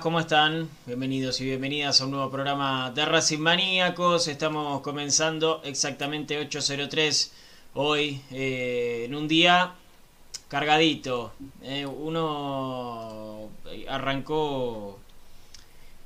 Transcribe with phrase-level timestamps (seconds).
[0.00, 0.70] ¿Cómo están?
[0.86, 4.26] Bienvenidos y bienvenidas a un nuevo programa de Racing Maníacos.
[4.26, 7.30] Estamos comenzando exactamente 8.03
[7.74, 9.74] hoy, eh, en un día
[10.48, 11.32] cargadito.
[11.62, 13.50] Eh, uno
[13.88, 14.98] arrancó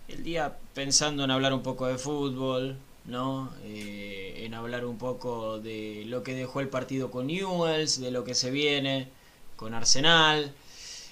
[0.08, 3.52] el día pensando en hablar un poco de fútbol, ¿no?
[3.64, 8.24] Eh, en hablar un poco de lo que dejó el partido con Newells, de lo
[8.24, 9.08] que se viene
[9.54, 10.52] con Arsenal.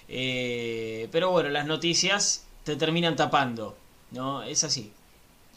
[0.08, 3.76] Eh, pero bueno, las noticias te terminan tapando,
[4.10, 4.42] ¿no?
[4.42, 4.92] Es así,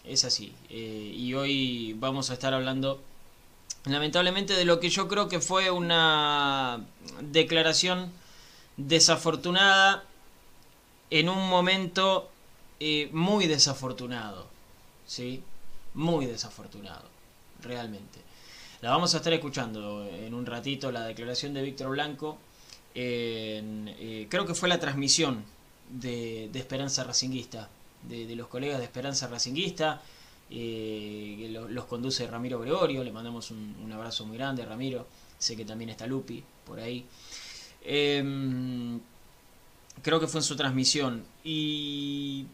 [0.04, 0.54] es así.
[0.69, 3.01] Eh, y hoy vamos a estar hablando,
[3.86, 6.86] lamentablemente, de lo que yo creo que fue una
[7.21, 8.12] declaración
[8.75, 10.04] desafortunada
[11.09, 12.30] en un momento
[12.80, 14.48] eh, muy desafortunado,
[15.06, 15.42] ¿sí?
[15.94, 17.07] Muy desafortunado,
[17.62, 18.19] realmente.
[18.81, 22.38] La vamos a estar escuchando en un ratito, la declaración de Víctor Blanco
[22.94, 25.44] en, eh, creo que fue la transmisión
[25.89, 27.69] de, Esperanza Racinguista,
[28.04, 30.01] de, los colegas de Esperanza Racinguista,
[30.50, 35.07] eh, que lo, los conduce Ramiro Gregorio, le mandamos un, abrazo muy grande Ramiro,
[35.38, 37.06] sé que también está Lupi por ahí.
[37.84, 39.00] Eh,
[40.01, 42.45] creo que fue en su transmisión y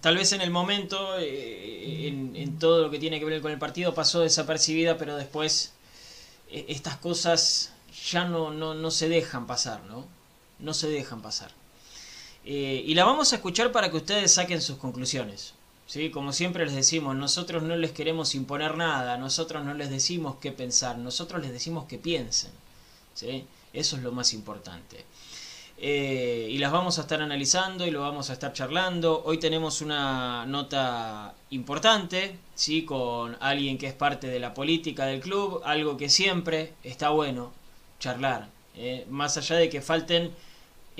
[0.00, 3.52] tal vez en el momento, eh, en, en, todo lo que tiene que ver con
[3.52, 5.72] el partido, pasó desapercibida, pero después
[6.50, 7.72] eh, estas cosas
[8.10, 10.06] ya no, no, no se dejan pasar, ¿no?
[10.58, 11.52] No se dejan pasar.
[12.50, 15.52] Eh, y la vamos a escuchar para que ustedes saquen sus conclusiones.
[15.86, 16.08] ¿sí?
[16.08, 20.50] Como siempre les decimos, nosotros no les queremos imponer nada, nosotros no les decimos qué
[20.50, 22.50] pensar, nosotros les decimos que piensen.
[23.12, 23.44] ¿sí?
[23.74, 25.04] Eso es lo más importante.
[25.76, 29.22] Eh, y las vamos a estar analizando y lo vamos a estar charlando.
[29.26, 32.86] Hoy tenemos una nota importante, ¿sí?
[32.86, 37.52] con alguien que es parte de la política del club, algo que siempre está bueno
[38.00, 38.48] charlar.
[38.74, 40.32] Eh, más allá de que falten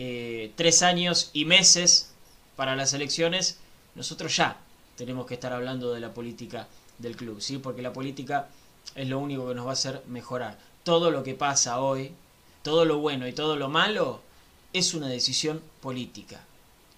[0.00, 2.12] eh, tres años y meses
[2.54, 3.58] para las elecciones,
[3.96, 4.56] nosotros ya
[4.96, 6.68] tenemos que estar hablando de la política
[6.98, 7.58] del club, ¿sí?
[7.58, 8.46] porque la política
[8.94, 10.56] es lo único que nos va a hacer mejorar.
[10.84, 12.12] Todo lo que pasa hoy,
[12.62, 14.20] todo lo bueno y todo lo malo,
[14.72, 16.44] es una decisión política.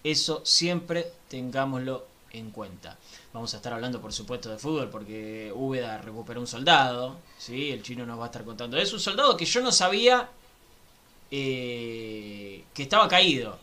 [0.05, 2.99] Eso siempre tengámoslo en cuenta.
[3.33, 7.17] Vamos a estar hablando, por supuesto, de fútbol porque Úbeda recuperó un soldado.
[7.39, 7.71] ¿sí?
[7.71, 8.77] El chino nos va a estar contando.
[8.77, 10.29] Es un soldado que yo no sabía
[11.31, 13.59] eh, que estaba caído.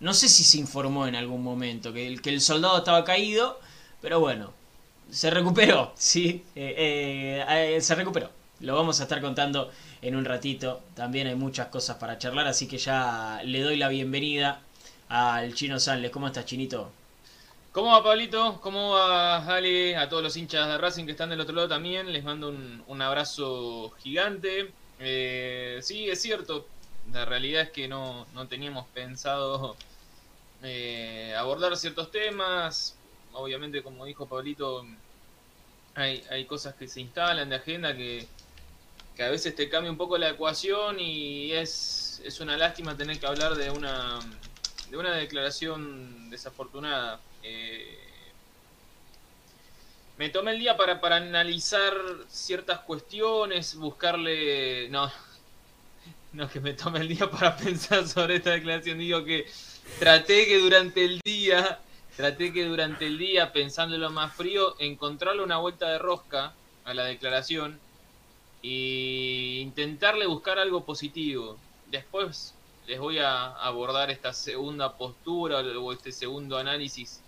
[0.00, 3.60] No sé si se informó en algún momento que el, que el soldado estaba caído,
[4.00, 4.52] pero bueno,
[5.10, 5.92] se recuperó.
[5.96, 6.44] ¿sí?
[6.56, 8.30] Eh, eh, se recuperó.
[8.60, 9.70] Lo vamos a estar contando
[10.02, 10.82] en un ratito.
[10.94, 14.60] También hay muchas cosas para charlar, así que ya le doy la bienvenida
[15.08, 16.10] al Chino Sanles.
[16.10, 16.90] ¿Cómo estás, Chinito?
[17.72, 18.60] ¿Cómo va Pablito?
[18.60, 19.96] ¿Cómo va Ale?
[19.96, 22.82] A todos los hinchas de Racing que están del otro lado también, les mando un,
[22.86, 24.72] un abrazo gigante.
[24.98, 26.66] Sí, es cierto,
[27.12, 29.76] la realidad es que no, no teníamos pensado
[30.62, 32.96] eh, abordar ciertos temas.
[33.32, 34.84] Obviamente, como dijo Pablito,
[35.94, 38.26] hay, hay cosas que se instalan de agenda que,
[39.16, 43.18] que a veces te cambia un poco la ecuación y es, es una lástima tener
[43.18, 44.20] que hablar de una,
[44.90, 47.20] de una declaración desafortunada.
[47.42, 47.98] Eh,
[50.18, 51.94] me tomé el día para, para analizar
[52.28, 54.88] ciertas cuestiones, buscarle...
[54.90, 55.10] No,
[56.32, 59.46] no que me tome el día para pensar sobre esta declaración, digo que
[59.98, 61.80] traté que durante el día,
[62.16, 67.04] traté que durante el día, pensándolo más frío, encontrarle una vuelta de rosca a la
[67.04, 67.80] declaración
[68.62, 71.58] e intentarle buscar algo positivo.
[71.86, 72.54] Después
[72.86, 77.22] les voy a abordar esta segunda postura o este segundo análisis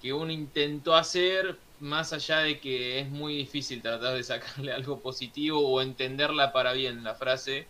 [0.00, 5.00] que uno intentó hacer, más allá de que es muy difícil tratar de sacarle algo
[5.00, 7.66] positivo o entenderla para bien la frase.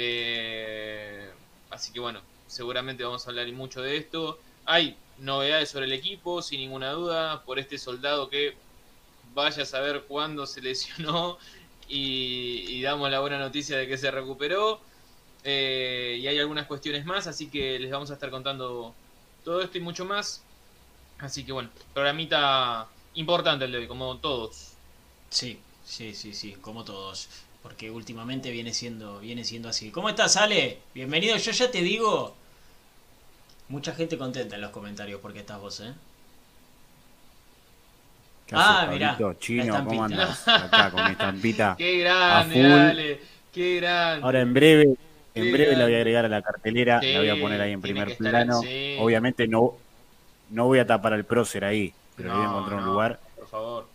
[0.00, 1.30] Eh,
[1.70, 4.38] así que bueno, seguramente vamos a hablar mucho de esto.
[4.64, 8.54] Hay novedades sobre el equipo, sin ninguna duda, por este soldado que
[9.34, 11.38] vaya a saber cuándo se lesionó
[11.88, 14.80] y, damos la buena noticia de que se recuperó.
[15.44, 18.94] Eh, y hay algunas cuestiones más, así que les vamos a estar contando
[19.44, 20.42] todo esto y mucho más
[21.18, 24.72] Así que bueno, programita importante el de hoy, como todos.
[25.30, 27.28] Sí, sí, sí, sí, como todos.
[27.62, 29.90] Porque últimamente viene siendo, viene siendo así.
[29.90, 30.78] ¿Cómo estás, Ale?
[30.94, 31.36] Bienvenido.
[31.36, 32.34] Yo ya te digo,
[33.68, 35.92] mucha gente contenta en los comentarios porque estás vos, ¿eh?
[38.52, 39.18] ah, mira.
[39.38, 40.46] Chino, ¿cómo andas?
[40.46, 41.74] Acá con mi estampita.
[41.78, 43.20] Qué grande, Ale.
[43.52, 44.24] Qué grande.
[44.24, 44.94] Ahora en breve,
[45.34, 47.80] en breve la voy a agregar a la cartelera, la voy a poner ahí en
[47.80, 48.60] primer plano.
[48.98, 49.74] Obviamente no
[50.50, 53.20] no voy a tapar al prócer ahí, pero voy a encontrar un lugar.
[53.36, 53.86] Por favor.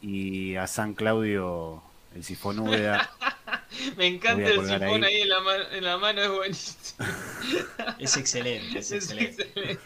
[0.00, 1.82] Y a San Claudio,
[2.14, 3.10] el sifón Úbeda.
[3.96, 5.36] Me encanta el sifón ahí, en, la
[5.72, 7.08] en, la mano, es buenísimo.
[7.98, 9.78] es excelente, es, excelente.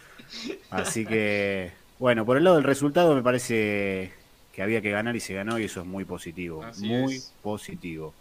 [0.71, 4.13] Así que, bueno, por el lado del resultado me parece
[4.53, 6.65] que había que ganar y se ganó y eso es muy positivo.
[6.79, 8.13] muy positivo.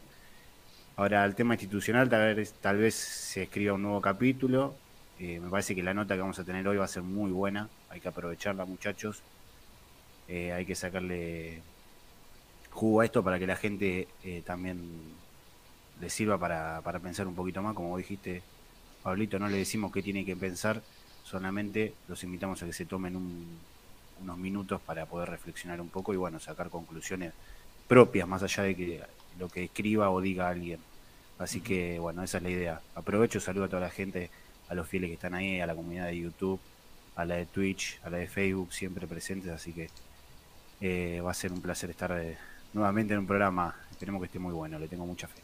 [0.98, 4.76] Ahora, el tema institucional, tal vez, tal vez se escriba un nuevo capítulo
[5.20, 7.32] eh, me parece que la nota que vamos a tener hoy va a ser muy
[7.32, 7.70] buena.
[7.90, 9.22] Hay que aprovecharla, muchachos.
[10.28, 11.62] Eh, hay que sacarle
[12.76, 14.82] jugo a esto para que la gente eh, también
[16.02, 17.74] le sirva para, pensar un poquito más.
[17.74, 18.44] Como dijiste,
[19.02, 20.82] Pablito, no le decimos qué tiene que pensar,
[21.24, 23.16] solamente los invitamos a que se tomen
[24.22, 27.34] unos minutos para poder reflexionar un poco y bueno, sacar conclusiones
[27.88, 29.02] propias, más allá de que
[29.40, 30.80] lo que escriba o diga alguien.
[31.40, 32.82] Así que bueno, esa es la idea.
[32.94, 34.30] Aprovecho, saludo a toda la gente
[34.68, 36.60] a los fieles que están ahí, a la comunidad de YouTube,
[37.16, 39.90] a la de Twitch, a la de Facebook, siempre presentes, así que
[40.82, 42.38] eh, va a ser un placer estar eh,
[42.76, 45.42] nuevamente en un programa, esperemos que esté muy bueno, le tengo mucha fe.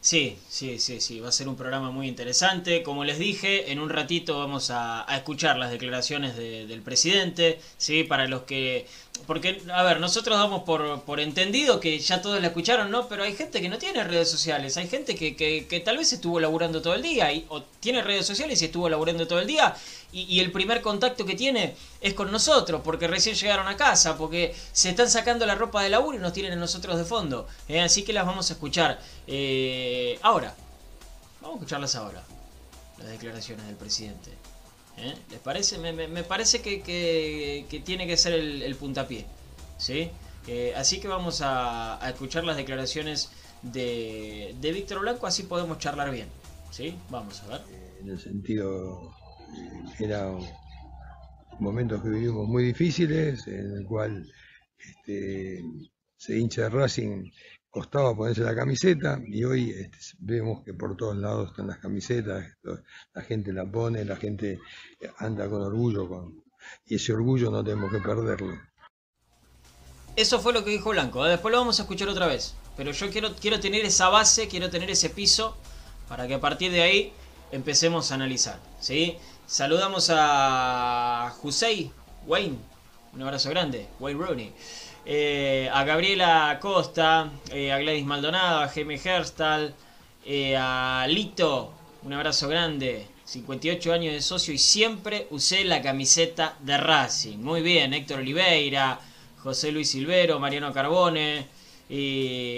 [0.00, 2.82] Sí, sí, sí, sí, va a ser un programa muy interesante.
[2.82, 8.04] Como les dije, en un ratito vamos a, escuchar las declaraciones del presidente, ¿sí?
[8.04, 8.86] Para los que...
[9.26, 13.08] Porque, a ver, nosotros damos por, por entendido que ya todos la escucharon, ¿no?
[13.08, 16.12] Pero hay gente que no tiene redes sociales, hay gente que, que, que tal vez
[16.12, 19.46] estuvo laburando todo el día, y, o tiene redes sociales y estuvo laburando todo el
[19.46, 19.74] día,
[20.14, 24.54] y, el primer contacto que tiene es con nosotros, porque recién llegaron a casa, porque
[24.72, 27.48] se están sacando la ropa de laburo y nos tienen a nosotros de fondo.
[27.66, 27.80] ¿eh?
[27.80, 30.54] Así que las vamos a escuchar eh, ahora.
[31.40, 32.22] Vamos a escucharlas ahora,
[32.98, 34.30] las declaraciones del presidente.
[34.98, 35.14] ¿Eh?
[35.30, 35.78] ¿Les parece?
[35.78, 39.26] Me, parece que, tiene que ser el, puntapié.
[39.78, 40.10] ¿sí?
[40.76, 43.30] así que vamos a, escuchar las declaraciones
[43.62, 46.28] de, de Víctor Blanco, así podemos charlar bien.
[46.70, 46.96] ¿sí?
[47.10, 47.60] Vamos a ver.
[48.00, 49.12] En el sentido
[49.98, 50.38] eran
[51.58, 54.26] momentos que vivimos muy difíciles, en el cual
[54.78, 55.62] este,
[56.16, 57.30] se hincha de Racing
[57.74, 62.56] costaba ponerse la camiseta y hoy este, vemos que por todos lados están las camisetas,
[63.12, 64.60] la gente la pone, la gente
[65.18, 66.30] anda con orgullo
[66.86, 68.56] y ese orgullo no tenemos que perderlo.
[70.14, 71.30] Eso fue lo que dijo Blanco, ¿eh?
[71.30, 74.70] después lo vamos a escuchar otra vez, pero yo quiero, quiero tener esa base, quiero
[74.70, 75.56] tener ese piso
[76.08, 77.12] para que a partir de ahí
[77.50, 79.16] empecemos a analizar, ¿sí?
[79.48, 81.90] Saludamos a José
[82.24, 82.56] Wayne,
[83.14, 84.52] un abrazo grande, Wayne Rooney.
[85.06, 89.74] Eh, a Gabriela Costa, eh, a Gladys Maldonado, a Jaime Herstal,
[90.24, 93.06] eh, a Lito, un abrazo grande.
[93.24, 97.38] 58 años de socio y siempre usé la camiseta de Racing.
[97.38, 99.00] Muy bien, Héctor Oliveira,
[99.42, 101.46] José Luis Silvero, Mariano Carbone,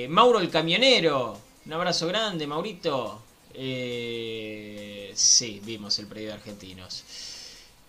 [0.09, 1.39] Mauro el Camionero.
[1.67, 3.23] Un abrazo grande, Maurito.
[3.59, 7.05] Eh, sí, vimos el predio de argentinos.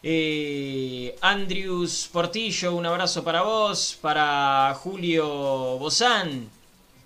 [0.09, 3.97] Eh, Andrews Portillo, un abrazo para vos.
[3.99, 5.27] Para Julio
[5.79, 6.49] Bozán,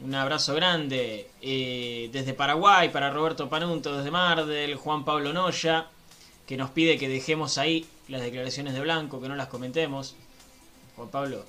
[0.06, 1.32] un abrazo grande.
[1.42, 4.76] Eh, desde Paraguay, para Roberto Panunto, desde Mardel.
[4.76, 5.88] Juan Pablo Noya,
[6.46, 10.14] que nos pide que dejemos ahí las declaraciones de Blanco, que no las comentemos.
[10.96, 11.44] Juan Pablo,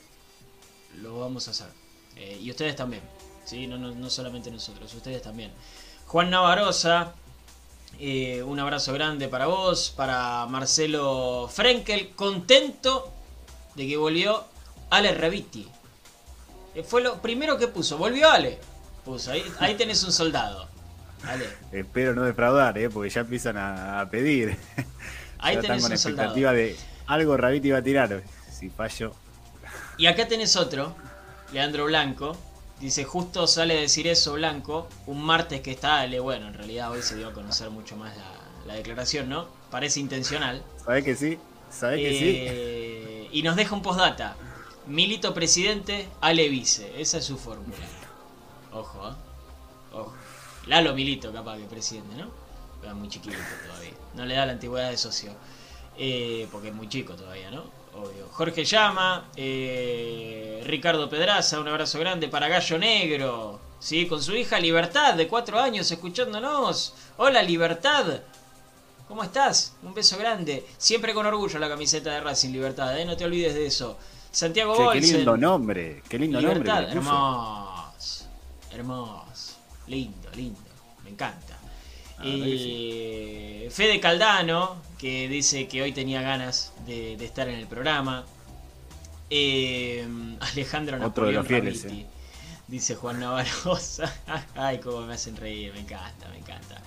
[1.02, 1.68] lo vamos a hacer.
[2.16, 3.02] Eh, y ustedes también.
[3.44, 3.66] ¿sí?
[3.66, 5.52] No, no solamente nosotros, ustedes también.
[6.06, 7.14] Juan Navarosa,
[8.04, 13.12] eh, un abrazo grande para vos, para Marcelo Frenkel, contento
[13.76, 14.44] de que volvió
[14.90, 15.68] Ale Reviti.
[16.74, 17.96] Eh, Fue lo primero que puso.
[17.98, 18.58] Volvió Ale.
[19.04, 19.30] Puso.
[19.30, 20.68] Ahí, ahí tenés un soldado.
[21.22, 21.46] Ale.
[21.70, 22.90] Espero no defraudar, ¿eh?
[22.90, 24.56] porque ya empiezan a, a pedir.
[25.38, 26.28] Ahí ya están tenés con un soldado.
[26.38, 28.22] expectativa de algo Rabiti va a tirar.
[28.50, 29.12] Si fallo,
[29.96, 30.96] Y acá tenés otro,
[31.52, 32.36] Leandro Blanco.
[32.82, 36.18] Dice, justo sale a decir eso Blanco, un martes que está Ale.
[36.18, 38.24] Bueno, en realidad hoy se dio a conocer mucho más la,
[38.66, 39.46] la declaración, ¿no?
[39.70, 40.64] Parece intencional.
[40.84, 41.38] ¿sabés que sí?
[41.70, 42.34] ¿Sabés que sí?
[42.40, 44.36] Eh, Y nos deja un postdata.
[44.88, 46.92] Milito presidente, Ale vice.
[47.00, 47.78] Esa es su fórmula.
[48.72, 49.14] Ojo, ¿eh?
[49.92, 50.12] Ojo.
[50.66, 52.94] Lalo Milito, capaz que presidente, ¿no?
[52.94, 53.36] Muy chiquito
[53.68, 53.92] todavía.
[54.14, 55.30] No le da la antigüedad de socio.
[55.96, 57.62] Eh, porque es muy chico todavía, ¿no?
[57.94, 58.28] Obvio.
[58.32, 63.60] Jorge Llama, eh, Ricardo Pedraza, un abrazo grande para Gallo Negro.
[63.78, 64.06] ¿Sí?
[64.06, 66.94] Con su hija Libertad, de cuatro años, escuchándonos.
[67.16, 68.20] Hola, Libertad.
[69.08, 69.74] ¿Cómo estás?
[69.82, 70.64] Un beso grande.
[70.78, 73.04] Siempre con orgullo la camiseta de Racing Libertad, ¿eh?
[73.04, 73.98] No te olvides de eso.
[74.30, 76.92] Santiago Che, qué lindo nombre, qué lindo Libertad, nombre.
[76.92, 78.24] hermoso.
[78.70, 79.52] Hermoso.
[79.88, 80.60] Lindo, lindo.
[81.04, 81.51] Me encanta.
[82.24, 88.24] Eh, Fede Caldano, que dice que hoy tenía ganas de, de estar en el programa.
[89.30, 90.06] Eh,
[90.40, 92.06] Alejandro Otro de los fieles, Ramiti, eh.
[92.68, 94.12] Dice Juan Navarroza.
[94.54, 96.82] Ay, cómo me hacen reír, me encanta, me encanta.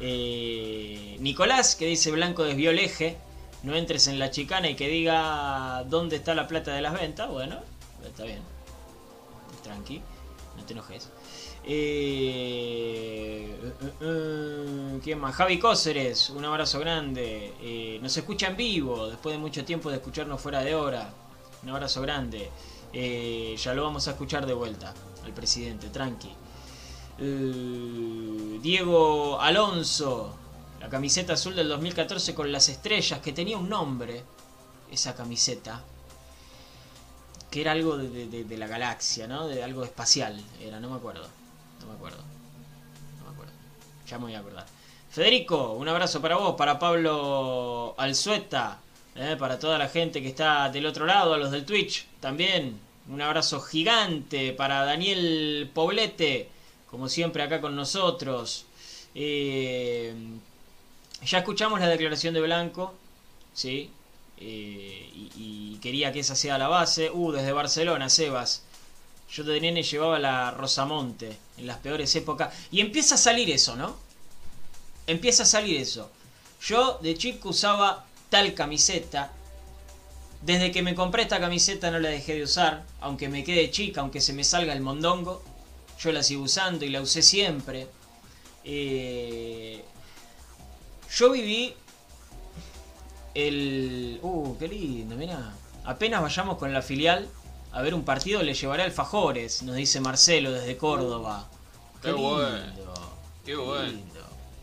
[0.00, 3.16] Eh, Nicolás, que dice Blanco desvió el eje.
[3.62, 7.30] No entres en la chicana y que diga dónde está la plata de las ventas.
[7.30, 7.60] Bueno,
[8.04, 8.40] está bien.
[9.62, 10.02] Tranqui,
[10.56, 11.08] no te enojes.
[11.66, 15.34] Eh, eh, eh, ¿Quién más?
[15.34, 17.98] Javi Cóceres, un abrazo grande.
[18.02, 21.12] Nos escucha en vivo, después de mucho tiempo de escucharnos fuera de hora.
[21.62, 22.50] Un abrazo grande.
[22.92, 24.94] Ya lo vamos a escuchar de vuelta
[25.24, 26.30] al presidente, tranqui.
[28.60, 30.34] Diego Alonso,
[30.80, 34.22] la camiseta azul del 2014 con las estrellas, que tenía un nombre,
[34.90, 35.82] esa camiseta,
[37.50, 39.46] que era algo de- de la galaxia, ¿no?
[39.46, 41.26] De algo espacial, era, no me acuerdo,
[41.84, 42.18] no me acuerdo,
[43.18, 43.52] no me acuerdo,
[44.06, 44.66] ya me voy a acordar.
[45.10, 48.80] Federico, un abrazo para vos, para Pablo Alzueta,
[49.14, 49.36] ¿eh?
[49.38, 52.80] para toda la gente que está del otro lado, a los del Twitch también.
[53.08, 56.48] Un abrazo gigante para Daniel Poblete,
[56.90, 58.64] como siempre acá con nosotros.
[59.14, 60.14] Eh,
[61.24, 62.94] ya escuchamos la declaración de Blanco,
[63.52, 63.90] ¿sí?
[64.38, 67.10] Eh, y, y quería que esa sea la base.
[67.10, 68.64] Uh, desde Barcelona, Sebas.
[69.34, 72.54] Yo de nene llevaba la Rosamonte en las peores épocas.
[72.70, 73.96] Y empieza a salir eso, ¿no?
[75.08, 76.08] Empieza a salir eso.
[76.62, 79.32] Yo de chico usaba tal camiseta.
[80.42, 82.84] Desde que me compré esta camiseta no la dejé de usar.
[83.00, 85.42] Aunque me quede chica, aunque se me salga el mondongo.
[85.98, 87.88] Yo la sigo usando y la usé siempre.
[88.62, 89.82] Eh,
[91.12, 91.74] yo viví
[93.34, 94.20] el...
[94.22, 95.54] Uh, qué lindo, mira.
[95.84, 97.28] Apenas vayamos con la filial
[97.74, 101.48] a ver un partido, le llevaré alfajores, nos dice Marcelo desde Córdoba.
[102.00, 102.72] Qué bueno.
[103.44, 103.82] Qué bueno.
[103.88, 104.20] lindo.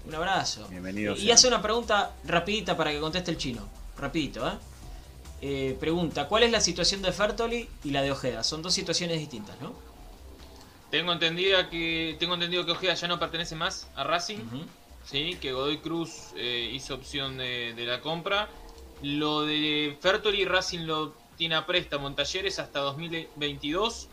[0.08, 0.66] Un abrazo.
[0.70, 1.36] Bienvenido Y sea.
[1.36, 3.68] hace una pregunta rapidita para que conteste el chino.
[3.98, 4.54] Rapidito, ¿eh?
[5.42, 8.44] Eh, pregunta, ¿cuál es la situación de Fertoli y la de Ojeda?
[8.44, 9.74] Son dos situaciones distintas, ¿no?
[10.90, 14.40] Tengo entendido que tengo entendido que Ojeda ya no pertenece más a Racing,
[15.04, 18.48] sí, que Godoy Cruz eh, hizo opción de, de la compra.
[19.02, 24.08] Lo de Fertoli Racing lo tiene a préstamo en talleres hasta 2022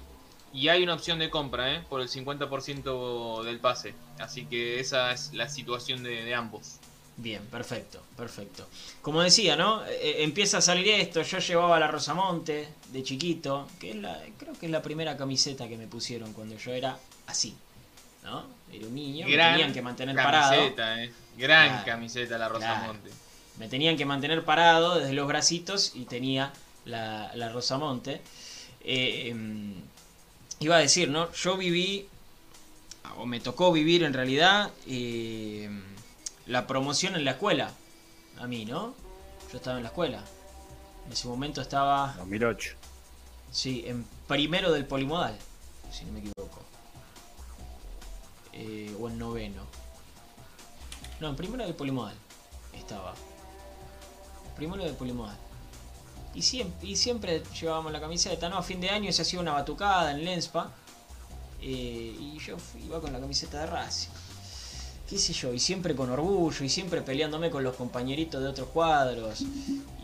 [0.53, 1.83] y hay una opción de compra, ¿eh?
[1.89, 3.95] por el 50% del pase.
[4.19, 6.79] Así que esa es la situación de, de ambos.
[7.19, 8.69] Bien, perfecto, perfecto.
[9.03, 9.85] Como decía, ¿no?
[9.87, 11.21] Eh, empieza a salir esto.
[11.23, 15.67] Yo llevaba la Rosamonte de chiquito, que es la, creo que es la primera camiseta
[15.67, 17.57] que me pusieron cuando yo era así,
[18.23, 18.45] ¿no?
[18.73, 20.53] Era un niño, me tenían que mantener parado.
[20.53, 21.13] camiseta, ¿eh?
[21.37, 23.11] Gran Claro, camiseta la Rosamonte.
[23.59, 26.53] Me tenían que mantener parado desde los bracitos y tenía
[26.85, 28.21] la, la Rosamonte.
[28.81, 29.75] Eh, em,
[30.61, 31.31] iba a decir, ¿no?
[31.33, 32.09] Yo viví,
[33.17, 35.69] o me tocó vivir en realidad, eh,
[36.47, 37.73] la promoción en la escuela.
[38.38, 38.95] A mí, ¿no?
[39.53, 40.25] Yo estaba en la escuela.
[41.07, 42.75] En ese momento estaba, 2008.
[43.51, 45.37] sí, en primero del polimodal,
[45.91, 46.62] si no me equivoco.
[48.53, 49.62] Eh, o en noveno.
[51.21, 52.14] No, en primero del polimodal
[52.75, 53.14] estaba.
[54.57, 55.38] Primero del polimodal.
[56.35, 58.59] Y siempre, y siempre llevábamos la camiseta, ¿no?
[58.59, 60.71] A fin de año se hacía una batucada en Lenspa.
[61.61, 64.11] eh, y yo fui- iba con la camiseta de Racing.
[65.09, 68.69] Qué sé yo, y siempre con orgullo, y siempre peleándome con los compañeritos de otros
[68.69, 69.41] cuadros.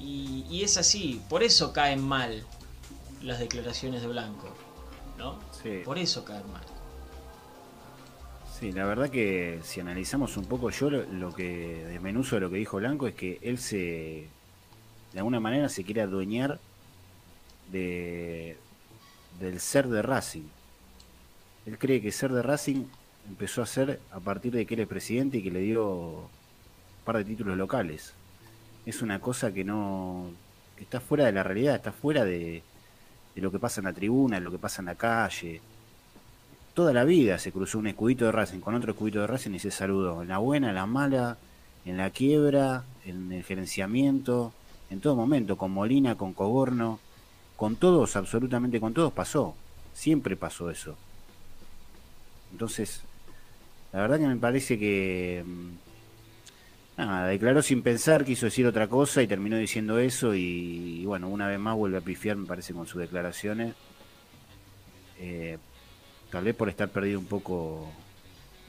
[0.00, 2.44] Y, y es así, por eso caen mal
[3.22, 4.48] las declaraciones de Blanco,
[5.16, 5.38] ¿no?
[5.62, 5.82] Sí.
[5.84, 6.64] Por eso caen mal.
[8.58, 12.50] Sí, la verdad que si analizamos un poco, yo lo, lo que desmenuzo de lo
[12.50, 14.28] que dijo Blanco es que él se,
[15.14, 16.58] de alguna manera se quiere adueñar
[17.70, 18.56] de,
[19.40, 20.42] del ser de Racing.
[21.66, 22.84] Él cree que ser de Racing
[23.28, 26.28] empezó a ser a partir de que él es presidente y que le dio un
[27.04, 28.12] par de títulos locales.
[28.84, 30.30] Es una cosa que no
[30.76, 32.64] que está fuera de la realidad, está fuera de,
[33.36, 35.60] de lo que pasa en la tribuna, de lo que pasa en la calle.
[36.74, 39.60] Toda la vida se cruzó un escudito de Racing con otro escudito de Racing y
[39.60, 41.38] se saludó, en la buena, en la mala,
[41.84, 44.52] en la quiebra, en el gerenciamiento,
[44.90, 47.00] en todo momento, con Molina, con Coborno,
[47.56, 49.54] con todos, absolutamente con todos pasó.
[49.92, 50.96] Siempre pasó eso.
[52.52, 53.02] Entonces,
[53.92, 55.70] la verdad que me parece que mm,
[56.98, 61.48] nada, declaró sin pensar, quiso decir otra cosa y terminó diciendo eso y, bueno, una
[61.48, 63.74] vez más vuelve a pifiar, me parece, con sus declaraciones.
[65.18, 65.58] Eh,
[66.30, 67.88] tal vez por estar perdido un poco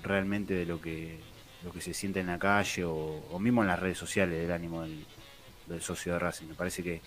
[0.04, 1.20] realmente de lo que
[1.66, 4.84] lo que se siente en la calle o, mismo en las redes sociales del ánimo
[4.84, 5.04] del,
[5.82, 6.48] socio de Racing.
[6.48, 7.02] Me parece que,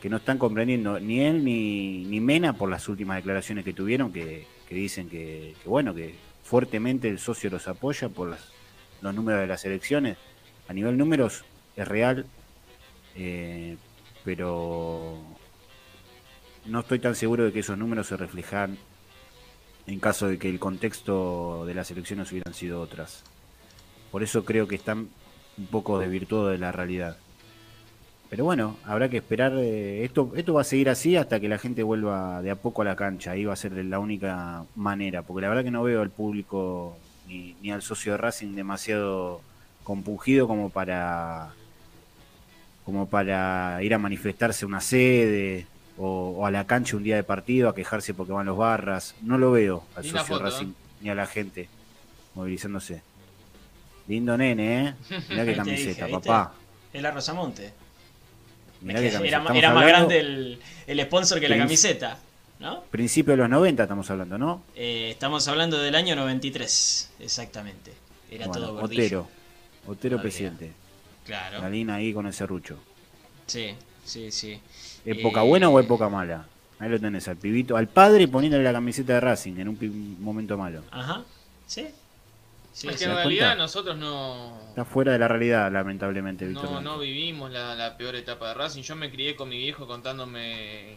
[0.00, 4.12] que no están comprendiendo ni él ni, ni Mena por las últimas declaraciones que tuvieron,
[4.12, 8.36] que, dicen que, bueno, que fuertemente el socio los apoya por
[9.00, 10.18] los números de las elecciones.
[10.68, 11.44] A nivel números
[11.76, 12.26] es real,
[13.14, 13.76] eh,
[14.24, 15.18] pero
[16.66, 18.76] no estoy tan seguro de que esos números se reflejan
[19.86, 23.22] en caso de que el contexto de las elecciones hubieran sido otras.
[24.10, 25.08] Por eso creo que están
[25.58, 27.18] un poco desvirtuados de la realidad.
[28.28, 29.52] Pero bueno, habrá que esperar.
[29.56, 32.82] Eh, esto, esto va a seguir así hasta que la gente vuelva de a poco
[32.82, 33.32] a la cancha.
[33.32, 35.22] Ahí va a ser la única manera.
[35.22, 36.96] Porque la verdad que no veo al público
[37.28, 39.40] ni, ni al socio de Racing demasiado
[39.84, 41.50] compungido como para
[42.84, 45.66] como para ir a manifestarse una sede
[45.98, 49.14] o, a la cancha un día de partido a quejarse porque van los barras.
[49.22, 51.68] No lo veo al socio Racing ni a la gente
[52.34, 53.02] movilizándose.
[54.06, 54.94] Lindo nene, ¿eh?
[55.30, 56.52] Mirá qué camiseta, papá.
[56.92, 57.72] Es la Rosamonte.
[58.80, 59.00] Mirá.
[59.00, 59.20] Era,
[59.54, 62.18] era más grande el, el, sponsor que la camiseta,
[62.60, 62.82] ¿no?
[62.84, 64.62] Principio de los 90 estamos hablando, ¿no?
[64.74, 67.92] Eh, estamos hablando del año 93, exactamente.
[68.30, 69.20] Era todo gordillo.
[69.20, 69.28] Otero,
[69.86, 70.72] Otero presidente.
[71.24, 71.60] Claro.
[71.60, 72.78] La línea ahí con el serrucho.
[73.46, 74.60] Sí, sí, sí.
[75.04, 76.46] ¿Época buena o época mala?
[76.78, 80.58] Ahí lo tenés al pibito, al padre poniéndole la camiseta de Racing en un momento
[80.58, 80.82] malo.
[80.90, 81.24] Ajá,
[81.66, 81.86] sí.
[82.76, 84.60] Sí, es que en realidad nosotros no.
[84.68, 86.70] Está fuera de la realidad, lamentablemente, Víctor.
[86.70, 88.82] No, no vivimos la, peor etapa de Racing.
[88.82, 90.94] Yo me crié con mi viejo contándome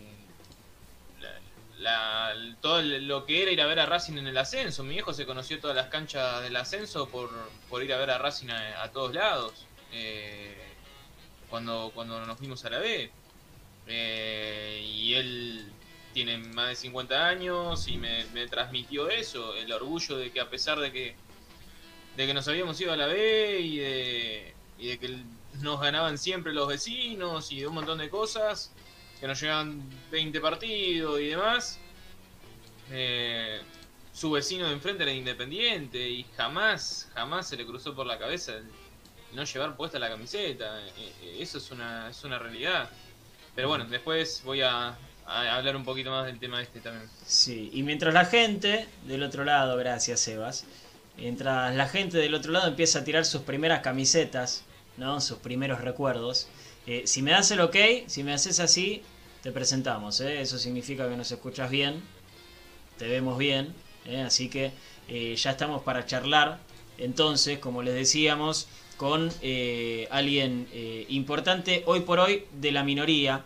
[2.60, 4.84] todo lo que era ir a ver a Racing en el ascenso.
[4.84, 7.30] Mi viejo se conoció todas las canchas del ascenso por,
[7.70, 9.66] por ir a ver a Racing a, todos lados.
[9.94, 10.58] Eh,
[11.50, 13.10] cuando, cuando nos fuimos a la B.
[13.88, 15.72] Eh, y él
[16.14, 20.78] tiene más de 50 años y me, transmitió eso, el orgullo de que a pesar
[20.78, 21.16] de que,
[22.16, 25.18] de que nos habíamos ido a la B y de, y de que
[25.62, 28.72] nos ganaban siempre los vecinos y de un montón de cosas,
[29.20, 31.80] que nos llegaban 20 partidos y demás,
[32.92, 33.62] eh,
[34.14, 38.60] su vecino de enfrente era independiente y jamás, jamás se le cruzó por la cabeza
[39.34, 40.80] no llevar puesta la camiseta.
[40.98, 42.90] Eh, eso es una, es una realidad.
[43.56, 47.10] Pero bueno, después voy a, hablar un poquito más del tema este también.
[47.26, 50.66] Sí, y mientras la gente del otro lado, gracias Sebas,
[51.20, 54.64] mientras la gente del otro lado empieza a tirar sus primeras camisetas,
[54.98, 55.22] ¿no?
[55.22, 56.48] Sus primeros recuerdos.
[56.88, 57.76] Eh, si me das el ok,
[58.08, 59.04] si me haces así,
[59.44, 60.42] te presentamos, ¿eh?
[60.42, 62.02] Eso significa que nos escuchas bien,
[62.98, 63.74] te vemos bien,
[64.06, 64.22] ¿eh?
[64.22, 64.72] así que
[65.36, 66.60] ya estamos para charlar.
[67.00, 68.68] Entonces, como les decíamos,
[69.00, 73.46] con eh, alguien eh, importante hoy por hoy de la minoría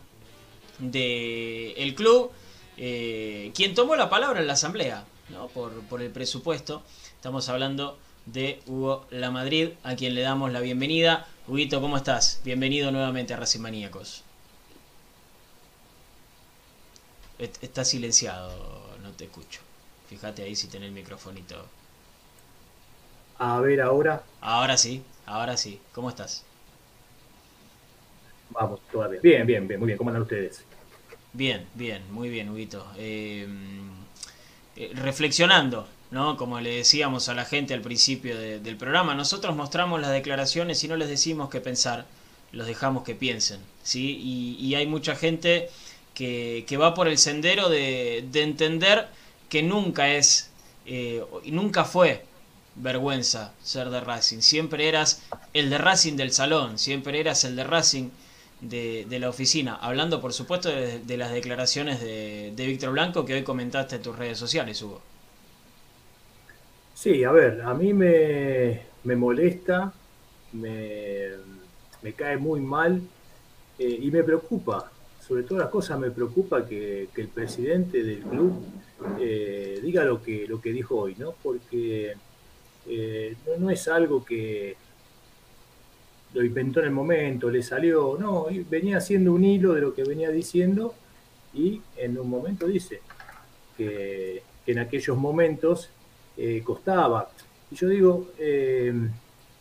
[0.80, 2.32] del club,
[2.76, 5.50] eh, quien tomó la palabra en la asamblea ¿no?
[5.50, 6.82] por, el presupuesto.
[7.24, 11.26] Estamos hablando de Hugo La Madrid, a quien le damos la bienvenida.
[11.48, 12.42] Huguito, ¿cómo estás?
[12.44, 14.26] Bienvenido nuevamente a Racing Maníacos.
[17.40, 19.62] Está silenciado, no te escucho.
[20.10, 21.66] Fíjate ahí si tenés el microfonito.
[23.40, 24.22] A ver ahora.
[24.42, 25.02] Ahora sí.
[25.26, 26.44] Ahora sí, ¿cómo estás?
[28.50, 29.22] Vamos, todavía.
[29.24, 29.98] Bien, bien, bien, muy bien.
[29.98, 30.66] ¿Cómo andan ustedes?
[31.32, 32.86] Bien, bien, muy bien, Huguito.
[32.98, 33.48] Eh,
[34.76, 36.38] eh, reflexionando, ¿no?
[36.38, 40.88] Como le decíamos a la gente al principio del programa, nosotros mostramos las declaraciones y
[40.88, 42.06] no les decimos qué pensar,
[42.52, 44.20] los dejamos que piensen, ¿sí?
[44.60, 45.70] Y, hay mucha gente
[46.14, 49.08] que, va por el sendero de, entender
[49.50, 50.52] que nunca es,
[50.86, 52.24] eh, nunca fue
[52.76, 54.42] vergüenza ser de Racing.
[54.42, 55.24] Siempre eras
[55.54, 58.10] el de Racing del salón, siempre eras el de Racing
[58.62, 59.80] de, la oficina.
[59.82, 64.38] Hablando, por supuesto, de, las declaraciones de, Víctor Blanco que hoy comentaste en tus redes
[64.38, 65.13] sociales, Hugo.
[67.04, 69.92] Sí, a ver, a mí me, molesta,
[70.54, 71.34] me,
[72.16, 73.02] cae muy mal
[73.78, 74.90] eh, y me preocupa
[75.20, 78.54] sobre todas las cosas me preocupa que, el presidente del club
[79.20, 81.34] eh, diga lo que, lo que dijo hoy, ¿no?
[81.44, 82.14] Porque
[82.88, 84.78] eh, no, es algo que
[86.34, 90.06] lo inventó en el momento, le salió, no, venía haciendo un hilo de lo que
[90.06, 90.96] venía diciendo
[91.54, 93.02] y en un momento dice
[93.76, 95.90] que, en aquellos momentos
[96.38, 97.30] eh, costaba.
[97.72, 98.32] Y yo digo,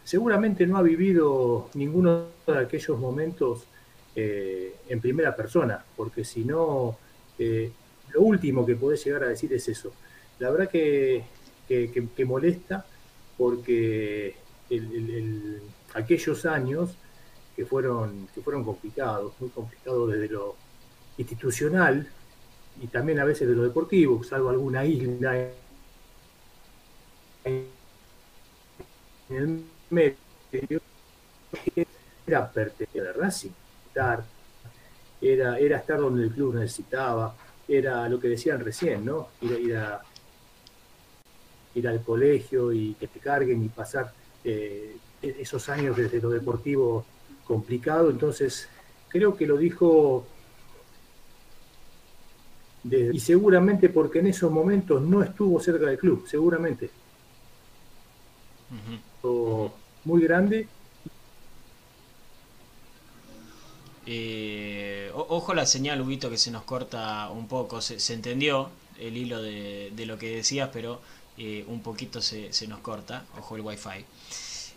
[0.04, 3.66] seguramente no ha vivido ninguno de aquellos momentos
[4.14, 6.98] eh, en primera persona, porque si no,
[7.38, 7.70] eh,
[8.12, 9.92] lo último que podés llegar a decir es eso.
[10.38, 11.24] La verdad que,
[11.66, 12.84] que, molesta
[13.38, 14.36] porque
[15.94, 16.94] aquellos años
[17.56, 20.56] que fueron, que fueron complicados, muy complicados desde lo
[21.16, 22.06] institucional
[22.82, 25.48] y también a veces de lo deportivo, salvo alguna isla
[27.44, 27.66] en
[29.30, 30.80] el medio,
[32.26, 33.50] era pertenecer a Racing
[35.20, 37.34] era, era estar donde el club necesitaba,
[37.68, 39.28] era lo que decían recién, ¿no?
[39.40, 39.76] Ir,
[41.86, 44.12] al colegio y que te carguen y pasar
[44.44, 47.06] eh, esos años desde lo deportivo
[47.44, 48.10] complicado.
[48.10, 48.68] Entonces,
[49.08, 50.26] creo que lo dijo
[52.84, 56.90] y seguramente porque en esos momentos no estuvo cerca del club, seguramente.
[60.04, 60.68] Muy grande
[64.06, 67.80] Eh, ojo la señal, Huguito, que se nos corta un poco.
[67.80, 71.00] Se, entendió el hilo de, lo que decías, pero
[71.38, 73.24] eh, un poquito se, nos corta.
[73.38, 74.04] Ojo el wifi.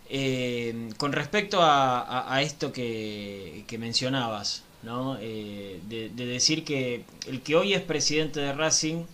[0.09, 5.15] Eh, con respecto a, esto que, mencionabas, ¿no?
[5.15, 9.05] De, de, decir que el que hoy es presidente de Racing,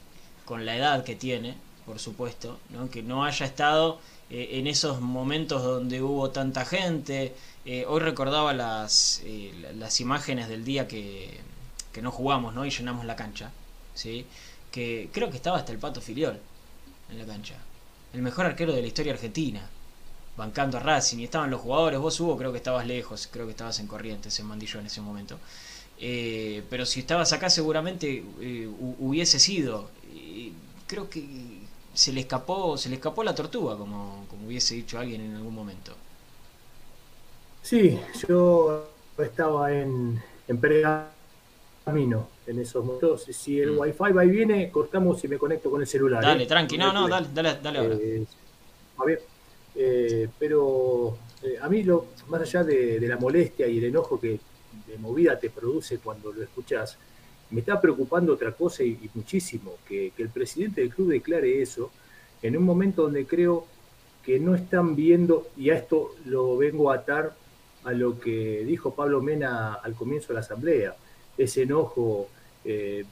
[0.45, 2.89] con la edad que tiene, por supuesto, ¿no?
[2.89, 3.99] que no haya estado
[4.33, 7.33] en esos momentos donde hubo tanta gente,
[7.65, 11.39] eh, hoy recordaba las, eh, las imágenes del día que,
[12.01, 12.65] no jugamos ¿no?
[12.65, 13.51] y llenamos la cancha.
[13.93, 14.25] ¿sí?
[14.71, 16.39] Que creo que estaba hasta el Pato Filiol
[17.09, 17.55] en la cancha.
[18.13, 19.67] El mejor arquero de la historia argentina.
[20.37, 21.19] Bancando a Racing.
[21.19, 21.99] Y estaban los jugadores.
[21.99, 23.27] Vos Hugo creo que estabas lejos.
[23.31, 25.37] Creo que estabas en Corrientes, en Mandillo en ese momento.
[25.99, 28.23] Eh, pero si estabas acá seguramente
[28.99, 29.91] hubiese sido.
[30.87, 31.60] creo que
[31.93, 35.53] se le escapó, se le escapó la tortuga, como, como hubiese dicho alguien en algún
[35.53, 35.93] momento.
[37.61, 43.23] Sí, yo estaba en, en Pergamino en esos momentos.
[43.29, 43.79] Si el mm.
[43.79, 46.21] wifi va y viene, cortamos y me conecto con el celular.
[46.23, 46.47] Dale, ¿eh?
[46.47, 47.95] tranqui, no, no, dale, dale, dale ahora.
[47.95, 48.25] Eh,
[48.97, 49.21] a ver,
[49.75, 51.17] eh, pero
[51.61, 54.39] a mí, lo, más allá de, la molestia y el enojo que
[54.87, 56.97] de movida te produce cuando lo escuchas,
[57.51, 61.91] me está preocupando otra cosa y, muchísimo, que, que, el presidente del club declare eso
[62.41, 63.65] en un momento donde creo
[64.23, 67.35] que no están viendo, y a esto lo vengo a atar
[67.83, 70.95] a lo que dijo Pablo Mena al comienzo de la asamblea,
[71.37, 72.27] ese enojo,
[72.63, 73.05] eh,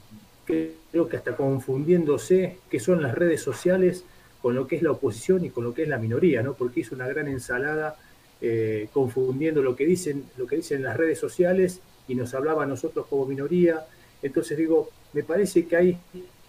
[0.44, 4.04] creo que hasta confundiéndose qué son las redes sociales
[4.42, 6.54] con lo que es la oposición y con lo que es la minoría, ¿no?
[6.54, 7.96] Porque hizo una gran ensalada
[8.40, 12.66] eh, confundiendo lo que dicen, lo que dicen las redes sociales y nos hablaba a
[12.66, 13.84] nosotros como minoría.
[14.22, 15.98] Entonces digo, me parece que hay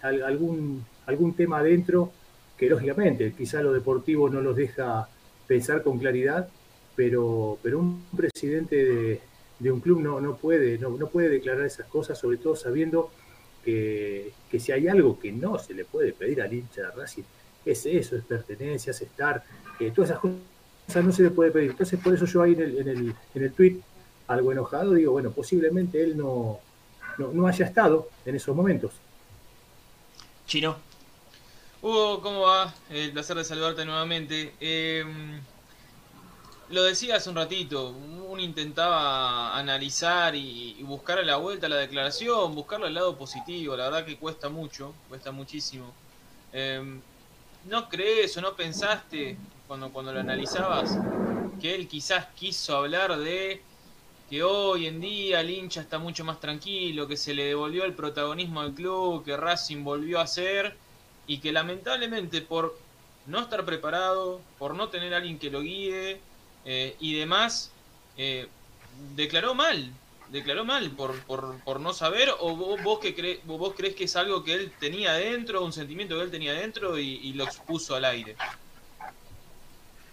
[0.02, 2.12] algún, algún tema adentro
[2.56, 5.08] que lógicamente quizá lo deportivo no los deja
[5.46, 6.48] pensar con claridad,
[6.94, 9.20] pero, pero un presidente
[9.58, 13.10] de, un club no, no, puede, no, no, puede declarar esas cosas, sobre todo sabiendo
[13.64, 17.22] que, que, si hay algo que no se le puede pedir al hincha de Racing,
[17.64, 19.42] es eso, es pertenencia, es estar,
[19.94, 21.70] todas esas cosas no se le puede pedir.
[21.70, 23.78] Entonces, por eso yo ahí en el, en el, en el tweet,
[24.26, 26.60] algo enojado, digo, bueno, posiblemente él no,
[27.18, 28.92] no, haya estado en esos momentos.
[30.46, 30.76] Chino.
[31.80, 32.72] Hugo, ¿cómo va?
[32.90, 34.54] El placer de saludarte nuevamente.
[34.60, 35.04] Eh,
[36.72, 42.54] lo decía hace un ratito, uno intentaba analizar y, buscar a la vuelta la declaración,
[42.54, 45.92] buscarle al lado positivo, la verdad que cuesta mucho, cuesta muchísimo.
[46.52, 47.00] Em,
[47.66, 49.36] ¿No crees o no pensaste
[49.68, 50.96] cuando, cuando lo analizabas
[51.60, 53.62] que él quizás quiso hablar de
[54.32, 57.92] que hoy en día el hincha está mucho más tranquilo, que se le devolvió el
[57.92, 60.74] protagonismo al club, que Racing volvió a ser
[61.26, 62.74] y que lamentablemente por
[63.26, 66.18] no estar preparado, por no tener a alguien que lo guíe,
[66.64, 67.72] eh, y demás,
[68.16, 68.48] eh,
[69.14, 69.92] declaró mal,
[70.30, 74.16] declaró mal por, por, por no saber o vos, que cre vos crees que es
[74.16, 78.06] algo que él tenía dentro, un sentimiento que él tenía dentro y, lo expuso al
[78.06, 78.34] aire.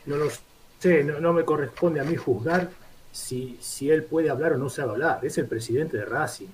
[0.06, 0.30] No lo
[0.78, 2.70] sé, no, me corresponde a mí juzgar
[3.12, 5.20] si, si él puede hablar o no sabe hablar.
[5.24, 6.48] Es el presidente de Racing,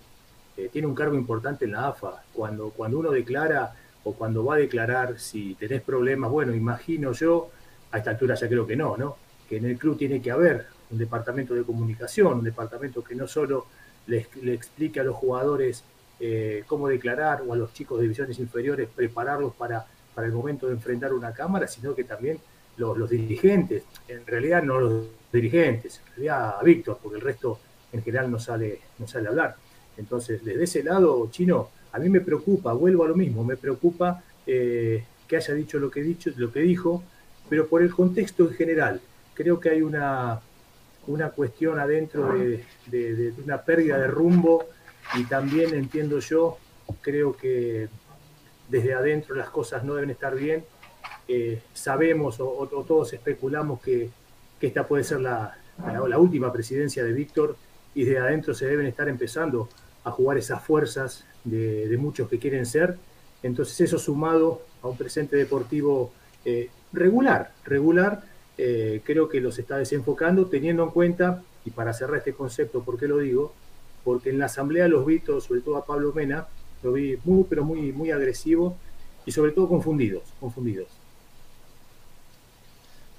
[0.57, 2.23] eh, tiene un cargo importante en la AFA.
[2.33, 7.49] Cuando, cuando uno declara o cuando va a declarar si tenés problemas, bueno, imagino yo,
[7.91, 9.17] a esta altura ya creo que no, ¿no?
[9.49, 13.27] que en el club tiene que haber un departamento de comunicación, un departamento que no
[13.27, 13.65] solo
[14.07, 15.83] le, explique a los jugadores
[16.19, 20.67] eh, cómo declarar o a los chicos de divisiones inferiores prepararlos para, para el momento
[20.67, 22.39] de enfrentar una cámara, sino que también
[22.77, 27.59] los, dirigentes, en realidad no los dirigentes, en realidad a Víctor, porque el resto
[27.91, 29.55] en general no sale, no sale a hablar.
[29.97, 34.23] Entonces, desde ese lado, Chino, a mí me preocupa, vuelvo a lo mismo, me preocupa
[34.45, 37.03] eh, que haya dicho lo que, dicho, lo que dijo,
[37.49, 39.01] pero por el contexto en general,
[39.33, 40.41] creo que hay una,
[41.07, 44.65] una cuestión adentro de, una pérdida de rumbo
[45.15, 46.57] y también entiendo yo,
[47.01, 47.87] creo que
[48.69, 50.65] desde adentro las cosas no deben estar bien.
[51.27, 54.09] Eh, sabemos o, todos especulamos que,
[54.61, 55.57] esta puede ser la,
[56.07, 57.55] la, última presidencia de Víctor
[57.93, 59.69] y desde adentro se deben estar empezando
[60.03, 62.97] a jugar esas fuerzas de, muchos que quieren ser.
[63.43, 66.11] Entonces eso sumado a un presente deportivo
[66.45, 68.23] eh, regular, regular,
[68.57, 72.97] eh, creo que los está desenfocando, teniendo en cuenta, y para cerrar este concepto, ¿por
[72.97, 73.53] qué lo digo?
[74.03, 76.47] Porque en la asamblea los vi, sobre todo a Pablo Mena,
[76.83, 78.77] lo vi muy, pero muy, muy agresivo
[79.25, 81.04] y sobre todo confundidos, confundidos.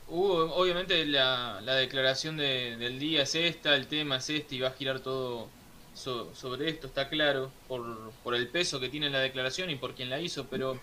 [0.09, 5.01] Obviamente la, declaración del día es esta, el tema es este y va a girar
[5.01, 5.49] todo
[5.95, 10.11] sobre esto, está claro, por, por el peso que tiene la declaración y por quien
[10.11, 10.79] la hizo, pero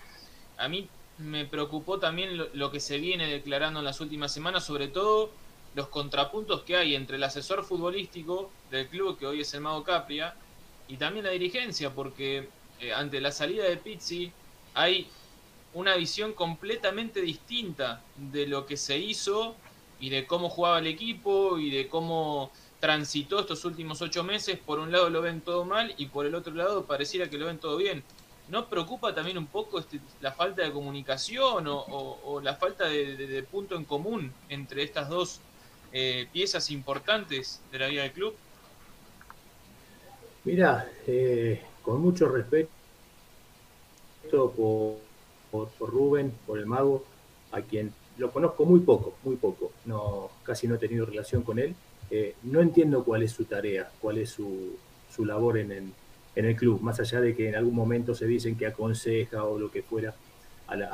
[0.56, 4.88] a mí me preocupó también lo, que se viene declarando en las últimas semanas, sobre
[4.88, 5.30] todo
[5.74, 9.84] los contrapuntos que hay entre el asesor futbolístico del club, que hoy es el Mago
[9.84, 10.34] Capria,
[10.88, 12.48] y también la dirigencia, porque
[12.80, 14.32] eh, ante la salida de Pizzi
[14.74, 15.08] hay
[15.74, 19.56] una visión completamente distinta de lo que se hizo
[20.00, 24.58] y de cómo jugaba el equipo y de cómo transitó estos últimos ocho meses.
[24.58, 27.46] Por un lado lo ven todo mal y por el otro lado pareciera que lo
[27.46, 28.02] ven todo bien.
[28.48, 33.74] ¿No preocupa también un poco este, la falta de comunicación o, la falta de, punto
[33.76, 35.40] en común entre estas dos
[35.92, 38.34] eh, piezas importantes de la vida del club?
[40.44, 42.68] Mira, eh, con mucho respeto
[44.30, 45.03] por,
[45.78, 47.04] por, Rubén, por el mago,
[47.52, 51.58] a quien lo conozco muy poco, muy poco, no, casi no he tenido relación con
[51.58, 51.74] él.
[52.10, 54.76] Eh, no entiendo cuál es su tarea, cuál es su,
[55.14, 55.84] su labor en el,
[56.36, 59.58] en el club, más allá de que en algún momento se dicen que aconseja o
[59.58, 60.14] lo que fuera
[60.66, 60.88] a la,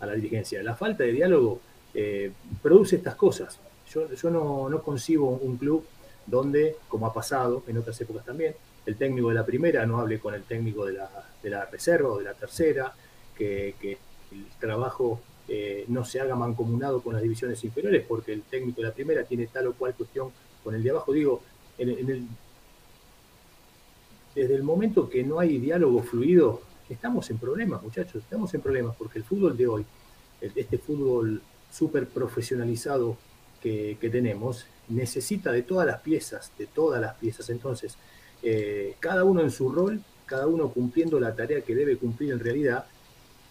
[0.00, 0.62] a la, dirigencia.
[0.62, 1.60] La falta de diálogo
[1.94, 3.58] eh, produce estas cosas.
[3.90, 5.84] Yo, yo no, no, concibo un club
[6.26, 10.18] donde, como ha pasado en otras épocas también, el técnico de la primera no hable
[10.18, 11.10] con el técnico de la,
[11.42, 12.92] de la reserva o de la tercera,
[13.38, 13.98] que,
[14.30, 18.88] el trabajo eh, no se haga mancomunado con las divisiones inferiores, porque el técnico de
[18.88, 20.30] la primera tiene tal o cual cuestión
[20.62, 21.12] con el de abajo.
[21.12, 21.40] Digo,
[24.34, 28.94] desde el momento que no hay diálogo fluido, estamos en problemas, muchachos, estamos en problemas,
[28.96, 29.86] porque el fútbol de hoy,
[30.40, 33.16] este fútbol súper profesionalizado
[33.62, 37.50] que, tenemos, necesita de todas las piezas, de todas las piezas.
[37.50, 37.96] Entonces,
[38.42, 42.38] eh, cada uno en su rol, cada uno cumpliendo la tarea que debe cumplir en
[42.38, 42.86] realidad,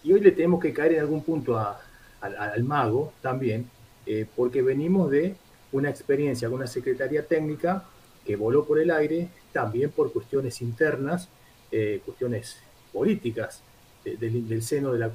[0.02, 3.68] y hoy le tenemos que caer en algún punto al, mago también,
[4.06, 5.36] eh, porque venimos de
[5.72, 7.84] una experiencia con una secretaría técnica
[8.24, 11.28] que voló por el aire, también por cuestiones internas,
[11.70, 12.58] eh, cuestiones
[12.92, 13.62] políticas
[14.04, 15.10] del seno de la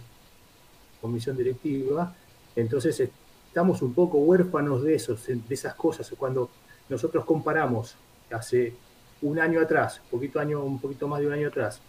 [1.01, 2.15] comisión directiva.
[2.55, 3.09] Entonces
[3.47, 6.11] estamos un poco huérfanos de, esos, de esas cosas.
[6.17, 6.49] Cuando
[6.89, 7.95] nosotros comparamos
[8.31, 8.73] hace
[9.21, 11.79] un año atrás, poquito, año, un poquito más de un año atrás,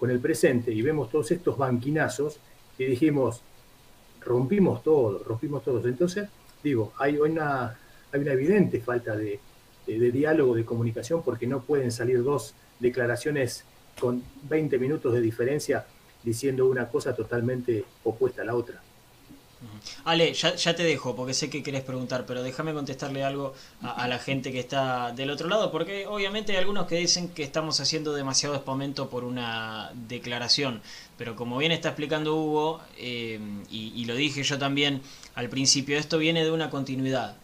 [0.00, 2.40] con el presente y vemos todos estos banquinazos
[2.78, 3.42] y dijimos,
[4.22, 5.84] rompimos todo, rompimos todos.
[5.84, 6.26] Entonces,
[6.64, 7.78] digo, hay una,
[8.10, 9.38] hay una evidente falta de,
[9.86, 13.64] de, diálogo, de comunicación, porque no pueden salir dos declaraciones
[14.00, 15.84] con 20 minutos de diferencia
[16.22, 18.80] diciendo una cosa totalmente opuesta a la otra.
[20.04, 24.18] Ale, ya, te dejo porque sé que querés preguntar, pero déjame contestarle algo a, la
[24.18, 28.14] gente que está del otro lado, porque obviamente hay algunos que dicen que estamos haciendo
[28.14, 30.80] demasiado espamento por una declaración,
[31.18, 33.38] pero como bien está explicando Hugo, eh,
[33.70, 35.02] y, y, lo dije yo también
[35.34, 37.36] al principio, esto viene de una continuidad,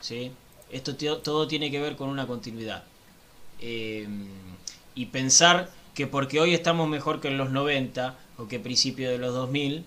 [0.00, 0.32] ¿sí?
[0.70, 2.84] Esto todo tiene que ver con una continuidad.
[3.60, 4.06] Eh,
[4.94, 9.18] y pensar que porque hoy estamos mejor que en los 90 o que principio de
[9.18, 9.84] los 2000,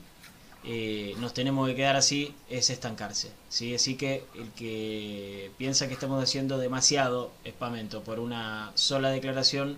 [0.70, 3.32] eh, nos tenemos que quedar así, es estancarse.
[3.48, 3.74] ¿sí?
[3.74, 9.78] Así que el que piensa que estamos haciendo demasiado espamento por una sola declaración,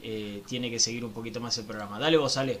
[0.00, 1.98] eh, tiene que seguir un poquito más el programa.
[1.98, 2.60] Dale vos, Ale.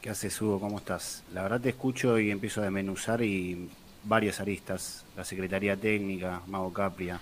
[0.00, 0.58] ¿Qué haces, Hugo?
[0.58, 1.24] ¿Cómo estás?
[1.34, 3.68] La verdad te escucho y empiezo a desmenuzar y
[4.04, 7.20] varias aristas, la Secretaría Técnica, Mago Capria,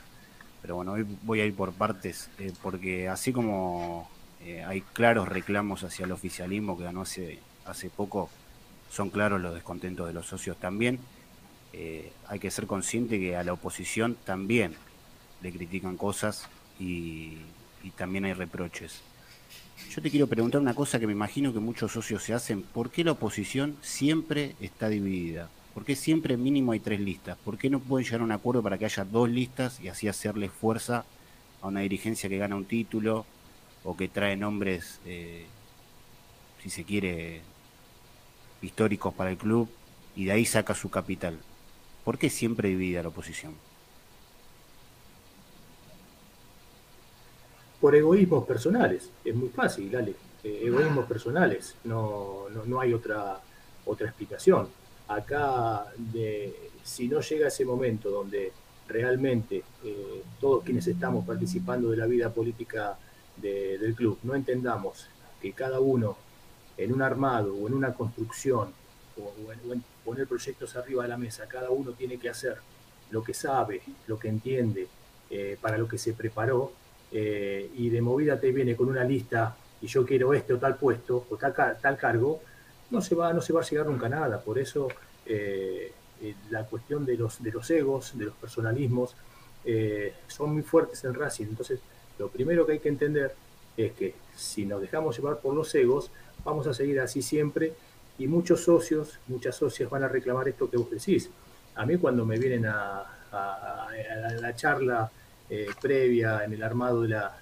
[0.62, 4.08] pero bueno, hoy voy a ir por partes, eh, porque así como
[4.40, 8.30] eh, hay claros reclamos hacia el oficialismo que ganó hace, hace poco,
[8.90, 10.98] son claros los descontentos de los socios también,
[11.72, 14.74] eh, hay que ser consciente que a la oposición también
[15.42, 16.48] le critican cosas
[16.80, 17.38] y,
[17.96, 19.00] también hay reproches.
[19.90, 22.62] Yo te quiero preguntar una cosa que me imagino que muchos socios se hacen.
[22.62, 25.48] ¿Por qué la oposición siempre está dividida?
[25.72, 27.38] ¿Por qué siempre mínimo hay tres listas?
[27.38, 30.06] ¿Por qué no pueden llegar a un acuerdo para que haya dos listas y así
[30.06, 31.06] hacerle fuerza
[31.62, 33.24] a una dirigencia que gana un título
[33.84, 35.46] o que trae nombres, eh,
[36.62, 37.40] si se quiere,
[38.62, 39.68] históricos para el club
[40.16, 41.38] y de ahí saca su capital?
[42.04, 43.54] ¿Por qué siempre dividida la oposición?
[47.80, 49.10] por egoísmos personales.
[49.24, 50.14] Es muy fácil, dale.
[50.42, 51.74] Eh, egoísmos personales.
[51.84, 53.40] No, no, hay otra,
[53.86, 54.68] otra explicación.
[55.08, 58.52] Acá, de, si no llega ese momento donde
[58.88, 62.98] realmente eh, todos quienes estamos participando de la vida política
[63.36, 65.06] del club no entendamos
[65.40, 66.16] que cada uno
[66.78, 68.72] en un armado o en una construcción
[69.18, 72.56] o, en, poner proyectos arriba de la mesa, cada uno tiene que hacer
[73.10, 74.86] lo que sabe, lo que entiende,
[75.28, 76.72] eh, para lo que se preparó,
[77.10, 80.76] eh, y de movida te viene con una lista y yo quiero este o tal
[80.76, 82.40] puesto o tal, tal cargo,
[82.90, 84.40] no se, va, no se va a llegar nunca nada.
[84.40, 84.88] Por eso
[85.26, 85.92] eh,
[86.50, 89.14] la cuestión de los, de los egos, de los personalismos,
[90.28, 91.46] son muy fuertes en Racing.
[91.46, 91.80] Entonces,
[92.18, 93.34] lo primero que hay que entender
[93.76, 96.10] es que si nos dejamos llevar por los egos,
[96.44, 97.72] vamos a seguir así siempre
[98.18, 101.30] y muchos socios, muchas socias van a reclamar esto que vos decís.
[101.76, 105.10] A mí cuando me vienen a, la charla
[105.50, 107.38] eh, previa en el armado de la,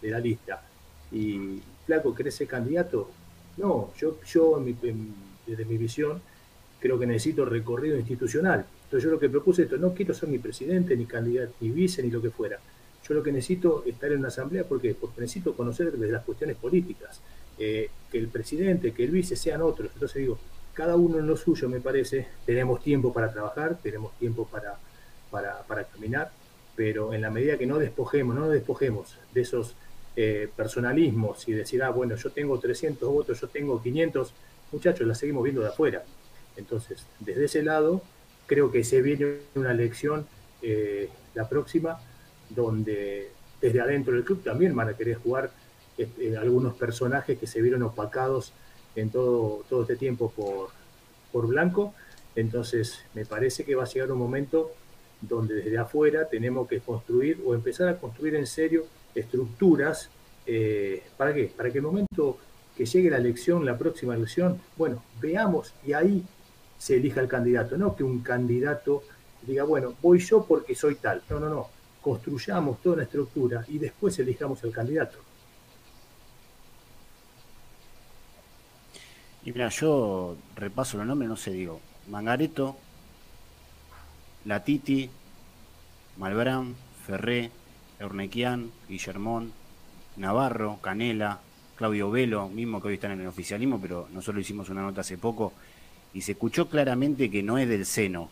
[0.00, 0.62] de la lista.
[1.10, 3.10] Y, Flaco, ¿querés ser candidato?
[3.56, 4.62] No, yo, yo
[5.46, 6.20] desde mi visión
[6.80, 8.64] creo que necesito recorrido institucional.
[8.84, 12.02] Entonces yo lo que propuse esto, no quiero ser ni presidente, ni candidato, ni vice,
[12.02, 12.58] ni lo que fuera.
[13.08, 14.80] Yo lo que necesito es estar en una asamblea, ¿por?
[14.96, 17.20] Porque necesito conocer desde las cuestiones políticas,
[18.10, 19.90] que el presidente, que el vice sean otros.
[19.94, 20.38] Entonces digo,
[20.74, 24.78] cada uno en lo suyo, me parece, tenemos tiempo para trabajar, tenemos tiempo para,
[25.30, 26.30] para, para caminar,
[26.74, 29.76] pero en la medida que no despojemos, no nos despojemos de esos
[30.16, 34.32] eh, personalismos y decir, ah, bueno, yo tengo 300 votos, yo tengo 500,
[34.72, 36.02] muchachos, la seguimos viendo de afuera.
[36.56, 38.02] Entonces, desde ese lado,
[38.46, 40.26] creo que se viene una elección,
[40.62, 41.98] eh, la próxima,
[42.50, 45.50] donde desde adentro del club también van a querer jugar
[45.98, 48.52] este, algunos personajes que se vieron opacados
[48.96, 50.70] en todo, todo este tiempo por,
[51.30, 51.94] por Blanco.
[52.34, 54.72] Entonces, me parece que va a llegar un momento
[55.20, 60.08] donde desde afuera tenemos que construir o empezar a construir en serio estructuras.
[60.46, 61.52] Eh, ¿Para qué?
[61.56, 62.38] Para que el momento
[62.76, 66.24] que llegue la elección, la próxima elección, bueno, veamos y ahí
[66.78, 69.04] se elija el candidato, no que un candidato
[69.46, 71.22] diga, bueno, voy yo porque soy tal.
[71.28, 71.68] No, no, no.
[72.00, 75.18] Construyamos toda una estructura y después elijamos el candidato.
[79.44, 82.76] Y mira, yo repaso los nombres, no sé, digo, Mangareto,
[84.44, 85.10] Latiti,
[86.16, 86.74] Malbrán,
[87.06, 87.50] Ferré,
[87.98, 89.52] Ernequian, Guillermón,
[90.16, 91.40] Navarro, Canela,
[91.76, 95.18] Claudio Velo, mismo que hoy están en el oficialismo, pero nosotros hicimos una nota hace
[95.18, 95.52] poco
[96.14, 98.28] y se escuchó claramente que no es del seno.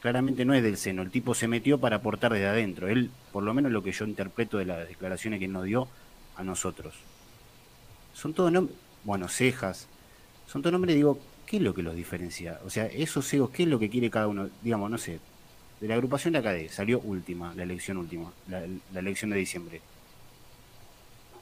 [0.00, 1.02] Claramente no es del seno.
[1.02, 2.88] El tipo se metió para aportar desde adentro.
[2.88, 5.88] Él, por lo menos lo que yo interpreto de las declaraciones que nos dio
[6.36, 6.94] a nosotros.
[8.14, 9.88] Son todos nombres, bueno, cejas.
[10.50, 12.58] Son todos nombres, digo, ¿qué es lo que los diferencia?
[12.66, 14.48] O sea, esos egos, ¿qué es lo que quiere cada uno?
[14.62, 15.20] Digamos, no sé,
[15.80, 18.64] de la agrupación de ACADE salió última, la elección última, la,
[18.98, 19.80] elección de diciembre.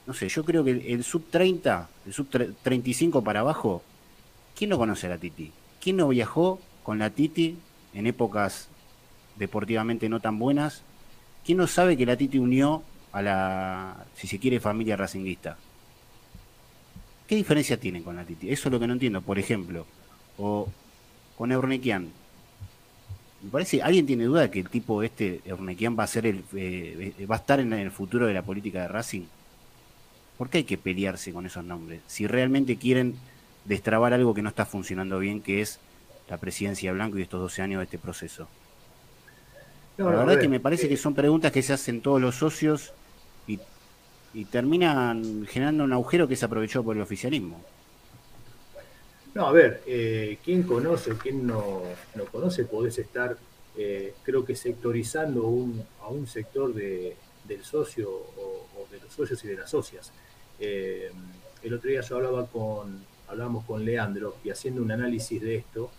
[0.07, 2.29] No sé, yo creo que el, sub 30, el sub
[2.63, 3.83] 35 para abajo,
[4.55, 5.53] ¿quién no conoce a la Titi?
[5.81, 7.57] ¿Quién no viajó con la Titi
[7.95, 8.69] en épocas
[9.37, 10.83] deportivamente no tan buenas?
[11.47, 12.83] ¿Quién no sabe que la Titi unió
[13.13, 15.57] a la, si se quiere, familia racinguista?
[17.29, 18.51] ¿Qué diferencia tienen con la Titi?
[18.51, 19.21] Eso es lo que no entiendo.
[19.21, 19.87] Por ejemplo,
[20.39, 20.67] o
[21.37, 22.11] con Eurnequian,
[23.43, 26.43] me parece, ¿alguien tiene duda de que el tipo este, Ernequian, va a ser el,
[26.57, 29.27] eh, va a estar en el futuro de la política de Racing?
[30.39, 32.01] ¿Por qué hay que pelearse con esos nombres?
[32.07, 33.17] Si realmente quieren
[33.67, 35.81] destrabar algo que no está funcionando bien, que es
[36.31, 38.49] la presidencia Blanco y estos 12 años de este proceso.
[39.99, 42.95] la verdad es que me parece que son preguntas que se hacen todos los socios
[43.47, 43.59] y,
[44.39, 47.61] y terminan generando un agujero que es aprovechado por el oficialismo.
[49.35, 51.83] No, a ver, eh, ¿quién conoce, quién no,
[52.15, 52.65] no conoce?
[52.65, 53.37] Podés estar,
[53.77, 55.43] eh, creo que sectorizando
[56.01, 57.17] a un sector de,
[57.49, 60.13] del socio o, de los socios y de las socias.
[60.61, 61.11] Eh,
[61.65, 65.91] el otro día yo hablaba con, hablábamos con Leandro y haciendo un análisis de esto,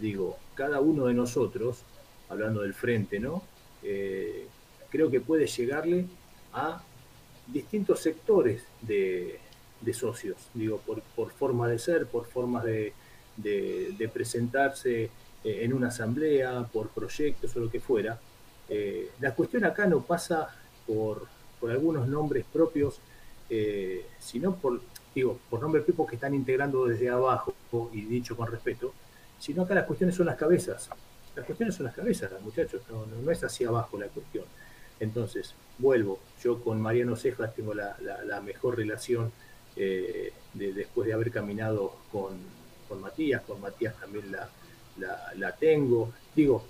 [0.00, 1.82] digo, cada uno de nosotros,
[2.30, 3.42] hablando del frente, ¿no?
[3.82, 6.06] creo que puede llegarle
[6.54, 6.82] a
[7.46, 9.38] distintos sectores de,
[9.80, 12.92] de socios, digo, por, por forma de ser, por formas de,
[13.36, 15.10] de, presentarse eh,
[15.44, 18.18] en una asamblea, por proyectos o lo que fuera.
[18.68, 20.48] Eh, la cuestión acá no pasa
[20.86, 21.26] por,
[21.60, 23.00] por algunos nombres propios,
[23.50, 24.80] eh, sino por,
[25.14, 27.54] digo, por nombres propios que están integrando desde abajo,
[27.92, 28.92] y dicho con respeto,
[29.38, 30.88] sino acá las cuestiones son las cabezas.
[31.34, 34.44] Las cuestiones son las cabezas, muchachos, no, no, es hacia abajo la cuestión.
[35.04, 37.96] Entonces, vuelvo, yo con Mariano Cejas tengo la,
[38.44, 39.32] mejor relación
[39.76, 42.32] eh, después de haber caminado con,
[42.88, 44.48] con, Matías, con Matías también la,
[45.36, 46.12] la tengo.
[46.34, 46.64] Digo,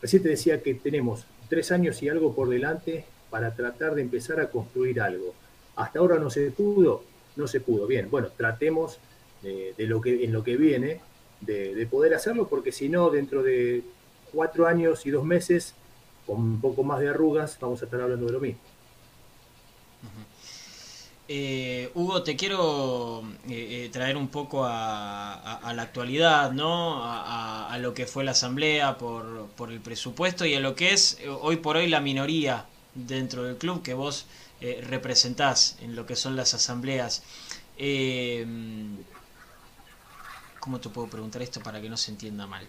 [0.00, 4.40] recién te decía que tenemos tres años y algo por delante para tratar de empezar
[4.40, 5.34] a construir algo.
[5.76, 7.04] Hasta ahora no se pudo,
[7.36, 7.86] no se pudo.
[7.86, 8.98] Bien, bueno, tratemos
[9.42, 11.00] de, lo que, en lo que viene
[11.40, 13.82] de, poder hacerlo, porque si no, dentro de
[14.32, 15.74] cuatro años y dos meses,
[16.26, 18.60] con un poco más de arrugas, vamos a estar hablando de lo mismo.
[21.32, 27.04] Eh, Hugo, te quiero eh, eh, traer un poco a, la actualidad, ¿no?
[27.04, 31.18] A, lo que fue la asamblea por, por, el presupuesto y a lo que es
[31.40, 32.66] hoy por hoy la minoría
[32.96, 34.26] dentro del club que vos
[34.60, 37.22] representás en lo que son las asambleas.
[40.58, 42.66] ¿Cómo te puedo preguntar esto para que no se entienda mal?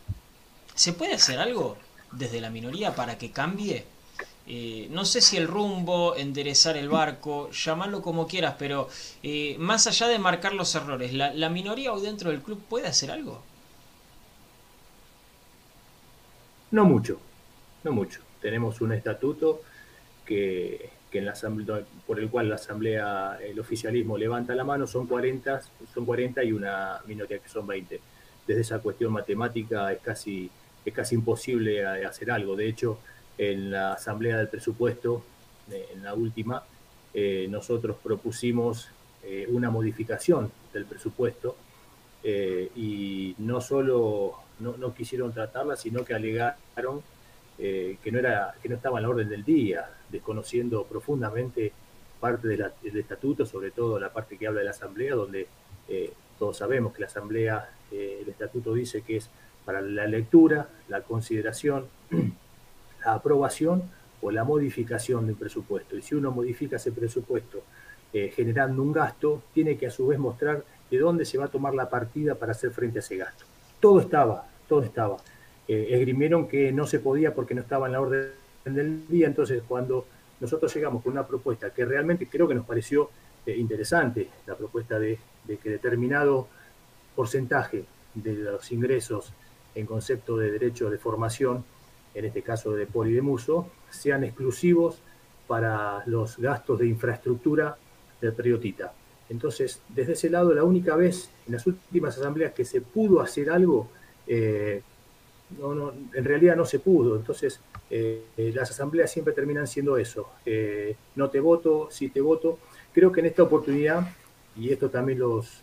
[0.76, 1.80] ¿Se puede hacer algo
[2.12, 3.86] desde la minoría para que cambie?
[4.48, 8.90] Eh, no sé si el rumbo, enderezar el barco, llamarlo como quieras, pero
[9.24, 12.88] eh, más allá de marcar los errores, ¿la, ¿la minoría hoy dentro del club puede
[12.88, 13.44] hacer algo?
[16.72, 17.20] No mucho,
[17.84, 18.22] no mucho.
[18.42, 19.62] Tenemos un estatuto
[20.26, 25.06] que, en la asamblea, por el cual la asamblea, el oficialismo levanta la mano, son
[25.06, 25.62] 40,
[25.94, 28.00] son 40 y una minoría que son 20.
[28.48, 30.50] Desde esa cuestión matemática es casi,
[30.86, 32.56] es casi imposible hacer algo.
[32.56, 33.00] De hecho,
[33.38, 35.24] en la asamblea del presupuesto,
[35.72, 36.64] eh, en la última,
[37.14, 38.90] eh, nosotros propusimos
[39.24, 41.56] eh, una modificación del presupuesto
[42.24, 47.02] y no solo no, no, quisieron tratarla, sino que alegaron
[47.58, 51.74] que, no era, que no estaba en la orden del día desconociendo profundamente
[52.20, 55.48] parte del estatuto, sobre todo la parte que habla de la asamblea, donde
[56.38, 59.32] todos sabemos que la asamblea, el estatuto dice que es
[59.66, 61.86] para la lectura, la consideración,
[63.06, 63.84] la aprobación
[64.22, 65.96] o la modificación de un presupuesto.
[65.98, 67.64] Y si uno modifica ese presupuesto
[68.14, 71.48] eh, generando un gasto, tiene que a su vez mostrar de dónde se va a
[71.48, 73.46] tomar la partida para hacer frente a ese gasto.
[73.80, 75.18] Todo estaba, todo estaba.
[75.68, 78.32] esgrimieron que no se podía porque no estaba en la orden
[78.66, 79.28] del día.
[79.28, 80.06] Entonces, cuando
[80.42, 83.10] nosotros llegamos con una propuesta que realmente creo que nos pareció
[83.46, 85.18] eh, interesante, la propuesta de,
[85.62, 86.48] que determinado
[87.16, 89.34] porcentaje de los ingresos
[89.76, 91.64] en concepto de derecho de formación,
[92.14, 95.00] en este caso de poli de muso, sean exclusivos
[95.48, 97.78] para los gastos de infraestructura
[98.20, 98.94] del periodita.
[99.30, 103.50] Entonces, desde ese lado, la única vez en las últimas asambleas que se pudo hacer
[103.50, 103.90] algo,
[104.28, 104.82] eh,
[105.58, 107.16] no, en realidad no se pudo.
[107.16, 107.60] Entonces,
[107.90, 110.30] eh, las asambleas siempre terminan siendo eso.
[110.46, 112.60] Eh, no te voto, sí te voto.
[112.94, 114.06] Creo que en esta oportunidad,
[114.56, 115.62] y esto también los,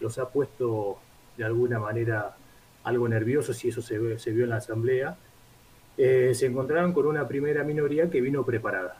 [0.00, 0.98] los ha puesto
[1.36, 2.36] de alguna manera
[2.84, 5.16] algo nerviosos, y eso se, vio en la asamblea,
[5.96, 8.96] eh, se encontraron con una primera minoría que vino preparada.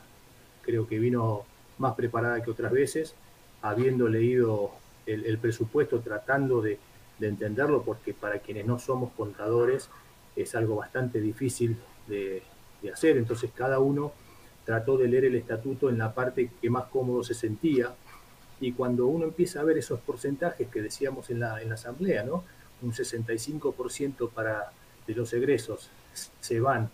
[0.61, 1.45] Creo que vino
[1.77, 3.15] más preparada que otras veces,
[3.61, 4.71] habiendo leído
[5.05, 6.79] el, presupuesto, tratando de,
[7.19, 9.89] de entenderlo, porque para quienes no somos contadores
[10.35, 11.77] es algo bastante difícil
[12.07, 12.43] de,
[12.81, 13.17] de hacer.
[13.17, 14.13] Entonces cada uno
[14.65, 17.95] trató de leer el estatuto en la parte que más cómodo se sentía.
[18.59, 22.23] Y cuando uno empieza a ver esos porcentajes que decíamos en la, en la asamblea,
[22.23, 22.43] ¿no?
[22.83, 24.71] Un 65% para,
[25.07, 25.89] de los egresos
[26.39, 26.89] se van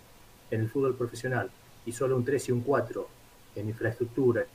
[0.51, 1.51] en el fútbol profesional
[1.85, 3.07] y solo un 3 y un 4
[3.55, 4.45] en infraestructura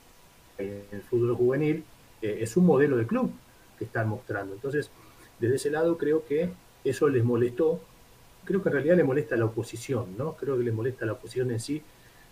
[0.57, 1.83] en el fútbol juvenil,
[2.21, 3.31] eh, es un modelo de club
[3.77, 4.55] que están mostrando.
[4.55, 4.89] Entonces,
[5.39, 6.49] desde ese lado creo que
[6.83, 7.81] eso les molestó
[8.45, 10.35] creo que en realidad le molesta a la oposición, ¿no?
[10.35, 11.81] Creo que le molesta a la oposición en sí,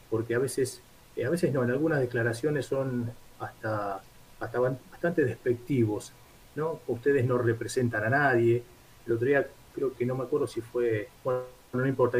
[0.09, 0.81] porque a veces,
[1.15, 4.01] eh, a veces no, en algunas declaraciones son hasta,
[4.39, 6.13] hasta bastante despectivos,
[6.55, 6.79] ¿no?
[6.87, 8.63] Ustedes no representan a nadie.
[9.05, 11.41] El otro día creo que no me acuerdo si fue, bueno,
[11.73, 12.19] no importa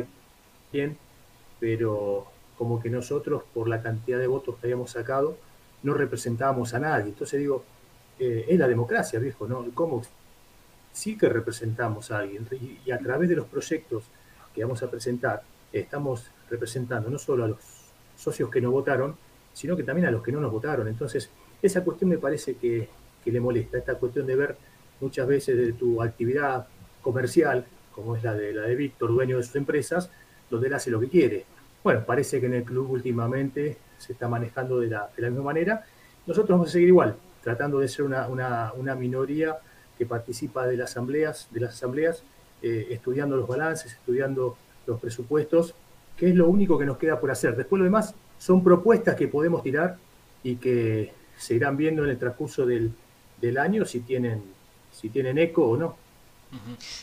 [0.72, 0.98] quién,
[1.60, 2.28] pero
[2.58, 5.38] como que nosotros, por la cantidad de votos que habíamos sacado,
[5.84, 7.10] no representábamos a nadie.
[7.10, 7.64] Entonces digo,
[8.20, 9.66] eh, es la democracia, viejo, ¿no?
[9.74, 10.02] ¿Cómo
[10.94, 12.48] sí que representamos a alguien
[12.86, 14.04] y, a través de los proyectos
[14.54, 15.42] que vamos a presentar
[15.74, 17.58] estamos representando no solo a los
[18.16, 19.18] socios que nos votaron,
[19.54, 20.88] sino que también a los que no nos votaron.
[20.88, 21.32] Entonces,
[21.62, 22.88] esa cuestión me parece que,
[23.26, 24.56] le molesta, esta cuestión de ver
[25.02, 26.68] muchas veces de tu actividad
[27.04, 30.10] comercial, como es la de, la de Víctor, dueño de sus empresas,
[30.50, 31.46] donde él hace lo que quiere.
[31.84, 35.46] Bueno, parece que en el club últimamente se está manejando de la, de la misma
[35.46, 35.86] manera.
[36.26, 39.58] Nosotros vamos a seguir igual, tratando de ser una, una, una minoría
[39.98, 42.24] que participa de las asambleas, de las asambleas
[42.64, 45.76] eh, estudiando los balances, estudiando los presupuestos
[46.18, 47.56] que es lo único que nos queda por hacer.
[47.56, 49.98] Después lo demás son propuestas que podemos tirar
[50.44, 52.94] y que se irán viendo en el transcurso del,
[53.58, 54.42] año si tienen,
[54.92, 55.98] si tienen eco o no.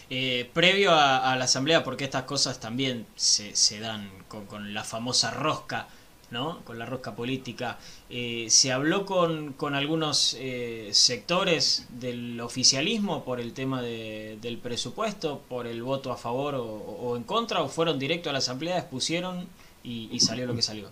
[0.08, 4.84] Eh, previo a, la asamblea, porque estas cosas también se, se dan con, con, la
[4.84, 5.88] famosa rosca
[6.30, 6.60] ¿no?
[6.64, 7.78] con la rosca política.
[8.08, 15.42] Eh, ¿Se habló con, algunos eh, sectores del oficialismo por el tema de, del presupuesto,
[15.48, 19.46] por el voto a favor o, en contra, o fueron directo a la asamblea, expusieron
[19.82, 20.88] y, salió lo que salió?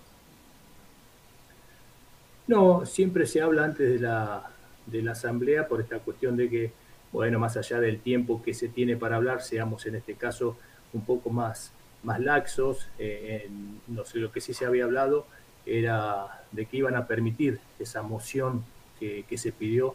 [2.47, 4.51] No, siempre se habla antes de la,
[4.87, 6.73] de la asamblea por esta cuestión de que,
[7.13, 10.57] bueno, más allá del tiempo que se tiene para hablar, seamos en este caso
[10.93, 12.89] un poco más más laxos.
[12.99, 13.49] Eh,
[13.89, 15.27] no sé, lo que sí se había hablado
[15.67, 18.65] era de que iban a permitir esa moción
[18.99, 19.95] que, se pidió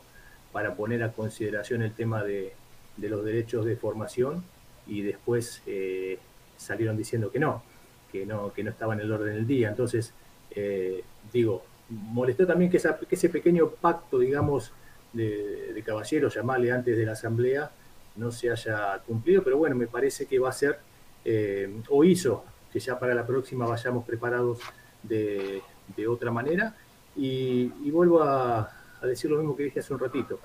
[0.54, 2.54] para poner a consideración el tema de,
[2.98, 4.44] los derechos de formación
[4.88, 6.20] y después eh,
[6.58, 7.64] salieron diciendo que no,
[8.12, 9.70] que no, que no estaba en el orden del día.
[9.70, 10.14] Entonces,
[10.52, 11.04] eh,
[11.34, 14.72] digo, molestó también que, ese pequeño pacto, digamos,
[15.14, 17.72] de, de caballeros, llamarle antes de la asamblea,
[18.16, 20.80] no se haya cumplido, pero bueno, me parece que va a ser
[21.26, 24.60] eh, o hizo que ya para la próxima vayamos preparados
[25.04, 25.62] de,
[26.08, 26.76] otra manera.
[27.16, 28.72] Y, vuelvo a,
[29.04, 30.40] decir lo mismo que dije hace un ratito.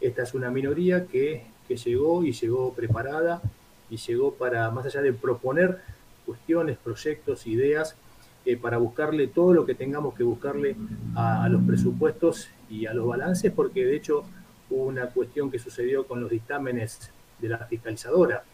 [0.00, 3.40] Esta es una minoría que, llegó y llegó preparada
[3.90, 5.80] y llegó para, más allá de proponer
[6.26, 7.96] cuestiones, proyectos, ideas,
[8.44, 10.76] eh, para buscarle todo lo que tengamos que buscarle
[11.16, 14.24] a, los presupuestos y a los balances, porque de hecho
[14.70, 18.44] hubo una cuestión que sucedió con los dictámenes de la fiscalizadora.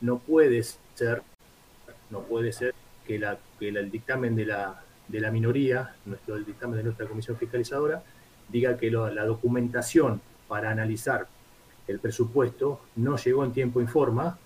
[0.00, 1.22] No puedes ser,
[2.10, 2.74] no puede ser
[3.06, 3.16] que,
[3.60, 8.02] el dictamen de la, de la minoría, nuestro, el dictamen de nuestra comisión fiscalizadora,
[8.48, 11.26] diga que la documentación para analizar
[11.88, 14.38] el presupuesto no llegó en tiempo y forma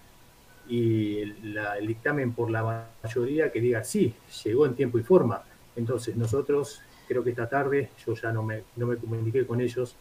[0.70, 4.14] y el, dictamen por la mayoría que diga sí,
[4.44, 5.42] llegó en tiempo y forma.
[5.76, 9.96] Entonces nosotros, creo que esta tarde, yo ya no me, no me comuniqué con ellos,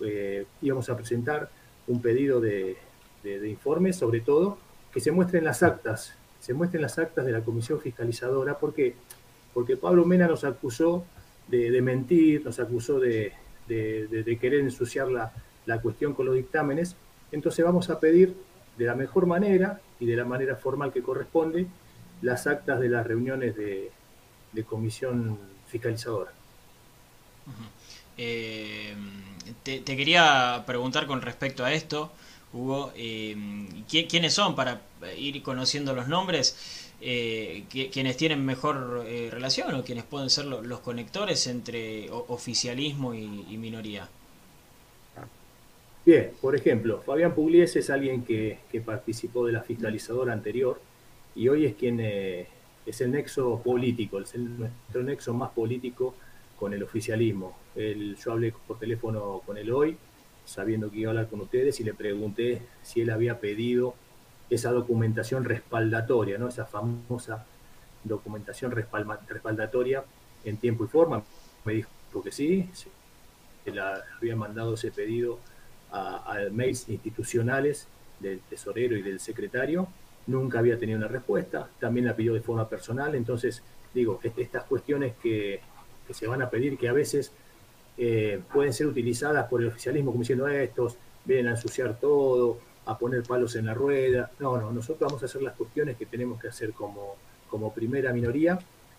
[0.00, 1.50] eh, íbamos a presentar
[1.88, 2.76] un pedido de,
[3.22, 4.58] de, de informes, sobre todo,
[4.92, 8.94] que se muestren las actas, se muestren las actas de la comisión fiscalizadora, porque
[9.58, 11.04] porque Pablo Mena nos acusó
[11.48, 13.32] de, mentir, nos acusó de,
[13.66, 16.94] querer ensuciar la, cuestión con los dictámenes,
[17.32, 18.36] entonces vamos a pedir
[18.78, 21.66] de la mejor manera y de la manera formal que corresponde
[22.22, 23.90] las actas de las reuniones de,
[24.66, 26.32] comisión fiscalizadora.
[28.16, 28.92] Eh,
[29.62, 32.10] te, quería preguntar con respecto a esto.
[32.52, 33.36] Hugo, eh,
[33.88, 34.80] ¿quiénes son para
[35.16, 36.88] ir conociendo los nombres?
[37.00, 43.56] Eh, quienes tienen mejor eh, relación o quienes pueden ser los conectores entre oficialismo y,
[43.56, 44.08] minoría.
[46.08, 50.80] Bien, por ejemplo, Fabián Pugliese es alguien que, participó de la fiscalizadora anterior
[51.34, 56.14] y hoy es quien es el nexo político, es el, nuestro nexo más político
[56.58, 57.58] con el oficialismo.
[57.76, 59.98] yo hablé por teléfono con él hoy
[60.46, 63.94] sabiendo que iba a hablar con ustedes y le pregunté si él había pedido
[64.48, 66.48] esa documentación respaldatoria, ¿no?
[66.48, 67.44] esa famosa
[68.02, 70.04] documentación respaldatoria
[70.42, 71.22] en tiempo y forma.
[71.66, 72.66] Me dijo que sí,
[73.62, 75.38] que la, habían mandado ese pedido
[75.92, 77.86] a, mails institucionales
[78.20, 79.88] del tesorero y del secretario.
[80.26, 83.14] Nunca había tenido una respuesta, también la pidió de forma personal.
[83.14, 83.62] Entonces,
[83.94, 85.60] digo, estas cuestiones que,
[86.06, 87.32] que se van a pedir, que a veces
[88.00, 92.96] eh, pueden ser utilizadas por el oficialismo como diciendo estos vienen a ensuciar todo, a
[92.96, 94.30] poner palos en la rueda.
[94.38, 97.16] No, no, nosotros vamos a hacer las cuestiones que tenemos que hacer como,
[97.48, 98.58] como primera minoría,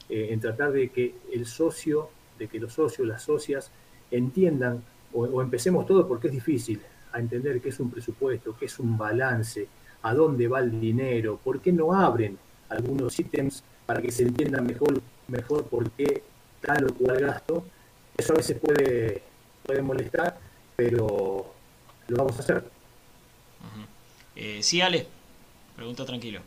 [0.10, 3.72] eh, en tratar de que el socio, de que los socios, las socias,
[4.12, 4.84] entiendan,
[5.14, 6.82] o, empecemos todo porque es difícil,
[7.12, 9.68] a entender qué es un presupuesto, qué es un balance,
[10.03, 12.38] a dónde va el dinero, por qué no abren
[12.70, 16.24] algunos ítems para que se entienda mejor, mejor por qué
[16.62, 17.66] tal o cual gasto
[18.20, 19.24] eso a veces puede,
[19.66, 20.38] puede molestar,
[20.76, 21.53] pero
[22.07, 22.70] lo vamos a hacer.
[24.36, 25.07] Eh, sí, Ale,
[25.76, 26.41] pregunta tranquilo.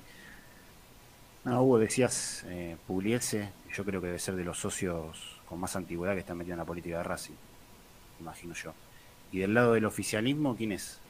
[1.44, 5.74] No, Hugo, decías eh, Pugliese, yo creo que debe ser de los socios con más
[5.74, 7.34] antigüedad que están metidos en la política de Racing,
[8.22, 8.72] imagino yo.
[9.30, 11.00] Y del lado del oficialismo, ¿quién es?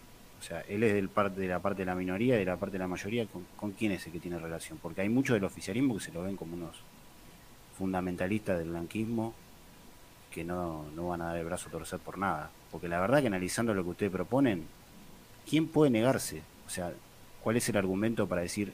[0.40, 2.72] O sea, él es del parte de la parte de la minoría, de la parte
[2.72, 4.78] de la mayoría, ¿con, ¿con quién es el que tiene relación?
[4.82, 6.82] Porque hay muchos del oficialismo que se lo ven como unos
[7.78, 9.34] fundamentalistas del blanquismo
[10.32, 12.50] que no, no van a dar el brazo a torcer por nada.
[12.70, 14.66] Porque la verdad que analizando lo que ustedes proponen,
[15.48, 16.42] ¿quién puede negarse?
[16.66, 16.92] O sea,
[17.42, 18.72] ¿cuál es el argumento para decir,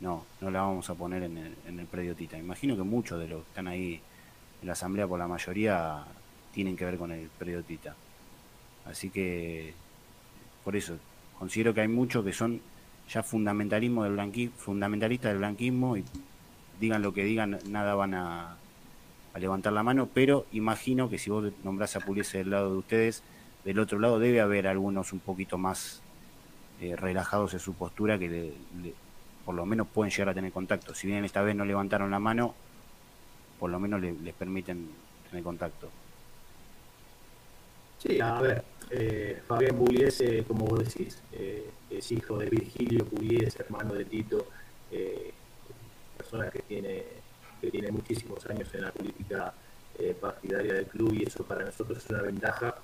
[0.00, 2.38] no, no la vamos a poner en el, en el predio Tita?
[2.38, 4.00] Imagino que muchos de los que están ahí
[4.60, 6.04] en la asamblea por la mayoría
[6.52, 7.94] tienen que ver con el predio Tita.
[8.84, 9.74] Así que,
[10.64, 10.98] por eso,
[11.38, 12.60] considero que hay muchos que son
[13.08, 16.04] ya fundamentalismo del blanquismo, fundamentalistas del blanquismo y
[16.78, 18.56] digan lo que digan, nada van a,
[19.38, 23.22] levantar la mano, pero imagino que si vos nombrás a Puliese del lado de ustedes,
[23.64, 26.02] del otro lado debe haber algunos un poquito más
[26.80, 28.52] eh, relajados en su postura que
[29.44, 30.94] por lo menos pueden llegar a tener contacto.
[30.94, 32.54] Si bien esta vez no levantaron la mano,
[33.60, 34.88] por lo menos les permiten
[35.28, 35.90] tener contacto.
[38.02, 43.62] Sí, a ver, eh, Fabián Pugliese, como vos decís, eh, es hijo de Virgilio Pugliese,
[43.62, 44.46] hermano de Tito,
[44.90, 45.32] eh,
[46.16, 47.04] persona que tiene,
[47.60, 49.52] que tiene muchísimos años en la política
[50.18, 52.74] partidaria del club y eso para nosotros es una ventaja,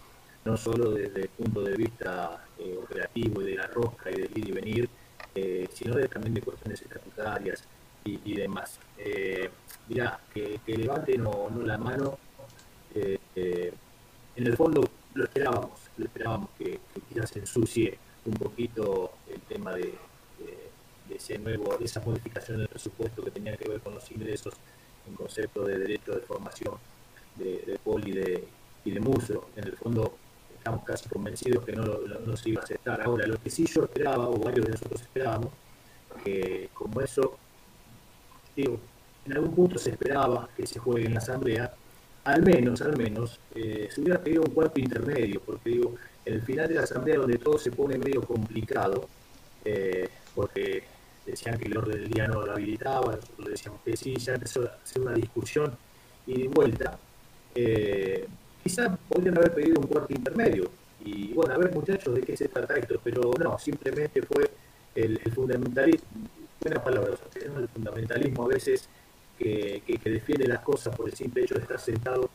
[0.45, 2.45] no solo desde el punto de vista
[2.83, 4.91] operativo y de la rosca y del ir y venir,
[5.73, 7.65] sino también de cuestiones estatutarias
[8.05, 8.79] y, demás.
[9.89, 12.19] mirá, que, que levante no, no la mano,
[12.95, 14.83] en el fondo
[15.17, 19.95] lo esperábamos, lo esperábamos que, quizás ensucie un poquito el tema de,
[21.09, 24.55] ese nuevo, esa modificación del presupuesto que tenía que ver con los ingresos
[25.07, 26.75] en concepto de derecho de formación
[27.37, 28.49] de, Poli de,
[28.85, 29.49] y de Muso.
[29.57, 30.17] En el fondo
[30.59, 33.01] estamos casi convencidos que no, no, se iba a aceptar.
[33.01, 35.53] Ahora, lo que sí yo esperaba, o varios de nosotros esperábamos,
[36.25, 37.39] que como eso,
[38.57, 38.81] digo,
[39.25, 41.73] en algún punto se esperaba que se juegue en la Asamblea,
[42.27, 46.43] al menos, al menos, eh, se hubiera pedido un cuarto intermedio, porque digo, en el
[46.43, 49.09] final de la asamblea donde todo se pone medio complicado,
[49.65, 50.83] eh, porque
[51.25, 54.63] decían que el orden del día no lo habilitaba, nosotros decíamos que sí, ya empezó
[54.63, 55.77] a hacer una discusión
[56.27, 56.99] y de vuelta,
[57.55, 58.27] eh,
[58.61, 60.69] quizás podrían haber pedido un cuarto intermedio.
[61.05, 63.01] Y bueno, a ver muchachos, ¿de qué se trata esto?
[63.05, 64.51] Pero no, simplemente fue
[64.97, 66.09] el, fundamentalismo,
[66.61, 68.89] buena palabra, el fundamentalismo a veces
[69.39, 72.31] que, defiende las cosas por el simple hecho de estar sentado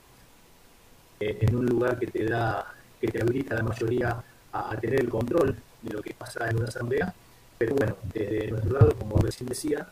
[1.20, 5.56] en un lugar que te da, que te habilita la mayoría a, tener el control
[5.82, 7.14] de lo que pasa en una asamblea.
[7.58, 9.88] Pero bueno, desde nuestro lado, como recién decía,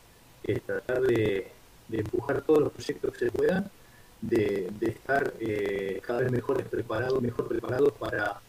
[0.58, 1.52] tratar de,
[1.92, 3.70] empujar todos los proyectos que se puedan,
[4.22, 8.42] de, estar eh, cada vez mejor preparados, mejor preparados para,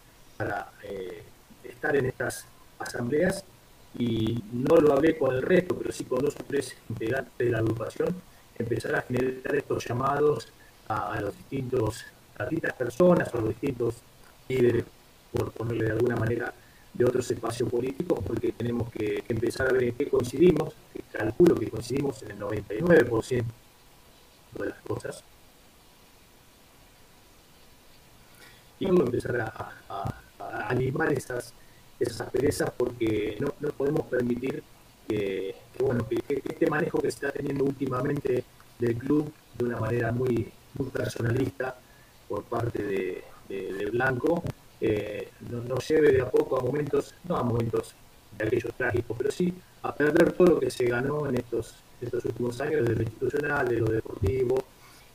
[0.84, 1.22] eh,
[1.64, 2.46] estar en estas
[2.78, 3.44] asambleas
[3.98, 7.50] y no lo hablé con el resto, pero sí con dos o tres integrantes de
[7.50, 8.14] la agrupación,
[8.60, 10.48] empezar a generar estos llamados
[10.88, 12.04] a, los distintos,
[12.38, 13.96] a distintas personas a los distintos
[14.48, 14.84] líderes,
[15.32, 16.52] por ponerle de alguna manera,
[16.92, 21.54] de otros espacios políticos, porque tenemos que, empezar a ver en qué coincidimos, que calculo
[21.54, 23.44] que coincidimos en el 99%
[24.58, 25.22] de las cosas,
[28.80, 30.16] y empezar a,
[30.68, 31.52] animar esas,
[31.98, 34.62] esas asperezas porque no, no podemos permitir
[35.08, 38.44] que, bueno, que, este manejo que se está teniendo últimamente
[38.78, 41.76] del club de una manera muy, muy personalista
[42.28, 43.24] por parte de,
[43.90, 44.44] Blanco
[44.80, 47.94] eh, nos, lleve de a poco a momentos, no a momentos
[48.38, 52.24] de aquellos trágicos, pero sí a perder todo lo que se ganó en estos, estos
[52.24, 54.62] últimos años de lo institucional, de lo deportivo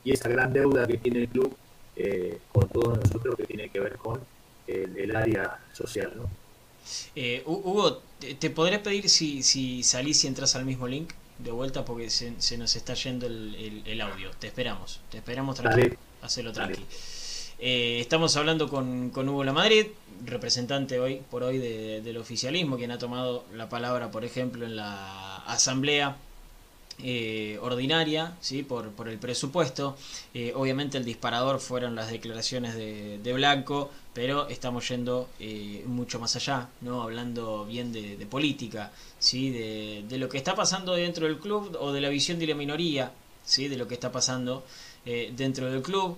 [0.04, 1.56] y esa gran deuda que tiene el club
[1.96, 4.20] eh, con todos nosotros que tiene que ver con
[4.68, 6.12] el, el área social.
[6.18, 6.45] ¿no?
[7.16, 8.02] Eh, Hugo,
[8.40, 12.58] ¿te, podré pedir si, si salís y entras al mismo link de vuelta porque se,
[12.58, 14.32] nos está yendo el, audio?
[14.40, 15.96] Te esperamos, te esperamos tranquilo.
[16.22, 16.86] Hacelo tranquilo.
[17.60, 19.88] Eh, estamos hablando con, con Hugo La Madrid,
[20.26, 25.38] representante hoy por hoy del oficialismo, quien ha tomado la palabra, por ejemplo, en la
[25.46, 26.18] asamblea
[27.04, 28.64] eh, ordinaria ¿sí?
[28.64, 29.98] por, el presupuesto.
[30.34, 36.36] Eh, obviamente el disparador fueron las declaraciones de, Blanco, pero estamos yendo eh, mucho más
[36.38, 37.02] allá, ¿no?
[37.02, 39.50] hablando bien de, política, ¿sí?
[39.50, 43.12] De, lo que está pasando dentro del club o de la visión de la minoría,
[43.44, 43.68] ¿sí?
[43.68, 44.64] de lo que está pasando
[45.04, 46.18] dentro del club.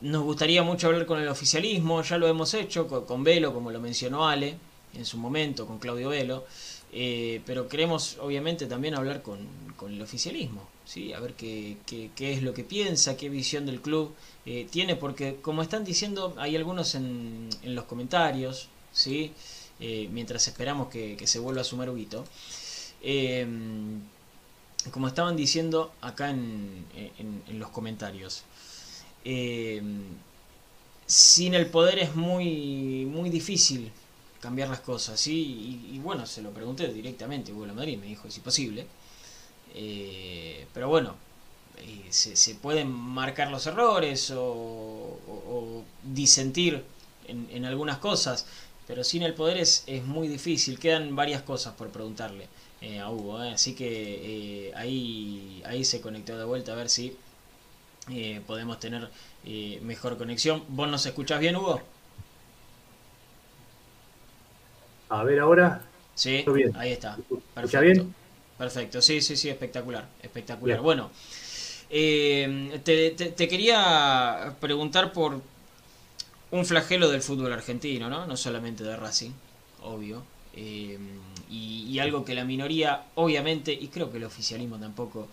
[0.00, 3.80] Nos gustaría mucho hablar con el oficialismo, ya lo hemos hecho con Velo, como lo
[3.80, 4.56] mencionó Ale
[4.94, 6.44] en su momento, con Claudio Velo.
[6.94, 11.12] Eh, pero queremos obviamente también hablar con, el oficialismo, ¿sí?
[11.12, 14.14] a ver qué, qué, es lo que piensa, qué visión del club
[14.46, 19.32] eh, tiene, porque como están diciendo, hay algunos en, en los comentarios, ¿sí?
[19.80, 22.24] Eh, mientras esperamos que, se vuelva a sumar Huguito,
[24.92, 28.44] como estaban diciendo acá en, en los comentarios,
[31.06, 33.90] sin el poder es muy, muy difícil
[34.42, 35.18] cambiar las cosas.
[35.18, 35.88] ¿sí?
[35.92, 38.86] Y, bueno, se lo pregunté directamente, Hugo Madrid me dijo, es imposible.
[39.74, 41.14] Eh, pero bueno,
[41.78, 46.82] eh, se, pueden marcar los errores o, disentir
[47.28, 48.46] en, algunas cosas,
[48.86, 50.78] pero sin el poder es, es, muy difícil.
[50.78, 52.48] Quedan varias cosas por preguntarle
[52.80, 57.16] eh, a Hugo, así que ahí, ahí se conectó de vuelta a ver si
[58.48, 59.08] podemos tener
[59.82, 60.64] mejor conexión.
[60.68, 61.80] ¿Vos nos escuchás bien, Hugo?
[65.12, 65.82] A ver ahora.
[66.14, 66.42] Sí,
[66.74, 67.18] ahí está.
[67.54, 67.80] Perfecto.
[67.82, 68.14] bien?
[68.56, 70.80] Perfecto, sí, sí, sí, espectacular, espectacular.
[70.80, 71.10] Bueno,
[71.90, 75.38] eh, te, quería preguntar por
[76.50, 78.26] un flagelo del fútbol argentino, ¿no?
[78.26, 79.32] No solamente de Racing,
[79.82, 80.22] obvio.
[80.54, 80.98] Eh,
[81.50, 85.28] y, algo que la minoría, obviamente, y creo que el oficialismo tampoco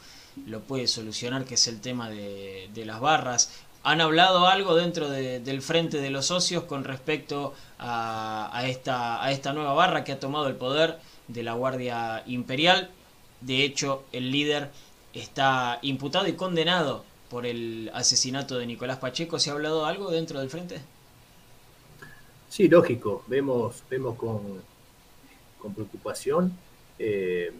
[0.45, 3.53] lo puede solucionar, que es el tema de, las barras.
[3.83, 10.03] ¿Han hablado algo dentro del frente de los socios con respecto a, esta, nueva barra
[10.03, 12.89] que ha tomado el poder de la Guardia Imperial?
[13.39, 14.69] De hecho, el líder
[15.13, 19.39] está imputado y condenado por el asesinato de Nicolás Pacheco.
[19.39, 20.81] ¿Se ha hablado algo dentro del frente?
[22.49, 23.23] Sí, lógico.
[23.27, 24.61] Vemos, vemos con,
[25.57, 26.53] con preocupación
[26.97, 27.53] eh,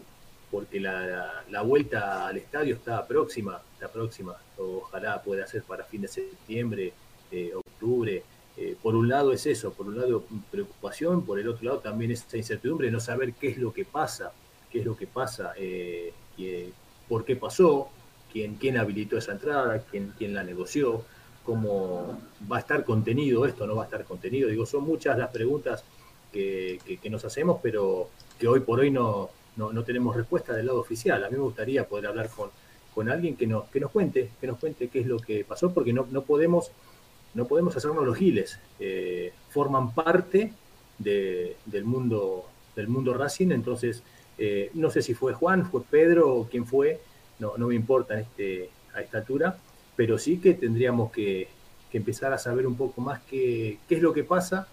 [0.52, 4.36] porque la, la, vuelta al estadio está próxima, está próxima.
[4.58, 6.93] Ojalá pueda ser para fin de septiembre,
[7.32, 8.24] eh, octubre.
[8.58, 12.12] Eh, por un lado es eso, por un lado preocupación, por el otro lado también
[12.12, 14.34] esa incertidumbre, no saber qué es lo que pasa
[14.72, 16.14] qué es lo que pasa, eh,
[17.08, 17.89] por qué pasó,
[18.32, 21.04] quién, quién habilitó esa entrada, quién, quién la negoció,
[21.43, 22.20] cómo
[22.52, 24.50] va a estar contenido esto, no va a estar contenido.
[24.50, 25.84] Digo, son muchas las preguntas
[26.32, 26.80] que,
[27.10, 31.24] nos hacemos, pero que hoy por hoy no, no, tenemos respuesta del lado oficial.
[31.24, 32.50] A mí me gustaría poder hablar con,
[32.93, 35.74] con alguien que nos, que nos cuente, que nos cuente qué es lo que pasó,
[35.74, 36.72] porque no, no podemos,
[37.34, 38.60] no podemos hacernos los giles.
[38.80, 40.54] Eh, forman parte
[40.97, 42.45] de, del mundo
[42.80, 44.04] del mundo Racing, entonces
[44.38, 47.00] eh, no sé si fue Juan, fue Pedro o quién fue,
[47.39, 49.58] no, no me importa este, a esta altura,
[49.95, 51.50] pero sí que tendríamos que,
[51.91, 54.68] empezar a saber un poco más qué, qué es lo que pasa,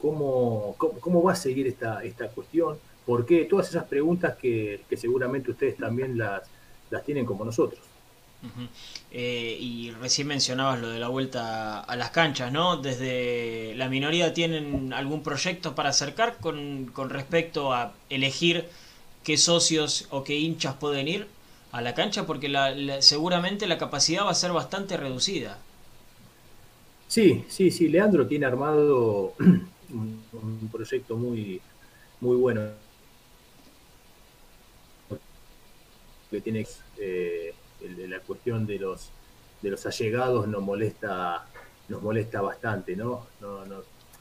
[0.00, 5.50] cómo, cómo, va a seguir esta, esta cuestión, por qué, todas esas preguntas que, seguramente
[5.50, 6.42] ustedes también las,
[6.90, 7.80] las tienen como nosotros.
[9.12, 12.76] Eh, y recién mencionabas lo de la vuelta a las canchas, ¿no?
[12.76, 18.66] Desde la minoría tienen algún proyecto para acercar con, con respecto a elegir
[19.22, 21.26] qué socios o qué hinchas pueden ir
[21.72, 22.50] a la cancha porque
[23.00, 25.58] seguramente la capacidad va a ser bastante reducida.
[27.08, 31.60] Sí, sí, sí, Leandro tiene armado un, proyecto muy,
[32.20, 32.62] muy bueno
[36.32, 36.66] que tiene
[36.98, 37.54] eh,
[38.08, 39.10] la cuestión de los
[39.62, 41.46] de los allegados nos molesta
[41.88, 43.26] nos molesta bastante, ¿no?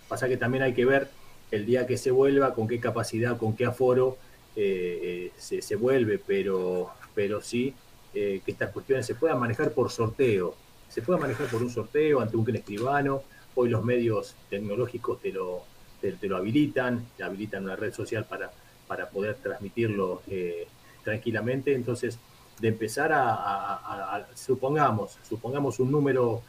[0.08, 1.10] Pasa que también hay que ver
[1.50, 4.18] el día que se vuelva, con qué capacidad, con qué aforo
[4.56, 7.74] eh, se, se, vuelve, pero, pero sí
[8.14, 10.54] eh, que estas cuestiones se puedan manejar por sorteo,
[10.90, 13.24] se puedan manejar por un sorteo ante un escribano,
[13.56, 15.64] hoy los medios tecnológicos te lo,
[16.02, 18.52] te, lo habilitan, te habilitan una red social para,
[18.88, 20.68] para poder transmitirlo eh,
[21.04, 22.20] tranquilamente, entonces
[22.60, 26.44] de empezar a, supongamos, supongamos un número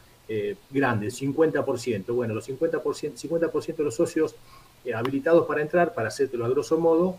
[0.69, 3.47] grande, 50%, bueno, los 50%, 50
[3.77, 4.35] de los socios
[4.93, 7.17] habilitados para entrar, para hacértelo a grosso modo,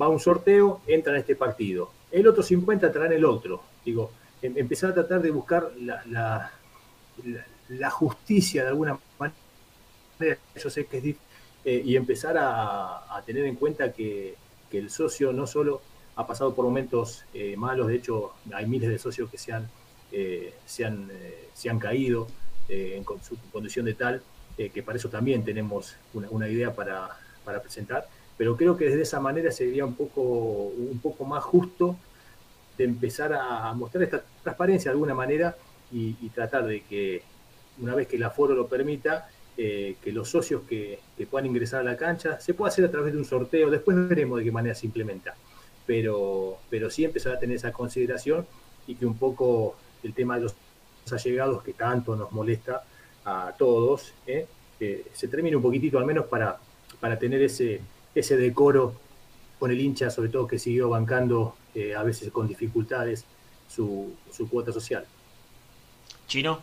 [0.00, 1.90] va a un sorteo, entra en este partido.
[2.10, 3.62] El otro 50 entrará en el otro.
[3.84, 4.10] Digo,
[4.42, 6.50] em, empezar a tratar de buscar la,
[7.68, 11.26] la, justicia de alguna manera, yo sé que es difícil,
[11.64, 14.36] eh, y empezar a, tener en cuenta que,
[14.72, 15.80] el socio no solo
[16.16, 19.68] ha pasado por momentos eh, malos, de hecho hay miles de socios que se han,
[20.12, 21.10] eh, se han,
[21.54, 22.26] se han caído
[22.68, 24.22] en su condición de tal,
[24.56, 27.10] que para eso también tenemos una, idea para,
[27.62, 31.96] presentar, pero creo que desde esa manera sería un poco, un poco más justo
[32.76, 35.54] de empezar a mostrar esta transparencia de alguna manera
[35.92, 37.22] y, tratar de que
[37.78, 40.98] una vez que el aforo lo permita, eh, que los socios que,
[41.30, 44.38] puedan ingresar a la cancha se pueda hacer a través de un sorteo, después veremos
[44.38, 45.34] de qué manera se implementa,
[45.86, 48.46] pero, pero sí empezar a tener esa consideración
[48.86, 50.54] y que un poco el tema de los
[51.12, 52.84] allegados que tanto nos molesta
[53.24, 54.46] a todos, eh,
[55.12, 56.58] se termine un poquitito al menos para,
[57.00, 57.80] para tener ese,
[58.14, 58.94] ese decoro
[59.58, 63.24] con el hincha, sobre todo que siguió bancando eh, a veces con dificultades
[63.68, 64.14] su,
[64.50, 65.06] cuota social.
[66.26, 66.60] Chino.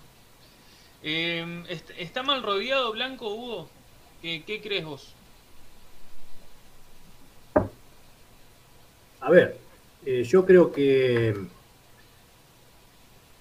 [1.01, 1.65] Em,
[1.97, 3.69] ¿Está mal rodeado Blanco, Hugo?
[4.21, 5.13] ¿Qué, crees vos?
[9.23, 9.55] A ver,
[10.05, 11.33] eh, yo creo que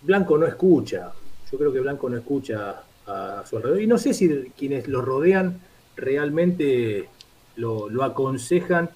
[0.02, 1.12] Blanco no escucha.
[1.50, 3.82] Yo creo que Blanco no escucha a su alrededor.
[3.82, 5.60] Y no sé si quienes lo rodean
[5.96, 7.08] realmente
[7.56, 8.90] lo, aconsejan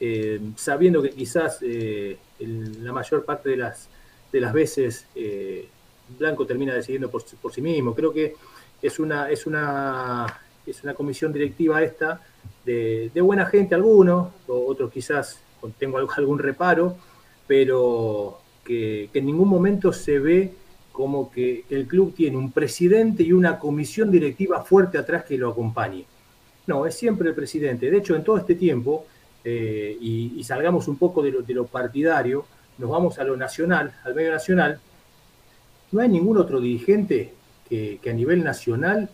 [0.00, 3.88] eh, sabiendo que quizás eh, la mayor parte de las,
[4.32, 5.06] de las veces
[6.18, 7.94] Blanco termina decidiendo por, por, sí mismo.
[7.94, 8.34] Creo que
[8.82, 12.20] es una, es una, es una comisión directiva esta
[12.64, 15.40] de, buena gente, algunos, otros quizás
[15.78, 16.96] tengo algún reparo,
[17.46, 20.52] pero que, en ningún momento se ve
[20.90, 25.50] como que el club tiene un presidente y una comisión directiva fuerte atrás que lo
[25.50, 26.04] acompañe.
[26.66, 27.90] No, es siempre el presidente.
[27.90, 29.06] De hecho, en todo este tiempo,
[29.44, 32.44] eh, y, salgamos un poco de lo, partidario,
[32.78, 34.80] nos vamos a lo nacional, al medio nacional,
[35.90, 37.32] no hay ningún otro dirigente
[37.68, 39.08] que, a nivel nacional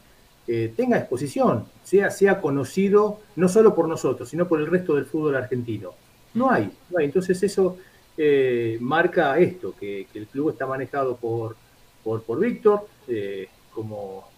[0.49, 5.37] eh, tenga exposición, sea conocido no solo por nosotros, sino por el resto del fútbol
[5.37, 5.95] argentino.
[6.39, 7.07] No hay, no hay.
[7.07, 7.76] Entonces eso
[8.16, 11.57] eh, marca esto, que, el club está manejado por,
[12.03, 12.89] por, Víctor,
[13.74, 14.28] como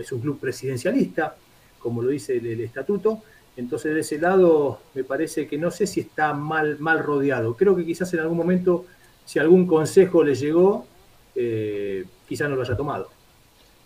[0.00, 1.36] es un club presidencialista,
[1.78, 3.22] como lo dice el estatuto,
[3.56, 7.54] entonces, de ese lado, me parece que no sé si está mal, mal rodeado.
[7.54, 8.86] Creo que quizás en algún momento,
[9.26, 10.86] si algún consejo le llegó,
[11.34, 13.10] eh, quizás no lo haya tomado.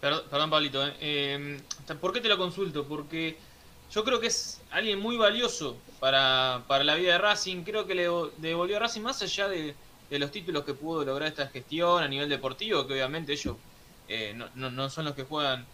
[0.01, 0.87] Perdón, Pablito.
[0.87, 0.95] ¿eh?
[1.01, 1.61] Em,
[2.01, 2.87] por qué te lo consulto?
[2.87, 3.37] Porque
[3.91, 7.63] yo creo que es alguien muy valioso para, la vida de Racing.
[7.63, 9.75] Creo que le devolvió a Racing más allá de,
[10.11, 13.57] los títulos que pudo lograr esta gestión a nivel deportivo, que obviamente ellos
[14.09, 15.67] eh, no, no, son los que juegan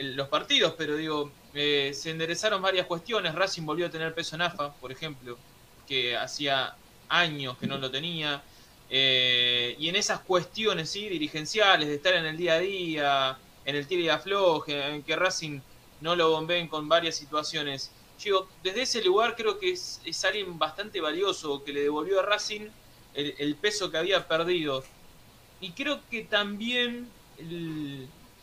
[0.00, 3.34] los partidos, pero digo, eh, se enderezaron varias cuestiones.
[3.34, 5.38] Racing volvió a tener peso en AFA, por ejemplo,
[5.86, 6.74] que hacía
[7.08, 8.42] años que no lo tenía.
[8.90, 11.08] Eh, y en esas cuestiones ¿sí?
[11.08, 15.16] dirigenciales, de estar en el día a día, en el tiro y afloje, en que
[15.16, 15.60] Racing
[16.00, 17.90] no lo bombeen con varias situaciones.
[18.22, 22.68] Digo, desde ese lugar creo que es, alguien bastante valioso, que le devolvió a Racing
[23.14, 24.82] el, peso que había perdido.
[25.60, 27.08] Y creo que también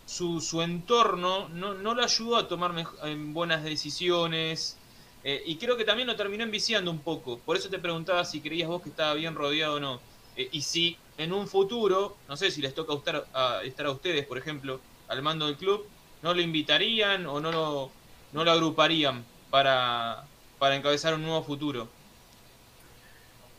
[0.06, 4.78] su, su entorno no, no, lo ayudó a tomar en buenas decisiones.
[5.24, 7.40] Eh, y creo que también lo terminó enviciando un poco.
[7.40, 10.00] Por eso te preguntaba si creías vos que estaba bien rodeado o no.
[10.36, 13.92] Eh, y si en un futuro, no sé si les toca estar a, estar a
[13.92, 15.86] ustedes, por ejemplo, al mando del club,
[16.22, 17.92] ¿no lo invitarían o no lo,
[18.32, 20.24] no lo agruparían para,
[20.58, 21.88] para encabezar un nuevo futuro?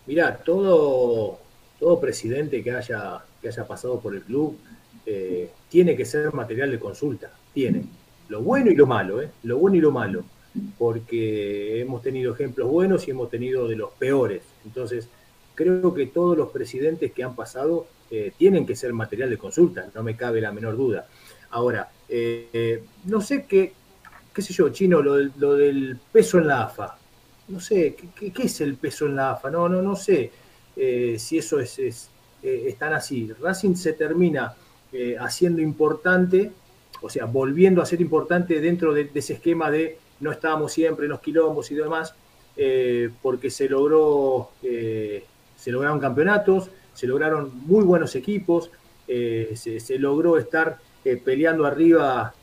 [0.07, 1.39] Mirá, todo,
[1.79, 4.59] todo presidente que haya, que haya pasado por el club
[5.07, 7.85] eh, tiene que ser material de consulta, tiene.
[8.29, 9.31] Lo bueno y lo malo, ¿eh?
[9.45, 10.25] Lo bueno y lo malo,
[10.79, 14.43] porque hemos tenido ejemplos buenos y hemos tenido de los peores.
[14.65, 15.09] Entonces,
[15.55, 19.89] creo que todos los presidentes que han pasado eh, tienen que ser material de consulta,
[19.95, 21.07] no me cabe la menor duda.
[21.51, 23.73] Ahora, eh, no sé qué,
[24.33, 26.97] qué sé yo, Chino, lo del, peso en la AFA.
[27.49, 29.51] No sé, ¿qué, es el peso en la AFA?
[29.51, 30.31] No, no, no sé
[30.75, 32.11] si eso es, es,
[32.43, 33.31] es tan así.
[33.41, 34.55] Racing se termina
[34.93, 36.53] eh, haciendo importante,
[37.01, 41.13] o sea, volviendo a ser importante dentro de, ese esquema de no estábamos siempre en
[41.13, 42.15] los quilombos y demás,
[42.59, 45.25] eh, porque se logró, eh,
[45.57, 48.71] se lograron campeonatos, se lograron muy buenos equipos,
[49.07, 50.79] se, logró estar
[51.25, 52.35] peleando arriba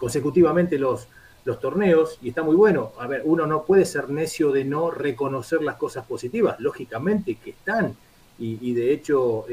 [0.00, 1.06] consecutivamente los,
[1.44, 2.92] los torneos y está muy bueno.
[2.98, 7.50] A ver, uno no puede ser necio de no reconocer las cosas positivas, lógicamente que
[7.50, 7.94] están
[8.38, 9.44] y, de hecho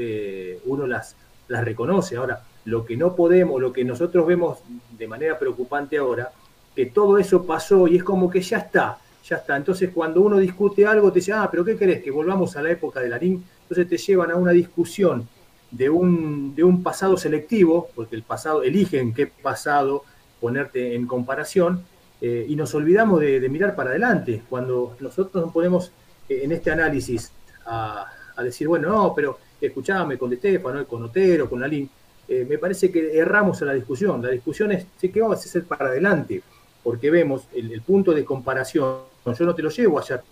[0.64, 1.14] uno las,
[1.48, 2.16] las reconoce.
[2.16, 4.58] Ahora, lo que no podemos, lo que nosotros vemos
[4.96, 6.32] de manera preocupante ahora,
[6.74, 9.56] que todo eso pasó y es como que ya está, ya está.
[9.56, 12.02] Entonces, cuando uno discute algo, te dice, ah, pero ¿qué querés?
[12.02, 13.44] Que volvamos a la época de Larín.
[13.62, 15.28] Entonces te llevan a una discusión
[15.70, 20.04] de un, de un pasado selectivo, porque el pasado, eligen qué pasado
[20.40, 21.84] ponerte en comparación,
[22.20, 24.42] eh, y nos olvidamos de, mirar para adelante.
[24.48, 25.92] Cuando nosotros nos ponemos
[26.28, 27.32] eh, en este análisis
[27.66, 31.88] a, a decir, bueno, no, pero escuchame con De Stefano, con Otero, con Alín,
[32.28, 34.22] eh, me parece que erramos en la discusión.
[34.22, 36.42] La discusión es, ¿qué vamos a hacer para adelante?
[36.82, 40.22] Porque vemos el, punto de comparación, yo no te lo llevo allá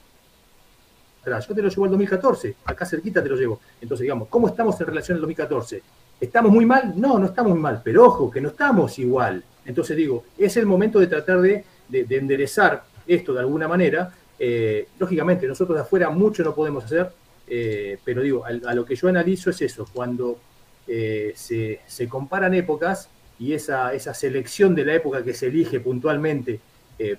[1.22, 3.60] atrás, yo te lo llevo al 2014, acá cerquita te lo llevo.
[3.80, 5.82] Entonces, digamos, ¿cómo estamos en relación al 2014?
[6.20, 6.92] ¿Estamos muy mal?
[6.96, 9.42] No, no estamos mal, pero ojo, que no estamos igual.
[9.66, 14.12] Entonces digo, es el momento de tratar de, enderezar esto de alguna manera.
[14.38, 17.10] Eh, lógicamente, nosotros de afuera mucho no podemos hacer,
[17.48, 20.38] eh, pero digo, a, lo que yo analizo es eso, cuando
[20.86, 23.08] eh, se, comparan épocas
[23.38, 26.60] y esa, selección de la época que se elige puntualmente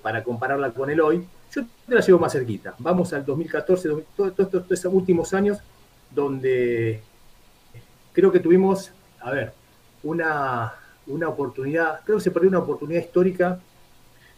[0.02, 1.24] para compararla con el hoy,
[1.54, 2.74] yo te la llevo más cerquita.
[2.80, 4.34] Vamos al 2014, todos
[4.72, 5.60] estos últimos años,
[6.10, 7.02] donde
[8.12, 9.54] creo que tuvimos, a ver,
[10.02, 10.74] una,
[11.08, 13.60] una oportunidad, creo que se perdió una oportunidad histórica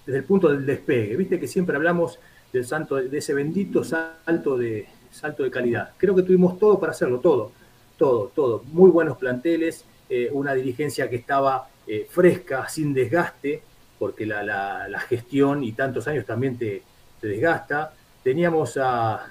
[0.05, 1.15] desde el punto del despegue.
[1.15, 2.19] Viste que siempre hablamos
[2.51, 5.91] del santo, de ese bendito salto de, salto de calidad.
[5.97, 7.51] Creo que tuvimos todo para hacerlo, todo,
[7.97, 8.63] todo, todo.
[8.71, 13.61] Muy buenos planteles, eh, una dirigencia que estaba eh, fresca, sin desgaste,
[13.97, 16.83] porque la, gestión y tantos años también te,
[17.21, 17.93] desgasta.
[18.23, 19.25] Teníamos a,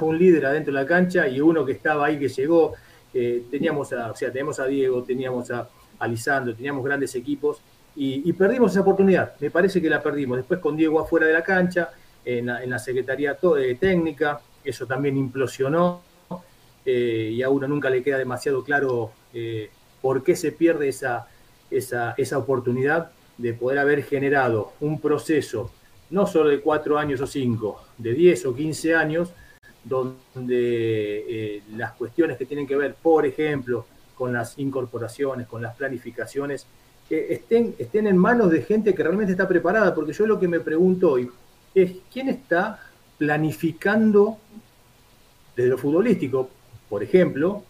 [0.00, 2.74] un líder adentro de la cancha y uno que estaba ahí que llegó.
[3.14, 5.68] Eh, teníamos a, o sea, teníamos a Diego, teníamos a,
[6.06, 7.60] Lisandro, teníamos grandes equipos
[7.94, 9.34] y, perdimos esa oportunidad.
[9.40, 10.38] Me parece que la perdimos.
[10.38, 11.90] Después con Diego afuera de la cancha,
[12.24, 13.36] en la, en la Secretaría
[13.78, 16.02] Técnica, eso también implosionó
[16.84, 21.28] eh, y a uno nunca le queda demasiado claro eh, por qué se pierde esa,
[21.70, 25.70] esa, esa, oportunidad de poder haber generado un proceso
[26.10, 29.32] no solo de cuatro años o cinco, de 10 o 15 años,
[29.82, 35.76] donde eh, las cuestiones que tienen que ver, por ejemplo, con las incorporaciones, con las
[35.76, 36.66] planificaciones,
[37.10, 40.60] estén, estén en manos de gente que realmente está preparada, porque yo lo que me
[40.60, 41.30] pregunto hoy
[41.74, 42.80] es, ¿quién está
[43.18, 44.38] planificando
[45.56, 46.48] desde lo futbolístico,
[46.88, 47.64] por ejemplo,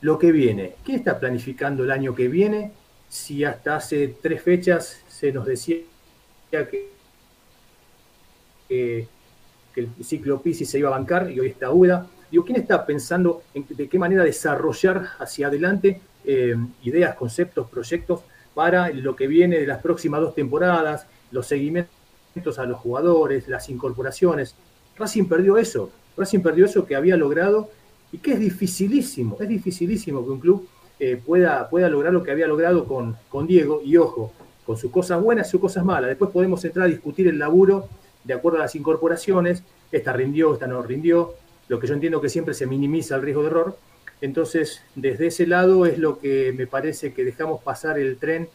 [0.00, 0.74] lo que viene?
[0.84, 2.72] ¿Quién está planificando el año que viene
[3.08, 5.78] si hasta hace tres fechas se nos decía
[6.50, 6.90] que,
[8.68, 9.08] que,
[9.74, 12.06] el ciclo Pisces se iba a bancar y hoy está UDA?
[12.30, 18.20] Digo, ¿quién está pensando en de qué manera desarrollar hacia adelante eh, ideas, conceptos, proyectos
[18.54, 23.68] para lo que viene de las próximas dos temporadas, los seguimientos a los jugadores, las
[23.68, 24.54] incorporaciones?
[24.98, 27.70] Racing perdió eso, Racing perdió eso que había logrado
[28.10, 30.68] y que es dificilísimo, es dificilísimo que un club
[30.98, 34.32] eh, pueda, pueda lograr lo que había logrado con, con Diego y ojo,
[34.64, 36.08] con sus cosas buenas y sus cosas malas.
[36.08, 37.88] Después podemos entrar a discutir el laburo
[38.24, 39.62] de acuerdo a las incorporaciones,
[39.92, 41.34] esta rindió, esta no rindió,
[41.68, 43.78] lo que yo entiendo que siempre se minimiza el riesgo de error.
[44.20, 48.48] Entonces, desde ese lado es lo que me parece que dejamos pasar el tren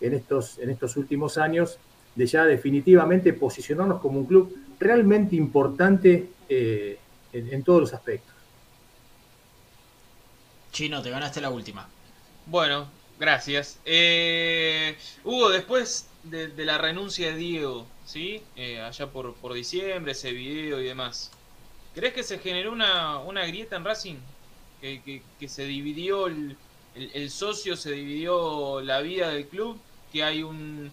[0.00, 1.78] en estos, en estos últimos años,
[2.14, 6.98] de ya definitivamente posicionarnos como un club realmente importante eh,
[7.32, 8.34] en, todos los aspectos.
[10.72, 11.88] Chino, te ganaste la última.
[12.46, 12.88] Bueno,
[13.18, 13.78] gracias.
[13.84, 18.42] Eh, Hugo, después de, la renuncia de Diego, ¿sí?
[18.56, 21.30] Eh, allá por, por diciembre, ese video y demás,
[21.94, 24.16] ¿Crees que se generó una, una grieta en Racing?
[24.80, 26.56] Que, que, se dividió el,
[26.96, 29.78] el, socio, se dividió la vida del club,
[30.12, 30.90] que hay un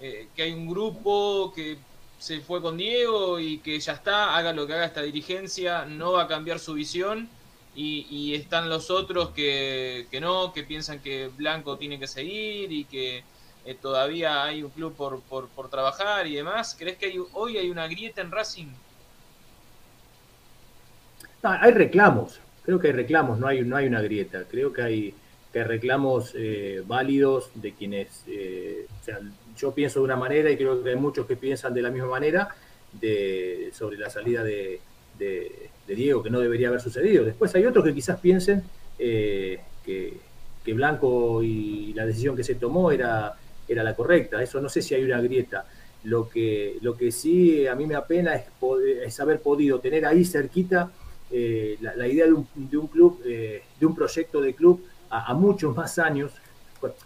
[0.00, 1.76] eh, que hay un grupo que
[2.18, 6.12] se fue con Diego y que ya está, haga lo que haga esta dirigencia, no
[6.12, 7.28] va a cambiar su visión.
[7.74, 12.70] Y, y están los otros que, que, no, que piensan que Blanco tiene que seguir
[12.70, 13.24] y que
[13.64, 16.76] eh, todavía hay un club por, por, por, trabajar y demás.
[16.78, 18.68] ¿Crees que hoy hay una grieta en Racing?
[21.42, 24.44] Hay reclamos, creo que hay reclamos, no hay, no hay una grieta.
[24.48, 25.14] Creo que hay,
[25.52, 29.18] que reclamos eh, válidos de quienes, eh, o sea,
[29.56, 32.08] yo pienso de una manera y creo que hay muchos que piensan de la misma
[32.08, 32.48] manera
[32.92, 34.80] de, sobre la salida de,
[35.86, 37.22] Diego, que no debería haber sucedido.
[37.22, 38.62] Después hay otros que quizás piensen
[38.98, 40.18] eh, que,
[40.72, 43.34] Blanco y la decisión que se tomó era,
[43.68, 44.42] era la correcta.
[44.42, 45.66] Eso no sé si hay una grieta.
[46.04, 48.44] Lo que, lo que sí a mí me apena es,
[49.04, 50.90] es haber podido tener ahí cerquita
[51.34, 55.98] eh, la, idea de un, club, eh, de un proyecto de club a, muchos más
[55.98, 56.32] años,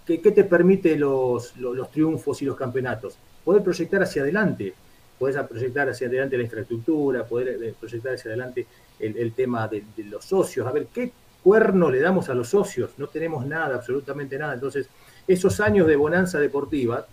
[0.04, 1.54] ¿qué, te permite los,
[1.92, 3.16] triunfos y los campeonatos?
[3.44, 4.74] Poder proyectar hacia adelante,
[5.16, 8.66] poder proyectar hacia adelante la infraestructura, poder eh, proyectar hacia adelante
[8.98, 11.12] el, tema de, los socios, a ver qué
[11.42, 14.54] cuerno le damos a los socios, no tenemos nada, absolutamente nada.
[14.54, 14.88] Entonces,
[15.28, 17.06] esos años de bonanza deportiva,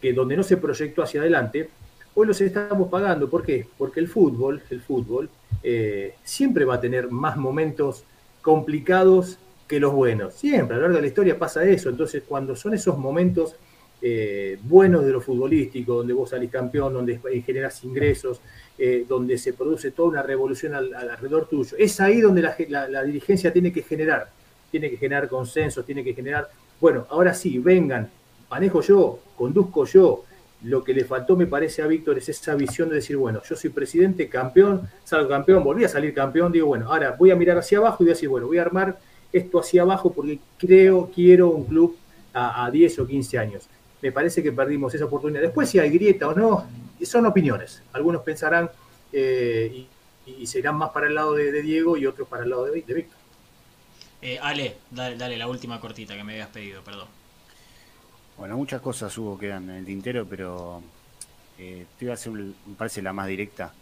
[0.00, 1.70] que donde no se proyectó hacia adelante,
[2.14, 3.28] hoy los estamos pagando.
[3.28, 3.66] ¿Por qué?
[3.76, 5.28] Porque el fútbol, el fútbol,
[5.62, 8.04] eh, siempre va a tener más momentos
[8.42, 10.34] complicados que los buenos.
[10.34, 11.88] Siempre, a lo largo de la historia pasa eso.
[11.88, 13.56] Entonces, cuando son esos momentos
[14.06, 18.38] eh, buenos de lo futbolístico, donde vos salís campeón, donde generas ingresos,
[18.76, 23.72] eh, donde se produce toda una revolución alrededor tuyo, es ahí donde la, dirigencia tiene
[23.72, 24.28] que generar,
[24.70, 28.10] tiene que generar consensos, tiene que generar, bueno, ahora sí, vengan,
[28.50, 30.24] manejo yo, conduzco yo,
[30.64, 33.54] lo que le faltó, me parece, a Víctor es esa visión de decir, bueno, yo
[33.54, 37.58] soy presidente, campeón, salgo campeón, volví a salir campeón, digo, bueno, ahora voy a mirar
[37.58, 38.98] hacia abajo y voy a decir, bueno, voy a armar
[39.32, 41.96] esto hacia abajo porque creo, quiero un club
[42.32, 43.68] a, 10 o 15 años.
[44.00, 45.42] Me parece que perdimos esa oportunidad.
[45.42, 46.66] Después, si hay grieta o no,
[47.02, 47.82] son opiniones.
[47.92, 48.70] Algunos pensarán
[49.12, 49.86] eh,
[50.26, 52.72] y, se irán más para el lado de, Diego y otros para el lado de,
[52.72, 53.18] Víctor.
[54.22, 57.08] Eh, Ale, dale, dale la última cortita que me habías pedido, perdón.
[58.36, 60.82] Bueno, muchas cosas hubo quedan en el tintero, pero
[61.58, 63.72] eh, te iba a hacer, me parece, la más directa.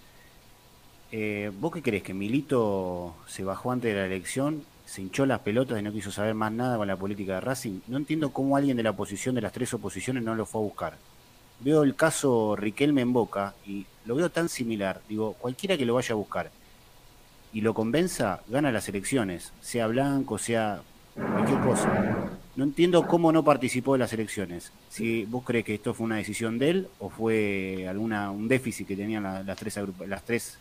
[1.11, 2.03] Eh, ¿Vos qué crees?
[2.03, 6.11] ¿Que Milito se bajó antes de la elección, se hinchó las pelotas y no quiso
[6.11, 7.81] saber más nada con la política de Racing?
[7.89, 10.65] No entiendo cómo alguien de la oposición, de las tres oposiciones, no lo fue a
[10.65, 10.97] buscar.
[11.61, 15.01] Veo el caso Riquelme en Boca y lo veo tan similar.
[15.09, 16.51] Digo, cualquiera que lo vaya a buscar
[17.53, 20.83] y lo convenza, gana las elecciones, sea blanco, sea
[21.15, 22.29] cualquier cosa.
[22.55, 24.73] No entiendo cómo no participó de las elecciones.
[24.91, 28.87] Si vos crees que esto fue una decisión de él o fue alguna un déficit
[28.87, 30.59] que tenían las tres las tres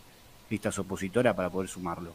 [0.48, 2.12] listas opositoras para poder sumarlo.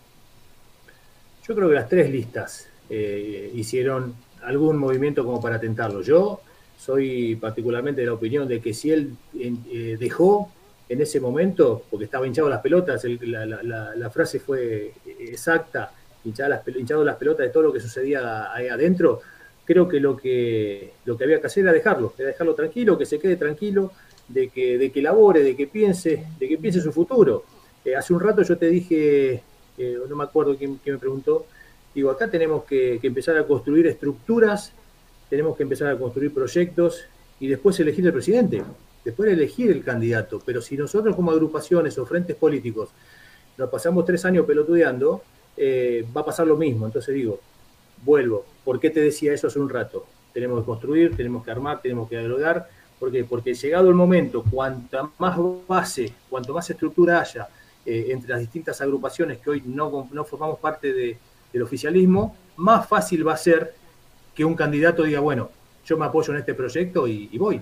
[1.48, 6.02] Yo creo que las tres listas eh, hicieron algún movimiento como para tentarlo.
[6.02, 6.42] Yo
[6.78, 10.52] soy particularmente de la opinión de que si él eh, dejó
[10.90, 15.92] en ese momento, porque estaba hinchado las pelotas, la, frase fue exacta,
[16.28, 19.22] hinchado las, pelotas de todo lo que sucedía ahí adentro,
[19.66, 23.06] creo que lo que, lo que había que hacer era dejarlo, era dejarlo tranquilo, que
[23.06, 23.92] se quede tranquilo,
[24.28, 27.44] de que, de que labore, de que piense, de que piense su futuro.
[27.84, 29.42] Eh, hace un rato yo te dije,
[29.78, 31.46] eh, no me acuerdo quién, me preguntó,
[31.94, 34.74] digo, acá tenemos que, empezar a construir estructuras,
[35.30, 37.06] tenemos que empezar a construir proyectos
[37.40, 38.64] y después elegir el presidente,
[39.04, 40.42] después elegir el candidato.
[40.46, 42.90] Pero si nosotros como agrupaciones o frentes políticos
[43.58, 45.22] nos pasamos tres años pelotudeando,
[45.58, 46.86] eh, va a pasar lo mismo.
[46.86, 47.40] Entonces digo,
[48.04, 50.06] vuelvo, ¿por qué te decía eso hace un rato?
[50.34, 52.70] Tenemos que construir, tenemos que armar, tenemos que dialogar.
[53.00, 53.24] ¿Por qué?
[53.24, 57.48] Porque llegado el momento, cuanta más base, cuanto más estructura haya
[57.86, 63.28] eh, entre las distintas agrupaciones que hoy no, no formamos parte del oficialismo, más fácil
[63.28, 63.74] va a ser
[64.36, 65.50] que un candidato diga, bueno,
[65.86, 67.62] yo me apoyo en este proyecto y, voy.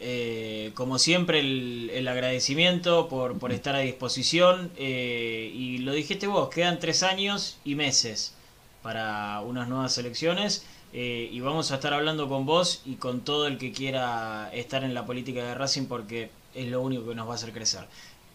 [0.00, 4.70] Eh, como siempre, el, agradecimiento por, estar a disposición.
[4.76, 8.34] Eh, y lo dijiste vos, quedan tres años y meses
[8.82, 10.64] para unas nuevas elecciones.
[10.92, 14.82] Eh, y vamos a estar hablando con vos y con todo el que quiera estar
[14.82, 17.84] en la política de Racing porque es lo único que nos va a hacer crecer.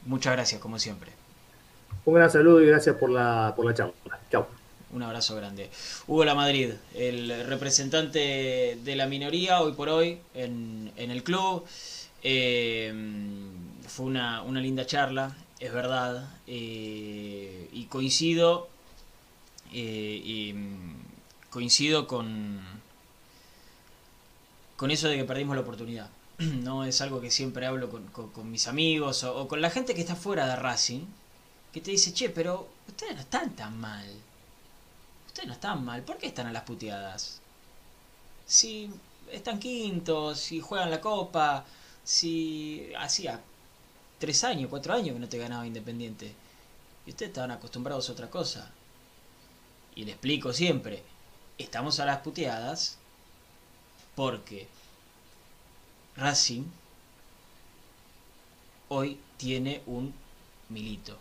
[0.05, 1.11] Muchas gracias, como siempre.
[2.05, 3.93] Un gran saludo y gracias por la, por la charla.
[4.31, 4.47] Chao.
[4.91, 5.69] Un abrazo grande.
[6.07, 11.65] Hugo La Madrid, el representante de la minoría hoy por hoy en, el club.
[12.23, 12.93] Eh,
[13.87, 16.29] fue una, linda charla, es verdad.
[16.47, 18.69] Eh, y coincido.
[19.73, 20.55] Eh, y,
[21.49, 22.61] coincido con.
[24.77, 26.09] con eso de que perdimos la oportunidad.
[26.37, 30.01] No es algo que siempre hablo con, mis amigos o, o, con la gente que
[30.01, 31.05] está fuera de Racing,
[31.73, 34.05] que te dice, che, pero ustedes no están tan mal
[35.35, 37.41] ustedes no están mal, ¿por qué están a las puteadas?
[38.47, 38.89] Si
[39.29, 41.65] están quintos, si juegan la copa,
[42.05, 43.41] si hacía
[44.17, 46.33] tres años, cuatro años que no te ganaba Independiente.
[47.05, 48.71] Y ustedes estaban acostumbrados a otra cosa.
[49.93, 51.03] Y le explico siempre,
[51.57, 52.97] estamos a las puteadas
[54.15, 54.69] porque
[56.15, 56.63] Racing
[58.87, 60.13] hoy tiene un
[60.69, 61.17] milito,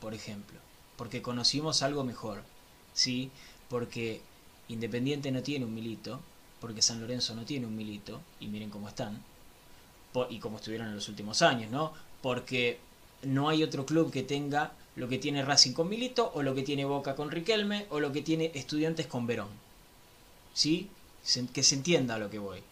[0.00, 0.58] por ejemplo,
[0.96, 2.55] porque conocimos algo mejor
[2.96, 3.30] ¿sí?
[3.68, 4.20] Porque
[4.68, 6.20] Independiente no tiene un milito,
[6.60, 9.22] porque San Lorenzo no tiene un milito, y miren cómo están,
[10.30, 11.92] y cómo estuvieron en los últimos años, ¿no?
[12.22, 12.80] Porque
[13.22, 16.62] no hay otro club que tenga lo que tiene Racing con Milito, o lo que
[16.62, 19.48] tiene Boca con Riquelme, o lo que tiene Estudiantes con Verón.
[20.54, 20.90] ¿Sí?
[21.52, 22.62] que se entienda a lo que voy.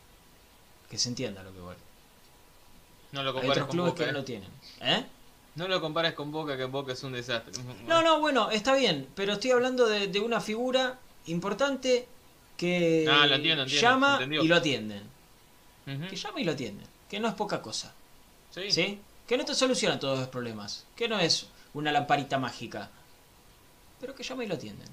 [0.89, 1.77] Que se entienda a lo que voy.
[3.13, 4.13] No lo hay otros clubes que no ¿eh?
[4.13, 4.51] lo tienen.
[4.81, 5.05] ¿Eh?
[5.57, 7.53] No lo compares con Boca, que Boca es un desastre.
[7.87, 12.09] No, no, bueno, está bien, pero estoy hablando de, una figura importante
[12.57, 13.27] que ah,
[13.67, 15.03] llama y lo atienden.
[15.85, 17.95] Que llama y lo atienden, que no es poca cosa.
[18.51, 19.01] ¿Sí?
[19.27, 22.91] Que no te soluciona todos los problemas, que no es una lamparita mágica,
[24.01, 24.89] pero que llama y lo atienden.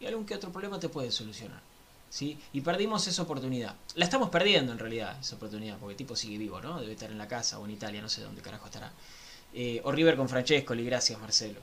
[0.00, 1.60] Y algún que otro problema te puede solucionar.
[2.08, 2.38] ¿Sí?
[2.52, 3.74] Y perdimos esa oportunidad.
[3.94, 6.80] La estamos perdiendo en realidad, esa oportunidad, porque el tipo sigue vivo, ¿no?
[6.80, 8.92] Debe estar en la casa o en Italia, no sé dónde carajo estará.
[9.58, 11.60] Eh, o River con Francescoli, gracias Marcelo.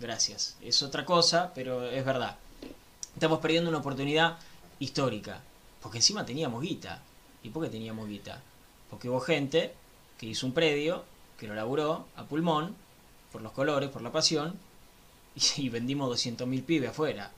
[0.00, 0.56] Gracias.
[0.62, 2.38] Es otra cosa, pero es verdad.
[3.12, 4.38] Estamos perdiendo una oportunidad
[4.78, 5.42] histórica.
[5.82, 7.02] Porque encima teníamos guita.
[7.42, 8.42] ¿Y por qué teníamos guita?
[8.88, 9.74] Porque hubo gente
[10.16, 11.04] que hizo un predio,
[11.38, 12.74] que lo laburó a pulmón,
[13.30, 14.58] por los colores, por la pasión,
[15.58, 17.32] y, vendimos 200.000 pibes afuera.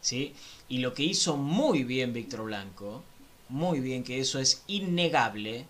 [0.00, 0.34] ¿sí?
[0.70, 3.02] Y lo que hizo muy bien Víctor Blanco,
[3.50, 5.66] muy bien, que eso es innegable,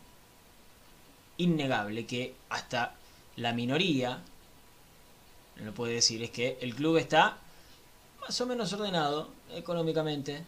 [1.38, 2.94] innegable, que hasta
[3.36, 4.20] la minoría,
[5.56, 7.39] no lo puede decir, es que el club está
[8.20, 10.43] más o menos ordenado económicamente.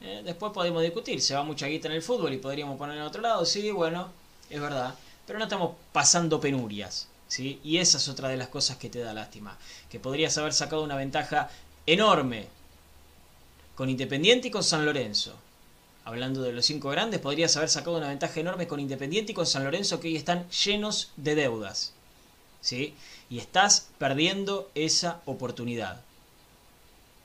[0.00, 3.02] Eh, después podemos discutir, se va mucha guita en el fútbol y podríamos poner en
[3.02, 4.08] otro lado, sí, bueno,
[4.48, 4.94] es verdad,
[5.26, 7.08] pero no estamos pasando penurias.
[7.28, 7.60] ¿sí?
[7.62, 9.56] Y esa es otra de las cosas que te da lástima,
[9.88, 11.48] que podrías haber sacado una ventaja
[11.86, 12.48] enorme
[13.74, 15.34] con Independiente y con San Lorenzo.
[16.04, 19.46] Hablando de los cinco grandes, podrías haber sacado una ventaja enorme con Independiente y con
[19.46, 21.94] San Lorenzo que hoy están llenos de deudas.
[22.60, 22.94] ¿Sí?
[23.28, 26.00] Y estás perdiendo esa oportunidad.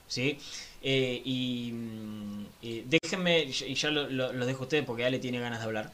[0.08, 0.38] ¿sí?
[0.82, 2.46] Eh, y, mm,
[2.86, 5.92] déjenme, y ya lo, dejo a ustedes porque Ale tiene ganas de hablar,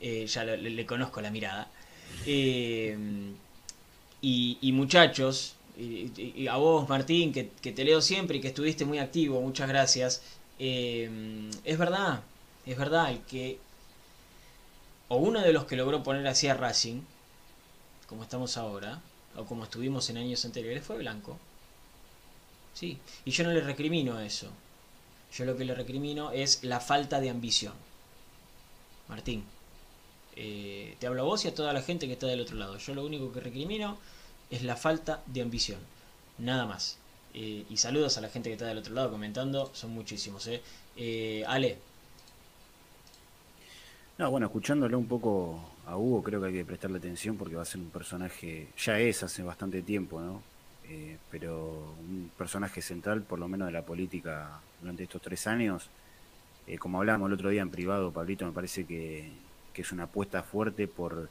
[0.00, 1.68] eh, ya le, conozco la mirada.
[2.26, 2.96] Eh,
[4.20, 8.98] y, muchachos, y, a vos Martín, que, que, te leo siempre y que estuviste muy
[8.98, 10.22] activo, muchas gracias.
[10.58, 12.22] es verdad,
[12.66, 13.58] es verdad, el que,
[15.08, 17.02] o uno de los que logró poner así a Racing,
[18.12, 19.00] como estamos ahora,
[19.38, 21.38] o como estuvimos en años anteriores, fue blanco.
[22.74, 24.48] Sí, y yo no le recrimino eso.
[25.32, 27.72] Yo lo que le recrimino es la falta de ambición.
[29.08, 29.44] Martín,
[30.36, 32.76] eh, te hablo a vos y a toda la gente que está del otro lado.
[32.76, 33.96] Yo lo único que recrimino
[34.50, 35.80] es la falta de ambición.
[36.36, 36.98] Nada más.
[37.32, 40.46] Eh, y saludos a la gente que está del otro lado comentando, son muchísimos.
[40.48, 40.60] ¿eh?
[40.98, 41.78] eh Ale.
[44.18, 47.62] No, bueno, escuchándolo un poco a Hugo, creo que hay que prestarle atención porque va
[47.62, 50.42] a ser un personaje, ya es hace bastante tiempo, ¿no?
[50.88, 55.88] Eh, pero un personaje central, por lo menos de la política durante estos tres años.
[56.66, 59.30] Eh, como hablábamos el otro día en privado, Pablito, me parece que,
[59.72, 61.28] que, es una apuesta fuerte por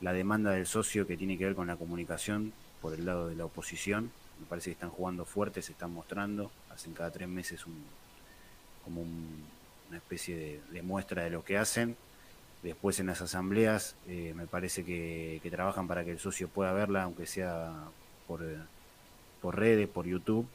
[0.00, 3.36] la demanda del socio que tiene que ver con la comunicación por el lado de
[3.36, 4.10] la oposición.
[4.40, 7.84] Me parece que están jugando fuerte, se están mostrando, hacen cada tres meses un,
[8.84, 11.96] como una especie de muestra de lo que hacen
[12.64, 17.02] Después en las asambleas eh, me parece que, trabajan para que el socio pueda verla,
[17.02, 17.74] aunque sea
[18.26, 18.56] por, eh,
[19.42, 20.46] por redes, por YouTube.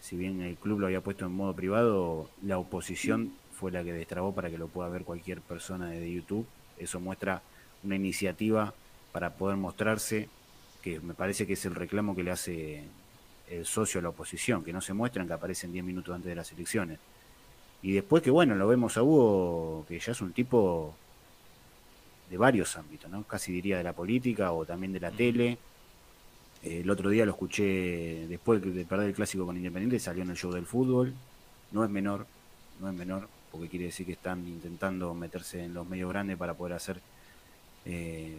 [0.00, 3.92] Si bien el club lo había puesto en modo privado, la oposición fue la que
[3.92, 6.44] destrabó para que lo pueda ver cualquier persona de YouTube.
[6.76, 7.40] Eso muestra
[7.84, 8.74] una iniciativa
[9.12, 10.28] para poder mostrarse,
[10.82, 12.82] que me parece que es el reclamo que le hace
[13.48, 16.34] el socio a la oposición, que no se muestran, que aparecen 10 minutos antes de
[16.34, 16.98] las elecciones.
[17.80, 20.96] Y después que bueno, lo vemos a Hugo, que ya es un tipo
[22.30, 23.24] de varios ámbitos, ¿no?
[23.24, 25.58] casi diría de la política o también de la tele.
[26.62, 30.36] el otro día lo escuché después de perder el clásico con Independiente, salió en el
[30.36, 31.14] show del fútbol.
[31.72, 32.26] No es menor,
[32.80, 36.54] no es menor, porque quiere decir que están intentando meterse en los medios grandes para
[36.54, 37.00] poder hacer
[37.84, 38.38] eh,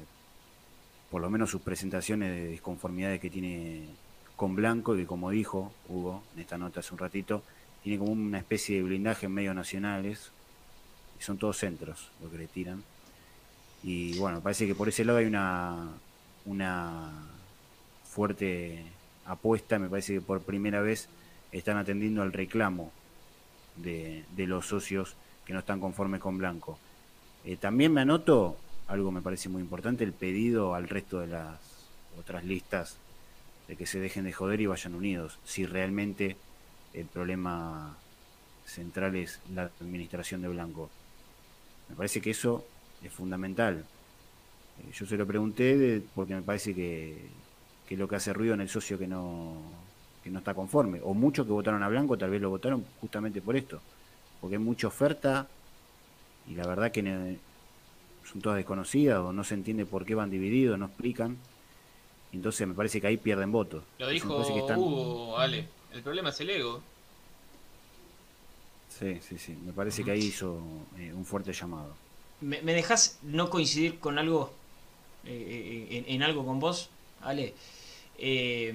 [1.09, 3.87] por lo menos sus presentaciones de disconformidades que tiene
[4.35, 7.43] con Blanco, y que como dijo Hugo en esta nota hace un ratito,
[7.83, 10.31] tiene como una especie de blindaje en medios nacionales,
[11.19, 12.83] y son todos centros lo que le tiran.
[13.83, 15.87] Y bueno, parece que por ese lado hay una,
[16.45, 17.11] una
[18.03, 18.83] fuerte
[19.25, 19.79] apuesta.
[19.79, 21.07] Me parece que por primera vez
[21.51, 22.91] están atendiendo al reclamo
[23.77, 25.15] de, los socios
[25.45, 26.77] que no están conformes con Blanco.
[27.45, 28.57] Eh, también me anoto,
[28.87, 31.59] algo me parece muy importante, el pedido al resto de las
[32.19, 32.97] otras listas
[33.67, 35.39] de que se dejen de joder y vayan unidos.
[35.45, 36.35] Si realmente
[36.93, 37.95] el problema
[38.65, 40.89] central es la administración de Blanco.
[41.87, 42.65] Me parece que eso
[43.03, 43.85] es fundamental.
[44.79, 47.17] Eh, yo se lo pregunté porque me parece que,
[47.87, 49.55] que lo que hace ruido en el socio que no,
[50.23, 50.99] que no está conforme.
[51.03, 53.81] O muchos que votaron a Blanco tal vez lo votaron justamente por esto.
[54.41, 55.47] Porque hay mucha oferta
[56.47, 57.37] y la verdad que
[58.31, 61.37] son todas desconocidas o no se entiende por qué van divididos, no explican.
[62.31, 63.83] Entonces me parece que ahí pierden votos.
[63.97, 64.37] Lo dijo
[64.77, 65.67] Hugo, Ale.
[65.91, 66.81] El problema es el ego.
[68.89, 69.57] Sí, sí, sí.
[69.65, 70.61] Me parece que ahí hizo
[70.97, 71.95] eh, un fuerte llamado.
[72.41, 74.51] ¿Me, dejas no coincidir con algo,
[75.25, 76.89] eh, eh, en, algo con vos,
[77.21, 77.53] Ale?
[78.17, 78.73] Eh,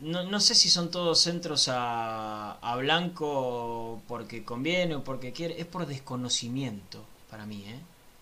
[0.00, 5.86] no, sé si son todos centros a, Blanco porque conviene o porque quiere, es por
[5.86, 7.78] desconocimiento para mí, ¿eh?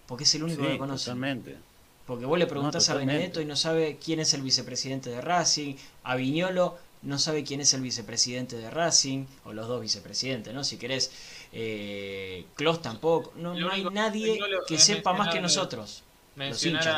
[0.06, 1.06] Porque es el único que conoce.
[1.06, 1.56] Totalmente.
[2.06, 5.74] Porque vos le preguntás a Benedetto y no sabe quién es el vicepresidente de Racing,
[6.02, 10.64] a Viñolo no sabe quién es el vicepresidente de Racing, o los dos vicepresidentes, ¿no?
[10.64, 11.10] Si querés,
[11.52, 12.46] eh,
[12.82, 16.02] tampoco, no, hay nadie que sepa más que nosotros.
[16.34, 16.88] Mencionar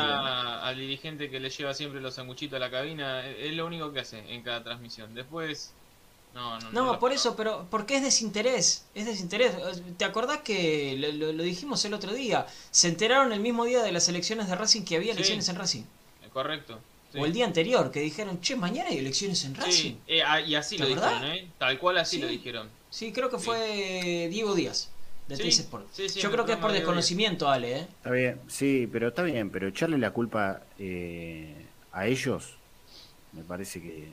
[0.63, 3.99] al dirigente que le lleva siempre los sanguchitos a la cabina, es lo único que
[3.99, 5.13] hace en cada transmisión.
[5.13, 5.73] Después,
[6.33, 6.71] no, no.
[6.71, 9.55] No, por eso, pero porque es desinterés, es desinterés.
[9.97, 12.47] ¿Te acordás que lo, dijimos el otro día?
[12.71, 15.83] Se enteraron el mismo día de las elecciones de Racing que había elecciones en Racing.
[16.31, 16.79] Correcto.
[17.17, 19.71] O el día anterior, que dijeron, che, mañana hay elecciones en Racing.
[19.71, 21.47] Sí, eh, ah, y así lo dijeron, ¿eh?
[21.57, 22.69] Tal cual así lo dijeron.
[22.95, 24.89] Sí, creo que fue Diego Díaz.
[25.27, 25.91] De Sport.
[26.15, 27.79] Yo creo que es por desconocimiento, Ale.
[27.79, 27.87] ¿eh?
[27.97, 32.55] Está bien, sí, pero está bien, pero echarle la culpa eh, a ellos
[33.33, 34.07] me parece que,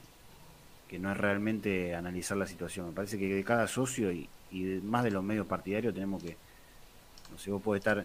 [0.88, 2.86] que no es realmente analizar la situación.
[2.86, 6.36] Me parece que de cada socio y, y más de los medios partidarios tenemos que,
[7.30, 8.04] no sé, vos podés estar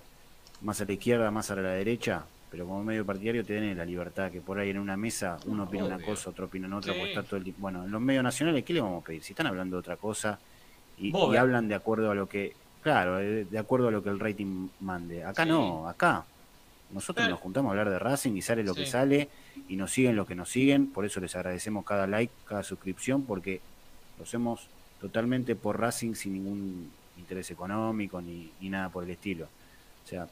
[0.62, 4.32] más a la izquierda, más a la derecha, pero como medio partidario tenés la libertad,
[4.32, 7.08] que por ahí en una mesa uno opina una cosa, otro opina en otra, pues
[7.08, 9.24] está todo el Bueno, en los medios nacionales, ¿qué le vamos a pedir?
[9.24, 10.40] Si están hablando de otra cosa
[10.98, 14.20] y, hablan de acuerdo a lo que, claro, eh, de acuerdo a lo que el
[14.20, 15.24] rating mande.
[15.24, 16.26] Acá no, acá.
[16.92, 19.28] Nosotros nos juntamos a hablar de Racing y sale lo que sale
[19.68, 23.24] y nos siguen los que nos siguen, por eso les agradecemos cada like, cada suscripción,
[23.24, 23.60] porque
[24.18, 24.70] lo hacemos
[25.02, 29.50] totalmente por Racing sin ningún interés económico ni, ni nada por el estilo.
[30.06, 30.30] O sea,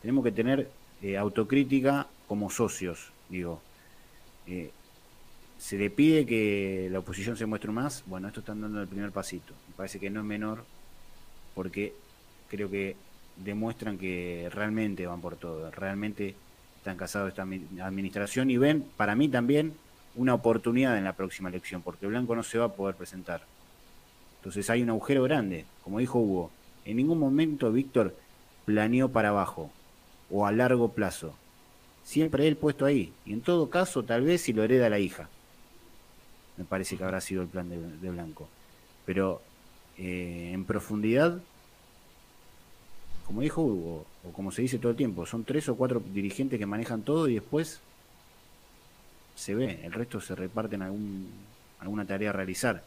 [0.00, 0.68] tenemos que tener
[1.02, 3.60] eh, autocrítica como socios, digo.
[4.46, 4.70] Eh,
[5.62, 9.12] se le pide que la oposición se muestre más, bueno, esto están dando el primer
[9.12, 9.54] pasito.
[9.68, 10.64] Me parece que no es menor
[11.54, 11.94] porque
[12.50, 12.96] creo que
[13.36, 16.34] demuestran que realmente van por todo, realmente
[16.78, 19.74] están casados esta administración y ven, para mí también,
[20.16, 23.42] una oportunidad en la próxima elección, porque Blanco no se va a poder presentar.
[24.40, 26.50] Entonces hay un agujero grande, como dijo Hugo.
[26.84, 28.16] En ningún momento Víctor
[28.64, 29.70] planeó para abajo
[30.28, 31.36] o a largo plazo.
[32.02, 33.12] Siempre él puesto ahí.
[33.24, 35.28] Y en todo caso, tal vez si lo hereda la hija.
[36.56, 38.48] Me parece que habrá sido el plan de, Blanco.
[39.06, 39.40] Pero
[39.98, 41.38] eh, en profundidad,
[43.26, 46.58] como dijo Hugo, o como se dice todo el tiempo, son tres o cuatro dirigentes
[46.58, 47.80] que manejan todo y después
[49.34, 51.30] se ve, el resto se reparte en algún,
[51.80, 52.84] alguna tarea a realizar.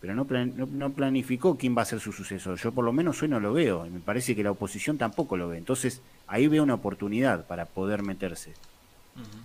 [0.00, 2.58] Pero no, no, planificó quién va a ser su sucesor.
[2.58, 5.38] Yo por lo menos hoy no lo veo y me parece que la oposición tampoco
[5.38, 5.56] lo ve.
[5.56, 8.52] Entonces ahí veo una oportunidad para poder meterse.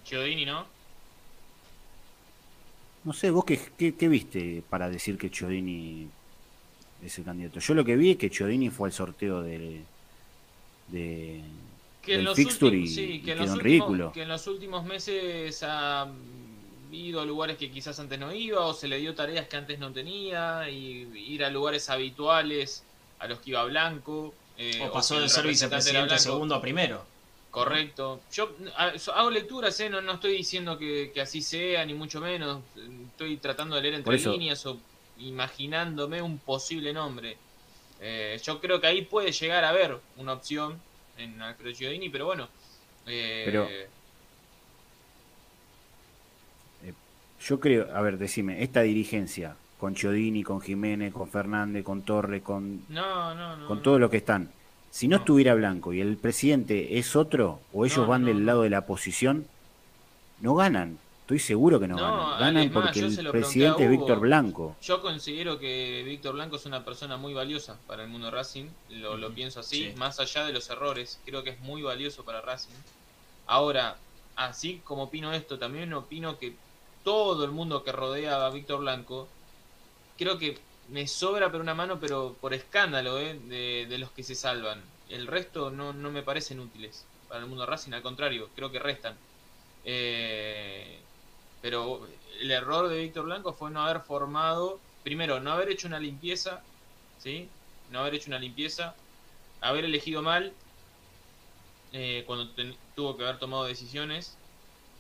[0.03, 0.65] Chiodini, ¿no?
[3.03, 6.07] No sé, vos qué, qué, viste para decir que Chiodini
[7.03, 7.59] es el candidato.
[7.59, 9.84] Yo lo que vi es que Chiodini fue al sorteo del,
[10.89, 11.41] de,
[12.01, 14.11] que del fixture y, que quedó en ridículo.
[14.11, 16.11] Que en los últimos meses ha
[16.91, 19.80] ido a lugares que quizás antes no iba o se le dio tareas que antes
[19.80, 22.84] no tenía y ir a lugares habituales
[23.19, 24.34] a los que iba Blanco.
[24.57, 27.05] Eh, o pasó de ser vicepresidente segundo a primero.
[27.64, 28.22] Correcto.
[28.31, 28.56] Yo
[29.14, 29.90] hago lecturas, ¿eh?
[29.90, 32.61] no, no estoy diciendo que, así sea, ni mucho menos.
[33.11, 34.77] Estoy tratando de leer entre líneas o
[35.18, 37.36] imaginándome un posible nombre.
[37.99, 40.80] Eh, yo creo que ahí puede llegar a haber una opción
[41.18, 42.48] en Alfredo Giordini, pero bueno.
[43.06, 43.68] Eh, pero.
[43.69, 43.90] Eh,
[47.41, 52.41] yo creo, a ver, decime, esta dirigencia, con Chiodini, con Jiménez, con Fernández, con Torres,
[52.41, 52.86] con,
[53.68, 54.52] con todo lo que están,
[54.91, 58.69] si no, estuviera Blanco y el presidente es otro, o ellos van del lado de
[58.69, 59.45] la oposición,
[60.41, 60.97] no ganan.
[61.21, 62.39] Estoy seguro que no, ganan.
[62.39, 64.75] Ganan porque el presidente es Víctor Blanco.
[64.81, 68.65] Yo considero que Víctor Blanco es una persona muy valiosa para el mundo Racing.
[68.89, 71.19] Lo, pienso así, más allá de los errores.
[71.25, 72.73] Creo que es muy valioso para Racing.
[73.45, 73.97] Ahora,
[74.35, 76.55] así como opino esto, también opino que
[77.03, 79.27] todo el mundo que rodea a Víctor Blanco,
[80.17, 80.57] creo que
[80.91, 83.39] me sobra por una mano, pero por escándalo ¿eh?
[83.39, 84.81] de, los que se salvan.
[85.09, 88.79] El resto no, no me parecen útiles para el mundo Racing, al contrario, creo que
[88.79, 89.15] restan.
[89.85, 90.99] Eh,
[91.61, 92.07] pero
[92.41, 96.61] el error de Víctor Blanco fue no haber formado, primero, no haber hecho una limpieza,
[97.19, 97.49] ¿sí?
[97.91, 98.95] No haber hecho una limpieza,
[99.61, 100.53] haber elegido mal
[101.91, 102.49] eh, cuando
[102.95, 104.35] tuvo que haber tomado decisiones.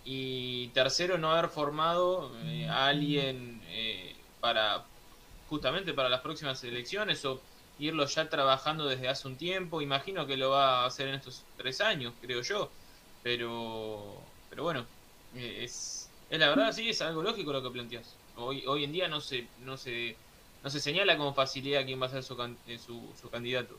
[0.05, 4.85] Y tercero, no haber formado eh, a alguien eh, para
[5.49, 7.41] justamente para las próximas elecciones o
[7.79, 9.81] irlo ya trabajando desde hace un tiempo.
[9.81, 12.69] Imagino que lo va a hacer en estos tres años, creo yo.
[13.23, 14.85] Pero, pero bueno,
[15.35, 18.15] es, es la verdad, sí, es algo lógico lo que planteas.
[18.37, 20.15] Hoy, hoy en día no se, no se,
[20.63, 23.75] no se señala con facilidad quién va a ser su, eh, su, su candidato.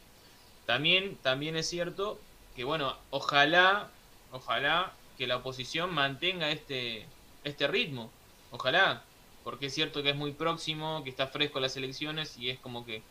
[0.67, 2.19] También, también es cierto
[2.55, 3.91] que, bueno, ojalá,
[4.33, 7.07] ojalá que la oposición mantenga este,
[7.45, 8.11] este ritmo.
[8.51, 9.03] Ojalá,
[9.45, 12.85] porque es cierto que es muy próximo, que está fresco las elecciones y es como
[12.85, 13.03] que eh,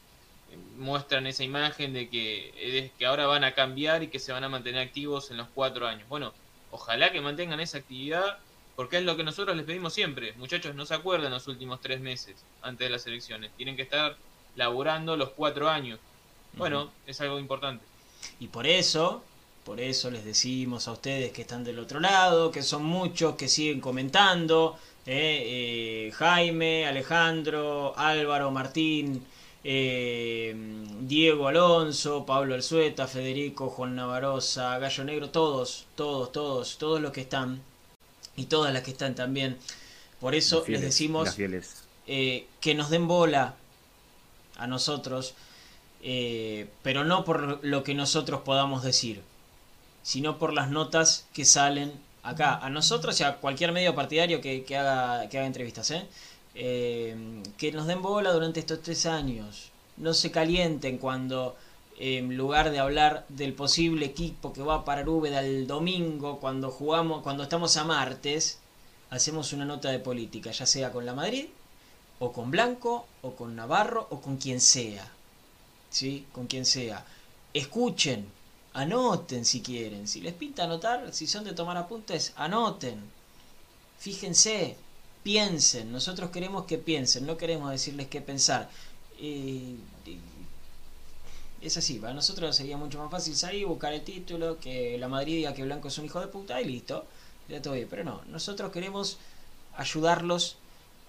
[0.78, 4.44] muestran esa imagen de que, de que ahora van a cambiar y que se van
[4.44, 6.08] a mantener activos en los cuatro años.
[6.10, 6.34] Bueno,
[6.72, 8.40] ojalá que mantengan esa actividad
[8.76, 10.32] porque es lo que nosotros les pedimos siempre.
[10.38, 13.52] Muchachos, no se acuerdan los últimos tres meses antes de las elecciones.
[13.58, 14.16] Tienen que estar
[14.56, 16.00] laburando los cuatro años.
[16.54, 17.84] Bueno, es algo importante.
[18.40, 19.22] Y por eso,
[19.70, 23.48] por eso les decimos a ustedes que están del otro lado, que son muchos que
[23.48, 24.80] siguen comentando.
[25.06, 29.24] Eh, eh, Jaime, Alejandro, Álvaro, Martín,
[29.64, 30.56] eh,
[31.02, 37.22] Diego Alonso, Pablo Alzueta, Federico, Juan Navarosa, Gallo Negro, todos, todos, todos, todos los que
[37.22, 37.62] están
[38.36, 39.56] y todas las que están también.
[40.20, 41.38] Por eso les decimos
[42.08, 43.54] que nos den bola
[44.58, 45.36] a nosotros,
[46.02, 49.29] pero no por lo que nosotros podamos decir,
[50.04, 51.92] sino por las notas que salen
[52.24, 56.06] acá, a nosotros y a cualquier medio partidario que, haga, que haga entrevistas, ¿eh?
[56.54, 61.56] que nos den bola durante estos tres años, no se calienten cuando
[62.00, 67.22] en lugar de hablar del posible equipo que va para Úbeda el domingo cuando jugamos,
[67.22, 68.60] cuando estamos a martes,
[69.10, 71.48] hacemos una nota de política, ya sea con la Madrid,
[72.20, 75.12] o con Blanco, o con Navarro, o con quien sea.
[75.90, 76.26] ¿Sí?
[76.32, 77.06] Con quien sea.
[77.54, 78.32] Escuchen,
[78.74, 80.08] anoten si quieren.
[80.08, 83.02] Si les pinta anotar, si son de tomar apuntes, anoten.
[84.00, 84.78] Fíjense,
[85.24, 85.92] piensen.
[85.92, 88.70] Nosotros queremos que piensen, no queremos decirles qué pensar.
[89.20, 89.76] Eh,
[91.62, 95.36] es así, para nosotros sería mucho más fácil salir, buscar el título, que la Madrid
[95.38, 97.06] diga que Blanco es un hijo de puta y listo,
[97.50, 97.88] ya todo bien.
[97.90, 99.18] Pero no, nosotros queremos
[99.76, 100.56] ayudarlos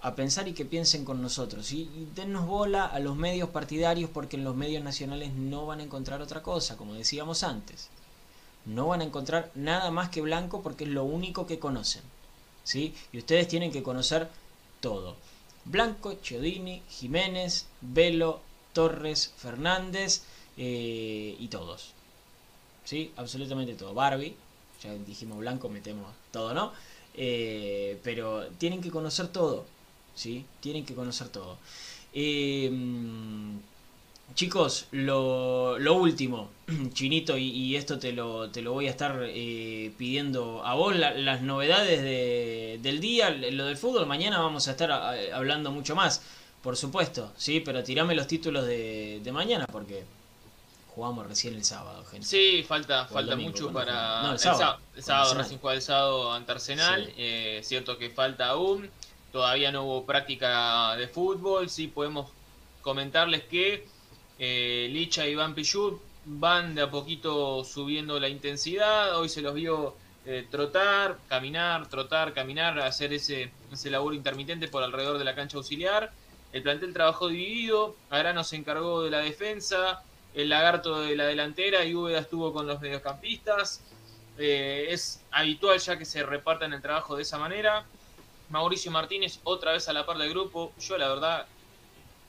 [0.01, 1.71] a pensar y que piensen con nosotros.
[1.71, 5.83] Y, dennos bola a los medios partidarios porque en los medios nacionales no van a
[5.83, 7.89] encontrar otra cosa, como decíamos antes.
[8.65, 12.03] No van a encontrar nada más que Blanco porque es lo único que conocen.
[12.63, 12.93] ¿sí?
[13.11, 14.29] Y ustedes tienen que conocer
[14.79, 15.15] todo.
[15.65, 18.41] Blanco, Chiodini, Jiménez, Velo,
[18.73, 20.23] Torres, Fernández,
[20.57, 21.93] eh, y todos.
[22.83, 23.11] ¿Sí?
[23.15, 23.93] Absolutamente todo.
[23.93, 24.35] Barbie,
[24.81, 26.73] ya dijimos blanco, metemos todo, ¿no?
[27.13, 29.65] Eh, pero tienen que conocer todo.
[30.15, 30.45] ¿Sí?
[30.59, 31.57] Tienen que conocer todo.
[32.13, 32.71] Eh,
[34.35, 36.49] chicos, lo, lo último,
[36.93, 41.41] Chinito, y, esto te lo, te lo voy a estar eh, pidiendo a vos, las
[41.41, 44.91] novedades de, del día, lo del fútbol, mañana vamos a estar
[45.33, 46.21] hablando mucho más,
[46.61, 50.03] por supuesto, sí, pero tirame los títulos de, de mañana porque
[50.93, 52.27] jugamos recién el sábado, gente.
[52.27, 54.23] Sí, falta, falta mucho para.
[54.23, 54.77] No, el sábado.
[54.95, 57.11] El sábado, recién juega el sábado ante Arsenal.
[57.17, 58.89] Eh, cierto que falta aún.
[59.31, 61.69] Todavía no hubo práctica de fútbol.
[61.69, 62.31] Sí podemos
[62.81, 63.85] comentarles que
[64.39, 69.17] eh, Licha y Van Pichut van de a poquito subiendo la intensidad.
[69.17, 69.95] Hoy se los vio
[70.25, 75.57] eh, trotar, caminar, trotar, caminar, hacer ese, ese laburo intermitente por alrededor de la cancha
[75.57, 76.11] auxiliar.
[76.53, 77.95] El plantel trabajó dividido.
[78.09, 80.03] Arano se encargó de la defensa
[80.33, 83.81] el lagarto de la delantera y Úbeda estuvo con los mediocampistas.
[84.37, 87.85] Eh, es habitual ya que se repartan el trabajo de esa manera.
[88.51, 90.73] Mauricio Martínez otra vez a la par del grupo.
[90.79, 91.47] Yo la verdad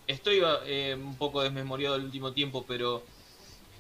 [0.07, 3.03] estoy eh, un poco desmemoriado el último tiempo, pero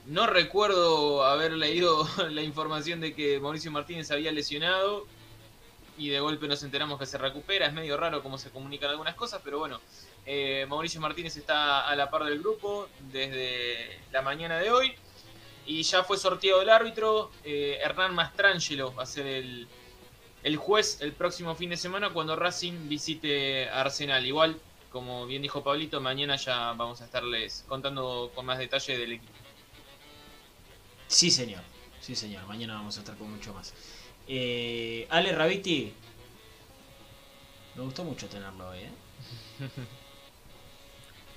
[0.06, 5.06] no recuerdo haber leído la información de que Mauricio Martínez había lesionado
[5.96, 7.66] y de golpe nos enteramos que se recupera.
[7.66, 9.80] Es medio raro cómo se comunican algunas cosas, pero bueno,
[10.26, 14.94] eh, Mauricio Martínez está a la par del grupo desde la mañana de hoy.
[15.64, 17.30] Y ya fue sorteado el árbitro.
[17.44, 19.68] Eh, Hernán Mastrangelo va a ser el,
[20.42, 24.24] el, juez el próximo fin de semana cuando Racing visite Arsenal.
[24.26, 24.60] Igual,
[24.90, 29.32] como bien dijo Pablito, mañana ya vamos a estarles contando con más detalle del equipo.
[31.08, 31.62] Sí, señor.
[32.00, 32.46] Sí, señor.
[32.46, 33.72] Mañana vamos a estar con mucho más.
[34.26, 35.92] Eh, Ale Raviti.
[37.74, 38.90] Me gustó mucho tenerlo hoy, ¿eh?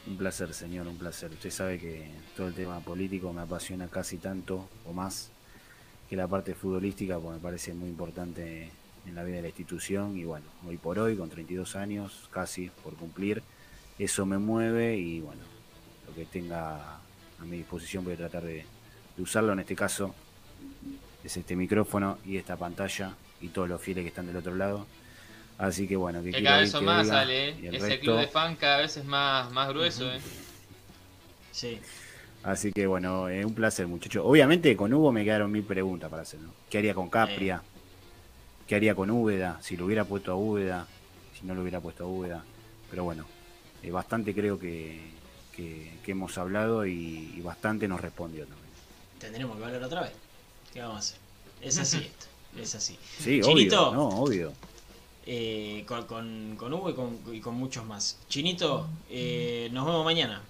[0.07, 1.31] Un placer, señor, un placer.
[1.31, 5.31] Usted sabe que todo el tema político me apasiona casi tanto o más
[6.07, 8.69] que la parte futbolística, porque me parece muy importante
[9.07, 10.17] en la vida de la institución.
[10.17, 13.43] Y bueno, hoy por hoy, con 32 años casi por cumplir,
[13.99, 15.41] eso me mueve y bueno,
[16.07, 18.65] lo que tenga a mi disposición voy a tratar de,
[19.17, 19.53] usarlo.
[19.53, 20.13] En este caso
[21.23, 24.85] es este micrófono y esta pantalla y todos los fieles que están del otro lado
[25.57, 27.69] Así que bueno, que, cada vez son más, sale, ¿eh?
[27.71, 30.19] Ese club de fan cada vez es más, más grueso, ¿eh?
[31.51, 31.79] Sí.
[32.43, 34.23] Así que bueno, eh, un placer, muchachos.
[34.25, 36.53] Obviamente con Hugo me quedaron mil preguntas para hacer, ¿no?
[36.69, 37.63] ¿Qué haría con Capria?
[38.67, 39.59] ¿Qué haría con Úbeda?
[39.61, 40.87] Si lo hubiera puesto a Úbeda,
[41.39, 42.43] si no lo hubiera puesto a Úbeda.
[42.89, 43.25] Pero bueno,
[43.83, 44.99] eh, bastante creo que,
[45.55, 48.65] que, hemos hablado y, bastante nos respondió también.
[49.19, 50.13] Tendremos que hablar otra vez.
[50.73, 51.17] ¿Qué vamos a hacer?
[51.61, 52.25] Es así esto,
[52.59, 52.97] es así.
[53.19, 54.53] Sí, obvio, no, obvio.
[55.27, 58.19] Eh, con, con, Hugo y con, muchos más.
[58.29, 60.41] Chinito, eh, nos vemos mañana.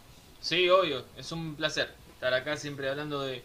[0.42, 3.44] Sí, obvio, es un placer estar acá siempre hablando de,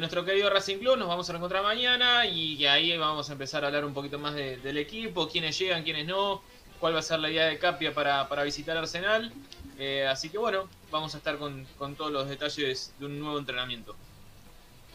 [0.00, 0.96] nuestro querido Racing Club.
[0.96, 4.34] Nos vamos a encontrar mañana y ahí vamos a empezar a hablar un poquito más
[4.34, 6.42] del equipo, quiénes llegan, quiénes no,
[6.80, 9.32] cuál va a ser la idea de Capia para, visitar Arsenal.
[9.78, 13.38] Eh, así que bueno, vamos a estar con, con todos los detalles de un nuevo
[13.38, 13.94] entrenamiento.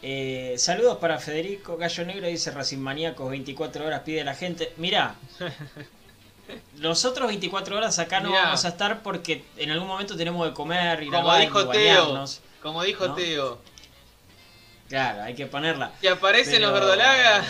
[0.00, 4.72] Eh, saludos para Federico Gallo Negro, dice Racing Maníacos, 24 horas pide la gente.
[4.76, 5.16] Mirá,
[6.78, 11.02] nosotros 24 horas acá no vamos a estar porque en algún momento tenemos que comer,
[11.02, 12.24] ir como dijo Teo,
[12.62, 13.58] Como dijo Teo.
[14.88, 15.92] Claro, hay que ponerla.
[16.00, 17.46] ¿Y aparecen los verdolagas?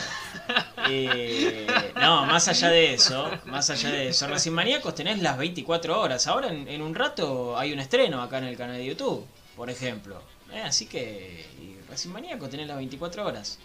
[0.90, 1.66] Eh,
[1.97, 6.27] no, más allá de eso, más allá de eso, Racing Maníacos tenés las 24 horas.
[6.27, 10.23] Ahora en, un rato hay un estreno acá en el canal de YouTube, por ejemplo.
[10.52, 11.44] Eh, así que
[11.90, 13.59] Racing Maníaco tenés las 24 horas.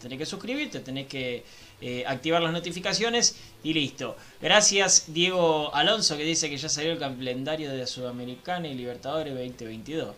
[0.00, 1.44] Tenés que suscribirte, tenés que
[1.80, 4.16] eh, activar las notificaciones y listo.
[4.40, 10.14] Gracias Diego Alonso que dice que ya salió el calendario de Sudamericana y Libertadores 2022.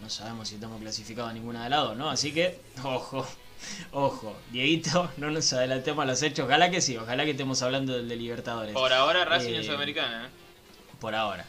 [0.00, 2.10] No sabemos si estamos clasificados a ninguna de lado, ¿no?
[2.10, 3.26] Así que, ojo,
[3.92, 6.46] ojo, Dieguito, no nos adelantemos a los hechos.
[6.46, 8.74] Ojalá que sí, ojalá que estemos hablando del de Libertadores.
[8.74, 10.30] Por ahora Racing en eh, Sudamericana, ¿eh?
[11.00, 11.46] Por ahora.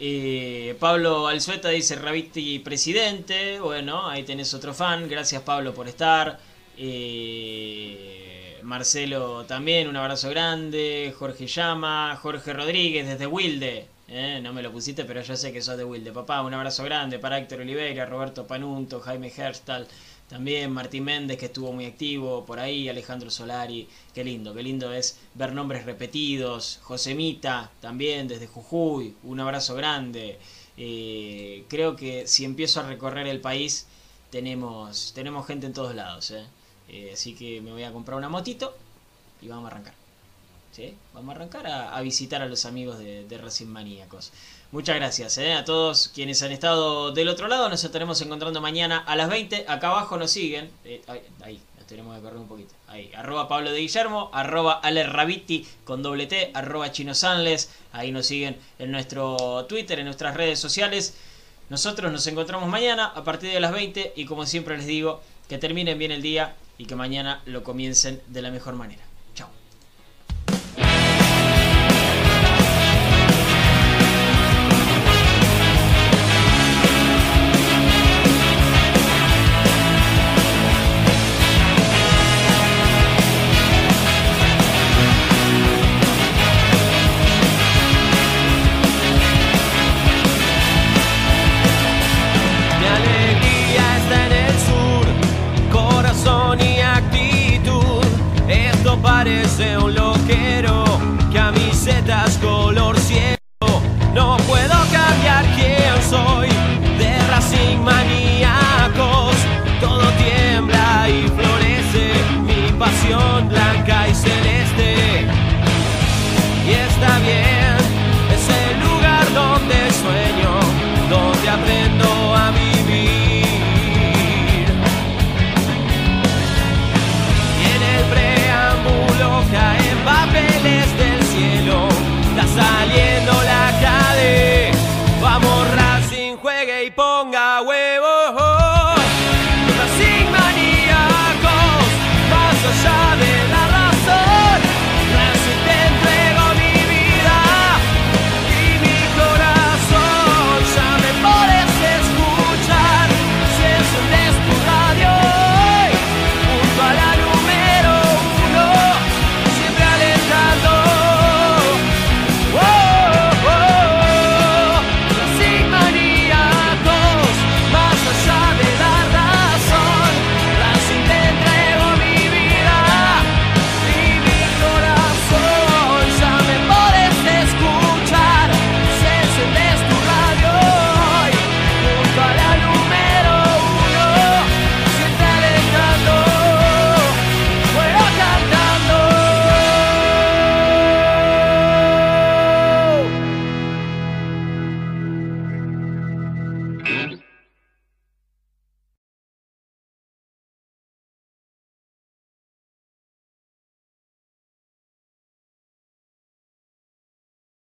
[0.00, 3.60] Eh, Pablo Alzueta dice Raviti presidente.
[3.60, 5.08] Bueno, ahí tenés otro fan.
[5.08, 6.40] Gracias Pablo por estar.
[6.76, 11.14] Eh, Marcelo también, un abrazo grande.
[11.16, 12.18] Jorge Llama.
[12.20, 13.88] Jorge Rodríguez desde Wilde.
[14.08, 16.12] Eh, no me lo pusiste, pero ya sé que sos de Wilde.
[16.12, 19.88] Papá, un abrazo grande para Héctor Oliveira, Roberto Panunto, Jaime Herstal.
[20.28, 24.92] También Martín Méndez, que estuvo muy activo por ahí, Alejandro Solari, qué lindo, qué lindo
[24.92, 30.38] es ver nombres repetidos, Josemita también desde Jujuy, un abrazo grande.
[30.76, 33.86] Eh, creo que si empiezo a recorrer el país,
[34.30, 36.30] tenemos, tenemos gente en todos lados.
[36.30, 36.44] ¿eh?
[36.88, 38.74] Eh, así que me voy a comprar una motito
[39.42, 40.03] y vamos a arrancar.
[41.12, 44.32] Vamos a arrancar a, visitar a los amigos de, de Racing Maníacos.
[44.72, 47.68] Muchas gracias eh, a todos quienes han estado del otro lado.
[47.68, 49.66] Nos estaremos encontrando mañana a las 20.
[49.68, 50.68] Acá abajo nos siguen.
[50.84, 51.00] Eh,
[51.42, 52.74] ahí, nos tenemos que correr un poquito.
[52.88, 55.06] Ahí, arroba Pablo de Guillermo, arroba Ale
[55.84, 57.12] con doble T, arroba Chino.
[57.92, 61.14] Ahí nos siguen en nuestro Twitter, en nuestras redes sociales.
[61.70, 65.56] Nosotros nos encontramos mañana a partir de las 20 y como siempre les digo, que
[65.56, 69.13] terminen bien el día y que mañana lo comiencen de la mejor manera.